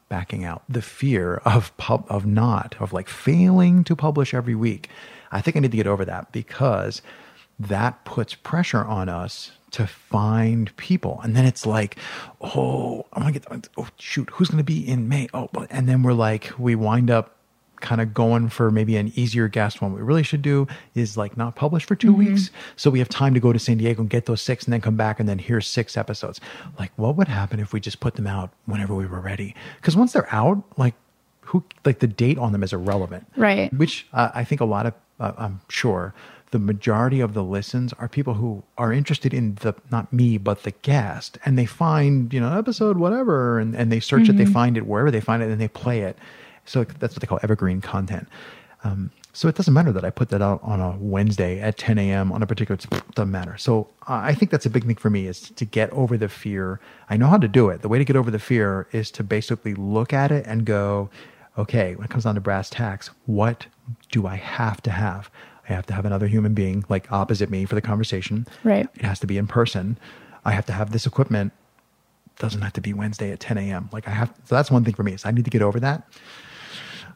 [0.10, 4.90] Backing out the fear of pub of not of like failing to publish every week.
[5.32, 7.02] I think I need to get over that because
[7.58, 11.22] that puts pressure on us to find people.
[11.24, 11.96] And then it's like,
[12.42, 15.30] oh, I want to get, oh, shoot, who's going to be in May?
[15.34, 17.39] Oh, and then we're like, we wind up
[17.82, 19.82] kind of going for maybe an easier guest.
[19.82, 22.50] What we really should do is like not publish for 2 weeks.
[22.76, 24.82] So we have time to go to San Diego and get those six and then
[24.82, 26.40] come back and then here's six episodes.
[26.78, 29.56] Like, what would happen if we just put them out whenever we were ready?
[29.78, 30.96] Because once they're out, like,
[31.42, 33.74] who, like the date on them is irrelevant Right.
[33.74, 36.14] which uh, I think a lot of, uh, I'm sure,
[36.52, 40.64] the majority of the listens are people who are interested in the, not me, but
[40.64, 41.38] the guest.
[41.46, 44.86] And they find, you know, episode whatever, and, and they search it, they find it
[44.88, 46.18] wherever they find it, and they play it.
[46.70, 48.28] So that's what they call evergreen content.
[48.84, 51.98] Um, so it doesn't matter that I put that out on a Wednesday at 10
[51.98, 52.32] a.m.
[52.32, 53.58] on a particular, it doesn't matter.
[53.58, 56.80] So I think that's a big thing for me is to get over the fear.
[57.10, 57.82] I know how to do it.
[57.82, 61.10] The way to get over the fear is to basically look at it and go,
[61.58, 63.68] okay, when it comes down to brass tacks, what
[64.12, 65.30] do I have to have?
[65.70, 68.48] I have to have another human being like opposite me for the conversation.
[68.64, 68.88] Right.
[68.96, 69.98] It has to be in person.
[70.44, 71.54] I have to have this equipment.
[72.40, 73.90] Doesn't have to be Wednesday at 10 a.m.
[73.92, 75.80] Like I have, so that's one thing for me is I need to get over
[75.82, 76.08] that.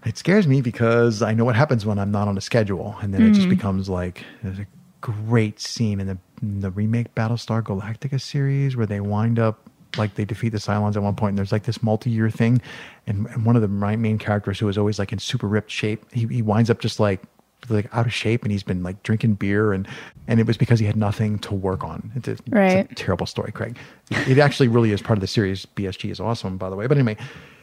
[0.05, 3.13] It scares me because I know what happens when I'm not on a schedule, and
[3.13, 3.49] then it just mm-hmm.
[3.51, 4.67] becomes like there's a
[5.01, 10.15] great scene in the, in the remake Battlestar Galactica series where they wind up like
[10.15, 12.61] they defeat the Cylons at one point, and there's like this multi-year thing,
[13.07, 16.03] and, and one of the main characters who is always like in super ripped shape,
[16.11, 17.21] he, he winds up just like
[17.69, 19.88] like out of shape, and he's been like drinking beer, and
[20.27, 22.11] and it was because he had nothing to work on.
[22.15, 22.95] It's a, it's a Right.
[22.97, 23.77] terrible story, Craig.
[24.09, 25.65] It, it actually really is part of the series.
[25.65, 26.88] BSG is awesome, by the way.
[26.88, 27.17] But anyway,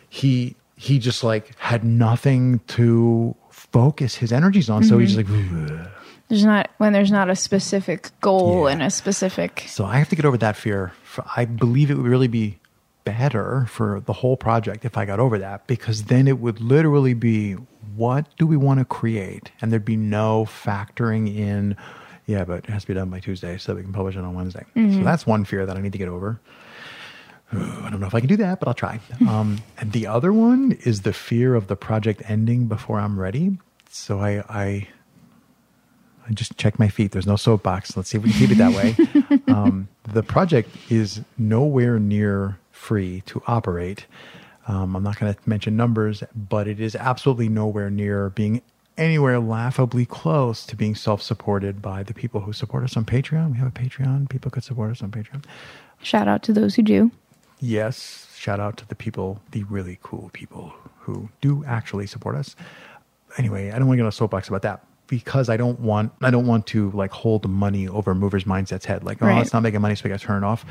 [0.09, 5.67] he he just like had nothing to focus his energies on, so he's mm-hmm.
[5.67, 5.89] like.
[6.29, 8.73] There's not when there's not a specific goal Yeah.
[8.73, 10.93] and a specific So I have to get over that fear.
[11.37, 12.61] I believe it would really be
[13.05, 17.15] better for the whole project if I got over that because then it would literally
[17.15, 17.55] be
[17.97, 19.51] what do we want to create?
[19.61, 21.77] And there'd be no factoring in,
[22.27, 24.21] yeah, but it has to be done by Tuesday so that we can publish it
[24.21, 24.65] on Wednesday.
[24.75, 25.05] So mm-hmm.
[25.05, 26.41] that's one fear that I need to get over.
[27.53, 29.01] I don't know if I can do that, but I'll try.
[29.29, 33.59] Um, and the other one is the fear of the project ending before I'm ready.
[33.91, 34.89] So I, I
[36.29, 37.13] I just check my feet.
[37.13, 37.97] There's no soapbox.
[37.97, 39.43] Let's see if we can keep it that way.
[39.53, 44.07] um, the project is nowhere near free to operate.
[44.69, 48.63] Um, I'm not going to mention numbers, but it is absolutely nowhere near being
[48.97, 53.53] anywhere laughably close to being self supported by the people who support us on Patreon.
[53.53, 54.29] We have a Patreon.
[54.29, 55.45] People could support us on Patreon.
[56.03, 57.11] shout out to those who do.
[57.61, 62.57] Yes, shout out to the people, the really cool people who do actually support us.
[63.37, 66.13] Anyway, I don't want to get on a soapbox about that because I don't want
[66.23, 69.05] I don't want to like hold money over movers' mindsets head.
[69.05, 69.43] Like, oh, Right.
[69.43, 70.65] it's not making money, so we got to turn it off.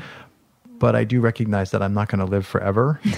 [0.78, 3.00] But I do recognize that I'm not going to live forever.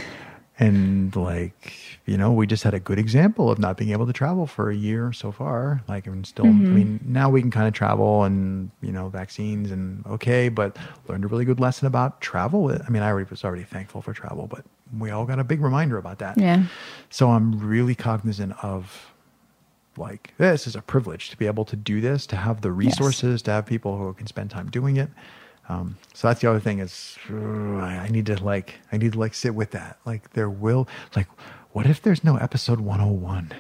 [0.63, 1.73] and like,
[2.07, 4.71] you know, we just had a good example of not being able to travel for
[4.71, 5.83] a year so far.
[5.89, 6.75] Like, I'm still, I mm-hmm.
[6.75, 10.77] mean, now we can kind of travel and, you know, vaccines and okay, but
[11.09, 12.71] learned a really good lesson about travel.
[12.71, 14.65] I mean, I already was already thankful for travel, but
[14.97, 16.39] we all got a big reminder about that.
[16.39, 16.65] Yeah.
[17.11, 19.13] So I'm really cognizant of
[19.97, 23.43] like this is a privilege to be able to do this, to have the resources,
[23.43, 25.11] to have people who can spend time doing it.
[25.69, 29.35] Um, so that's the other thing is I need to like I need to like
[29.35, 29.99] sit with that.
[30.05, 31.29] Like there will like
[31.73, 33.53] what if there's no episode 101?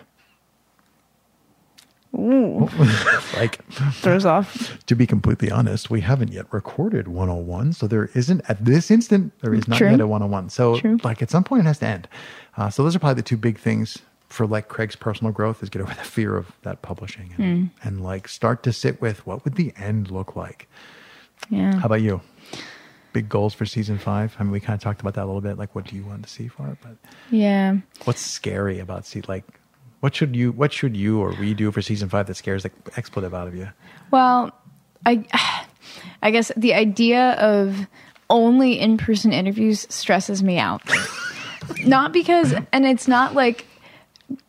[2.15, 2.69] Ooh,
[3.37, 4.79] like throws off.
[4.85, 7.73] to be completely honest, we haven't yet recorded 101.
[7.73, 9.91] So there isn't, at this instant, there is not True.
[9.91, 10.51] yet a 101.
[10.51, 10.99] So, True.
[11.03, 12.09] like, at some point, it has to end.
[12.59, 13.97] Uh, so, those are probably the two big things
[14.29, 18.03] for like Craig's personal growth is get over the fear of that publishing and, and
[18.03, 20.69] like start to sit with what would the end look like?
[21.48, 21.78] Yeah.
[21.78, 22.20] How about you?
[23.12, 24.35] Big goals for season five.
[24.39, 25.59] I mean, we kind of talked about that a little bit.
[25.59, 26.78] Like, what do you want to see for it?
[26.82, 26.97] But
[27.31, 27.77] Yeah.
[28.05, 29.44] what's scary about see like,
[30.01, 32.70] what should you, what should you or we do for season five that scares the
[32.97, 33.69] expletive out of you?
[34.10, 34.52] Well,
[35.05, 35.24] I
[36.23, 37.86] I guess the idea of
[38.31, 40.82] only in-person interviews stresses me out.
[41.85, 43.66] not because and it's not like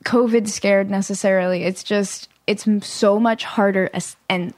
[0.06, 1.64] COVID scared necessarily.
[1.64, 4.54] It's just it's so much harder as, and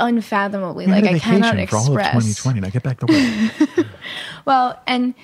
[0.00, 2.42] unfathomably like I cannot vacation for all of express.
[2.44, 2.60] 2020.
[2.60, 3.06] Now get back to
[3.76, 3.86] work.
[4.46, 5.14] Well, and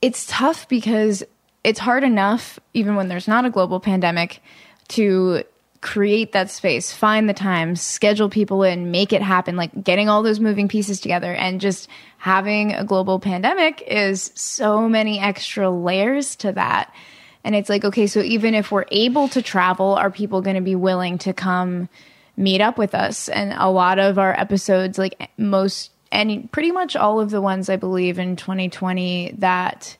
[0.00, 1.22] it's tough because
[1.64, 4.42] it's hard enough, even when there's not a global pandemic,
[4.88, 5.44] to
[5.80, 10.22] create that space, find the time, schedule people in, make it happen, like getting all
[10.22, 11.32] those moving pieces together.
[11.32, 16.92] And just having a global pandemic is so many extra layers to that.
[17.44, 20.62] And it's like, okay, so even if we're able to travel, are people going to
[20.62, 21.88] be willing to come
[22.36, 23.28] meet up with us?
[23.28, 27.68] And a lot of our episodes, like most, any pretty much all of the ones
[27.68, 29.96] I believe in 2020 that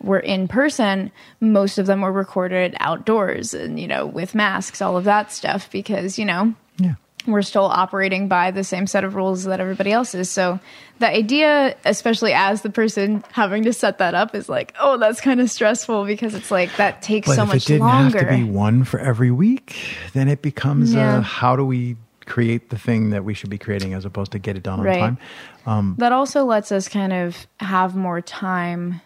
[0.00, 1.10] were in person,
[1.40, 5.70] most of them were recorded outdoors and, you know, with masks, all of that stuff,
[5.70, 6.94] because, you know, yeah.
[7.26, 10.30] We're still operating by the same set of rules that everybody else is.
[10.30, 10.60] So
[10.98, 15.20] the idea, especially as the person having to set that up, is like, oh, that's
[15.20, 18.18] kind of stressful because it's like that takes But so if much longer.
[18.18, 19.76] have to be one for every week,
[20.12, 21.18] then it becomes Yeah.
[21.18, 21.96] uh, how do we
[22.26, 24.86] create the thing that we should be creating as opposed to get it done on
[24.86, 25.18] time.
[25.66, 29.00] Um, that also lets us kind of have more time,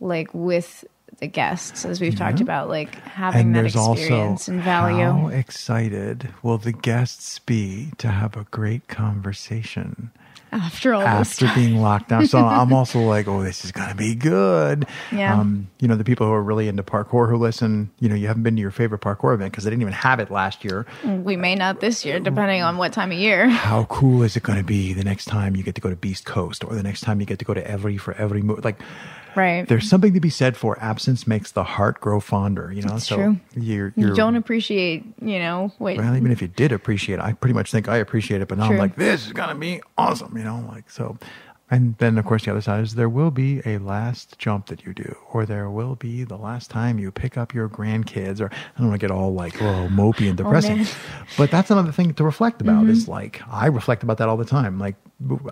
[0.00, 0.84] like with
[1.18, 5.04] the guests, as we've talked about, like having and that experience and value.
[5.04, 10.10] how excited will the guests be to have a great conversation
[10.52, 12.26] after all after being locked down.
[12.26, 14.86] So I'm also like, oh, this is going to be good.
[15.12, 15.38] Yeah.
[15.38, 18.26] Um, you know, the people who are really into parkour who listen, you know, you
[18.26, 20.86] haven't been to your favorite parkour event because they didn't even have it last year.
[21.04, 23.48] We may not this year, depending on what time of year.
[23.66, 25.96] how cool is it going to be the next time you get to go to
[25.96, 28.64] Beast Coast or the next time you get to go to every for every move?
[28.64, 28.80] Like,
[29.36, 29.68] Right.
[29.68, 32.72] there's something to be said for absence makes the heart grow fonder.
[32.72, 33.36] You know, It's so true.
[33.54, 35.98] you're you you're don't appreciate, you know, wait.
[35.98, 38.58] well, even if you did appreciate it, I pretty much think I appreciate it, but
[38.58, 40.36] now I'm like, this is gonna be awesome.
[40.36, 41.18] You know, like so.
[41.68, 44.84] And then, of course, the other side is there will be a last jump that
[44.84, 48.50] you do, or there will be the last time you pick up your grandkids, or
[48.52, 50.78] I don't want to get all like, oh, mopey and depressing.
[50.78, 50.86] man.
[51.36, 52.86] but that's another thing to reflect about.
[52.86, 54.78] Is like, I reflect about that all the time.
[54.78, 54.94] Like,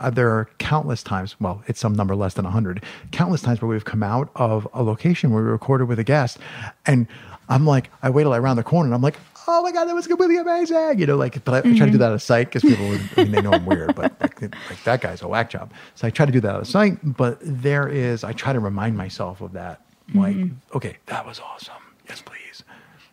[0.01, 3.69] uh, there are countless times, well, it's some number less than 100, countless times where
[3.69, 6.39] we've come out of a location where we recorded with a guest.
[6.87, 7.09] And
[7.49, 9.87] I'm like, I wait till I round the corner and I'm like, oh my God,
[9.87, 10.99] that was completely amazing.
[10.99, 11.99] You know, like, but I, I try to do mm-hmm.
[11.99, 14.41] that out of sight because people, would, I mean, they know I'm weird, but like,
[14.41, 15.73] like that guy's a whack job.
[15.95, 16.99] So I try to do that out of sight.
[17.03, 19.81] But there is, I try to remind myself of that.
[20.15, 20.77] Like, mm-hmm.
[20.77, 21.75] okay, that was awesome.
[22.09, 22.65] Yes, please.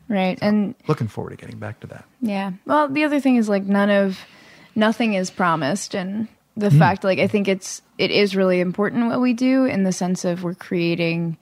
[0.10, 0.38] Right.
[0.42, 2.06] And Looking forward to getting back to that.
[2.22, 2.52] Yeah.
[2.66, 4.20] Well, the other thing is like none of
[4.76, 6.28] nothing is promised and
[6.58, 6.80] the hmm.
[6.80, 10.26] fact like I think it's it is really important what we do in the sense
[10.26, 11.38] of we're creating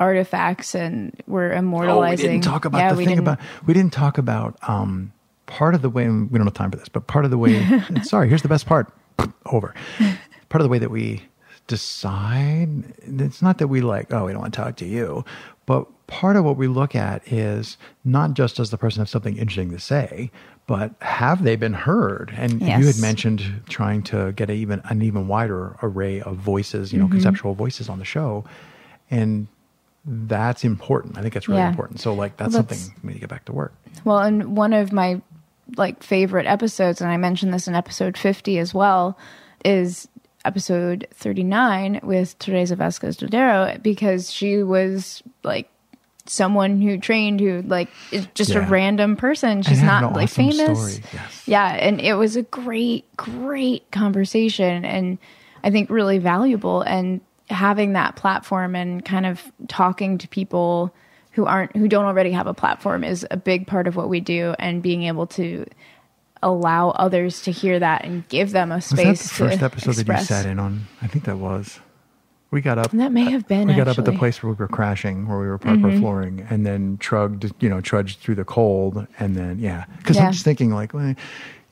[0.00, 2.26] artifacts and we're immortalizing.
[2.26, 5.12] Oh, we didn't talk about yeah, the thing didn't- about we didn't talk about um,
[5.46, 7.38] part of the way and we don't have time for this, but part of the
[7.38, 7.64] way.
[8.02, 8.92] sorry, here's the best part.
[9.46, 9.74] Over.
[10.48, 11.22] Part of the way that we
[11.66, 12.68] decide.
[13.02, 14.12] It's not that we like.
[14.12, 15.24] Oh, we don't want to talk to you,
[15.66, 19.36] but part of what we look at is not just does the person have something
[19.36, 20.30] interesting to say,
[20.66, 22.32] but have they been heard?
[22.36, 26.98] And you had mentioned trying to get even an even wider array of voices, you
[26.98, 27.06] Mm-hmm.
[27.08, 28.44] know, conceptual voices on the show,
[29.10, 29.46] and
[30.04, 31.18] that's important.
[31.18, 31.68] I think that's really Yeah.
[31.68, 32.00] important.
[32.00, 33.74] So like that's Well, something we need to get back to work.
[34.04, 35.20] Well, and one of my
[35.76, 39.16] like favorite episodes, and I mentioned this in episode 50 as well,
[39.64, 40.08] is
[40.44, 45.68] episode 39 with Teresa Vasquez Dodero because she was like
[46.26, 49.62] someone who trained who like is just a random person.
[49.62, 51.00] She's not like famous.
[51.12, 51.42] yes.
[51.46, 55.18] Yeah, and it was a great, great conversation, and
[55.62, 56.82] I think really valuable.
[56.82, 57.20] And
[57.50, 60.94] having that platform and kind of talking to people
[61.32, 64.20] who aren't who don't already have a platform is a big part of what we
[64.20, 65.64] do, and being able to
[66.42, 69.90] allow others to hear that and give them a space Was that the first episode
[69.90, 70.28] express.
[70.28, 70.86] that you sat in on?
[71.02, 71.80] I think that was.
[72.50, 72.90] We got up.
[72.90, 73.68] That may have been.
[73.68, 74.10] we got up at the.
[74.10, 74.18] Mm-hmm.
[74.18, 77.68] place where we were crashing, where we were parked our flooring, and then trugged, you
[77.68, 79.84] know, trudged through the cold, and then yeah.
[79.98, 80.26] Because Yeah.
[80.26, 81.14] I'm just thinking, like, well,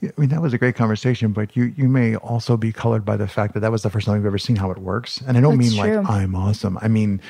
[0.03, 3.16] I mean, that was a great conversation, but you you may also be colored by
[3.16, 5.37] the fact that that was the first time we've ever seen how it works, and
[5.37, 5.97] I don't That's mean true.
[6.01, 6.79] like I'm awesome.
[6.81, 7.20] I mean,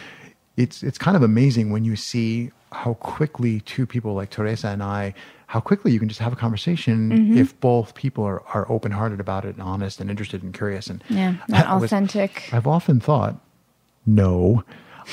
[0.57, 4.83] it's it's kind of amazing when you see how quickly two people like Teresa and
[4.83, 5.15] I,
[5.47, 7.39] how quickly you can just have a conversation Mm-hmm.
[7.39, 10.89] if both people are are open hearted about it and honest and interested and curious
[10.89, 12.51] and Yeah, I was- authentic.
[12.53, 13.37] I've often thought,
[14.07, 14.63] no.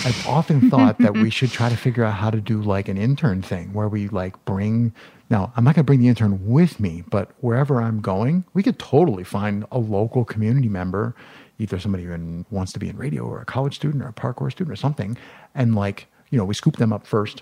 [0.03, 2.97] I've often thought that we should try to figure out how to do like an
[2.97, 4.93] intern thing where we like bring.
[5.29, 8.61] Now, I'm not going to bring the intern with me, but wherever I'm going, we
[8.61, 11.15] could totally find a local community member,
[11.57, 14.51] either somebody who wants to be in radio or a college student or a parkour
[14.51, 15.17] student or something.
[15.55, 17.41] And like, you know, we scoop them up first,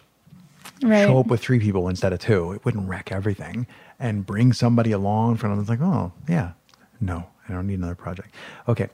[0.81, 1.05] Right.
[1.05, 2.53] show up with three people instead of two.
[2.53, 3.68] It wouldn't wreck everything.
[3.99, 5.60] And bring somebody along for them.
[5.60, 6.51] It's like, oh, yeah,
[7.01, 8.34] no, I don't need another project.
[8.68, 8.89] Okay.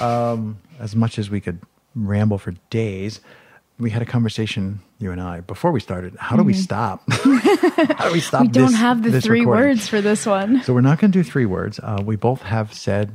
[0.00, 1.60] Um, as much as we could
[1.94, 3.20] ramble for days,
[3.78, 6.14] we had a conversation, you and I, before we started.
[6.18, 7.02] How do we stop?
[7.10, 8.48] How do we stop Mm-hmm.
[8.48, 9.64] we don't this- have the three recording?
[9.68, 10.62] words for this one.
[10.62, 11.80] So we're not going to do three words.
[11.82, 13.14] Uh, we both have said,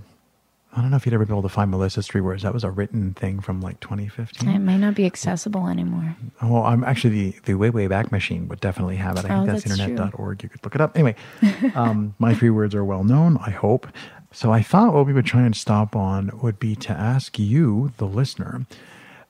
[0.76, 2.44] I don't know if you'd ever be able to find Melissa's three words.
[2.44, 4.48] That was a written thing from like 2015.
[4.50, 6.16] It might not be accessible anymore.
[6.42, 9.26] Oh, I'm actually the, the way way back machine would definitely have it.
[9.26, 9.86] I Oh, think that's, that's true.
[9.92, 10.44] internet.org.
[10.44, 10.96] You could look it up.
[10.96, 11.16] Anyway,
[11.76, 13.88] um, my three words are well known, I hope.
[14.32, 17.92] So I thought what we would try and stop on would be to ask you,
[17.98, 18.66] the listener.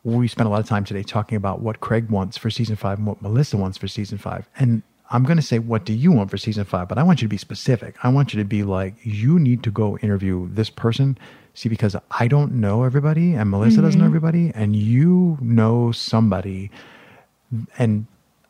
[0.04, 2.98] We spent a lot of time today talking about what Craig wants for season five
[2.98, 4.48] and what Melissa wants for season five.
[4.58, 4.82] And
[5.12, 6.88] I'm going to say, what do you want for season five?
[6.88, 7.96] But I want you to be specific.
[8.04, 11.18] I want you to be like, you need to go interview this person.
[11.54, 14.16] See, because I don't know everybody and Melissa doesn't know mm-hmm.
[14.16, 16.72] everybody, and you know somebody
[17.78, 18.06] and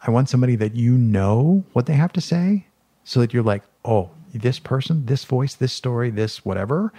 [0.05, 2.67] I want somebody that you know what they have to say
[3.03, 6.93] so that you're like, oh, this person, this voice, this story, this whatever,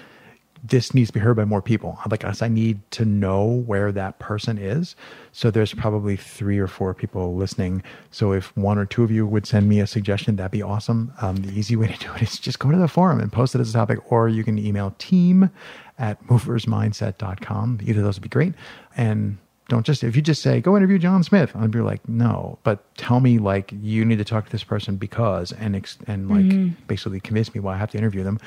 [0.62, 1.98] this needs to be heard by more people.
[2.10, 4.94] Like us, I need to know where that person is.
[5.32, 7.82] So there's probably three or four people listening.
[8.10, 11.12] So if one or two of you would send me a suggestion, that'd be awesome.
[11.20, 13.54] Um, the easy way to do it is just go to the forum and post
[13.54, 15.50] it as a topic, or you can email team
[15.98, 17.80] at moversmindset.com.
[17.82, 18.54] Either of those would be great.
[18.96, 19.38] And
[19.70, 22.94] don't just if you just say go interview John Smith, I'd be like no, but
[22.96, 26.86] tell me like you need to talk to this person because and ex, and like
[26.88, 28.40] basically convince me why I have to interview them.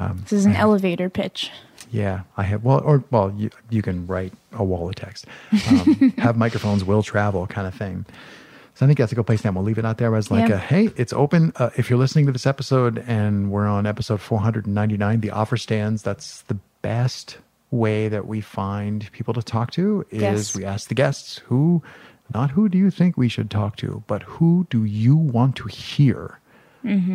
[0.00, 1.50] Um, This is an elevator pitch.
[1.92, 5.26] yeah, I have well or well you you can write a wall of text,
[5.68, 8.04] um, have microphones will travel kind of thing.
[8.74, 9.52] So I think that's a good place now.
[9.52, 10.54] We'll leave it out there as like Yeah.
[10.56, 11.52] a hey, it's open.
[11.56, 16.02] Uh, if you're listening to this episode and we're on episode 499, the offer stands.
[16.02, 17.36] That's the best
[17.70, 20.56] way that we find people to talk to is Yes.
[20.56, 21.82] we ask the guests who,
[22.32, 25.68] not who do you think we should talk to, but who do you want to
[25.68, 26.38] hear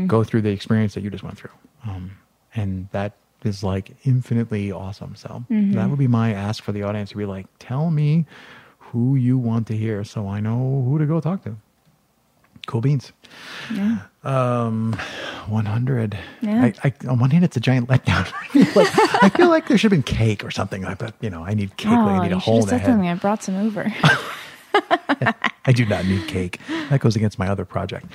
[0.08, 1.50] go through the experience that you just went through.
[1.88, 2.12] Um,
[2.56, 3.14] and that
[3.44, 5.16] is like infinitely awesome.
[5.16, 8.26] So that would be my ask for the audience to be like, tell me
[8.80, 11.56] who you want to hear so I know who to go talk to.
[12.66, 13.12] Cool beans.
[13.72, 14.00] Yeah.
[14.24, 14.94] Um,
[15.48, 16.18] 100.
[16.42, 16.66] Yeah.
[16.66, 18.32] I, I, on one hand, it's a giant letdown.
[18.42, 20.84] I feel like, I feel like there should have been cake or something.
[20.84, 21.92] I but you know, I need cake.
[21.92, 22.86] Oh, I need a you should hole in the head.
[22.88, 23.08] something.
[23.08, 23.94] I brought some over.
[25.68, 26.60] I do not need cake.
[26.90, 28.06] That goes against my other project.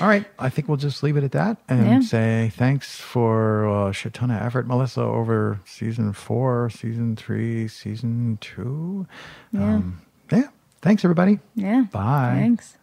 [0.00, 0.24] All right.
[0.38, 2.00] I think we'll just leave it at that and Yeah.
[2.00, 8.38] say thanks for a shit ton of effort, Melissa, over season four, season three, season
[8.40, 9.06] two.
[9.52, 9.62] Yeah.
[9.76, 10.48] Um, yeah.
[10.82, 11.40] Thanks, everybody.
[11.54, 11.86] yeah.
[11.90, 12.36] Bye.
[12.38, 12.76] Thanks.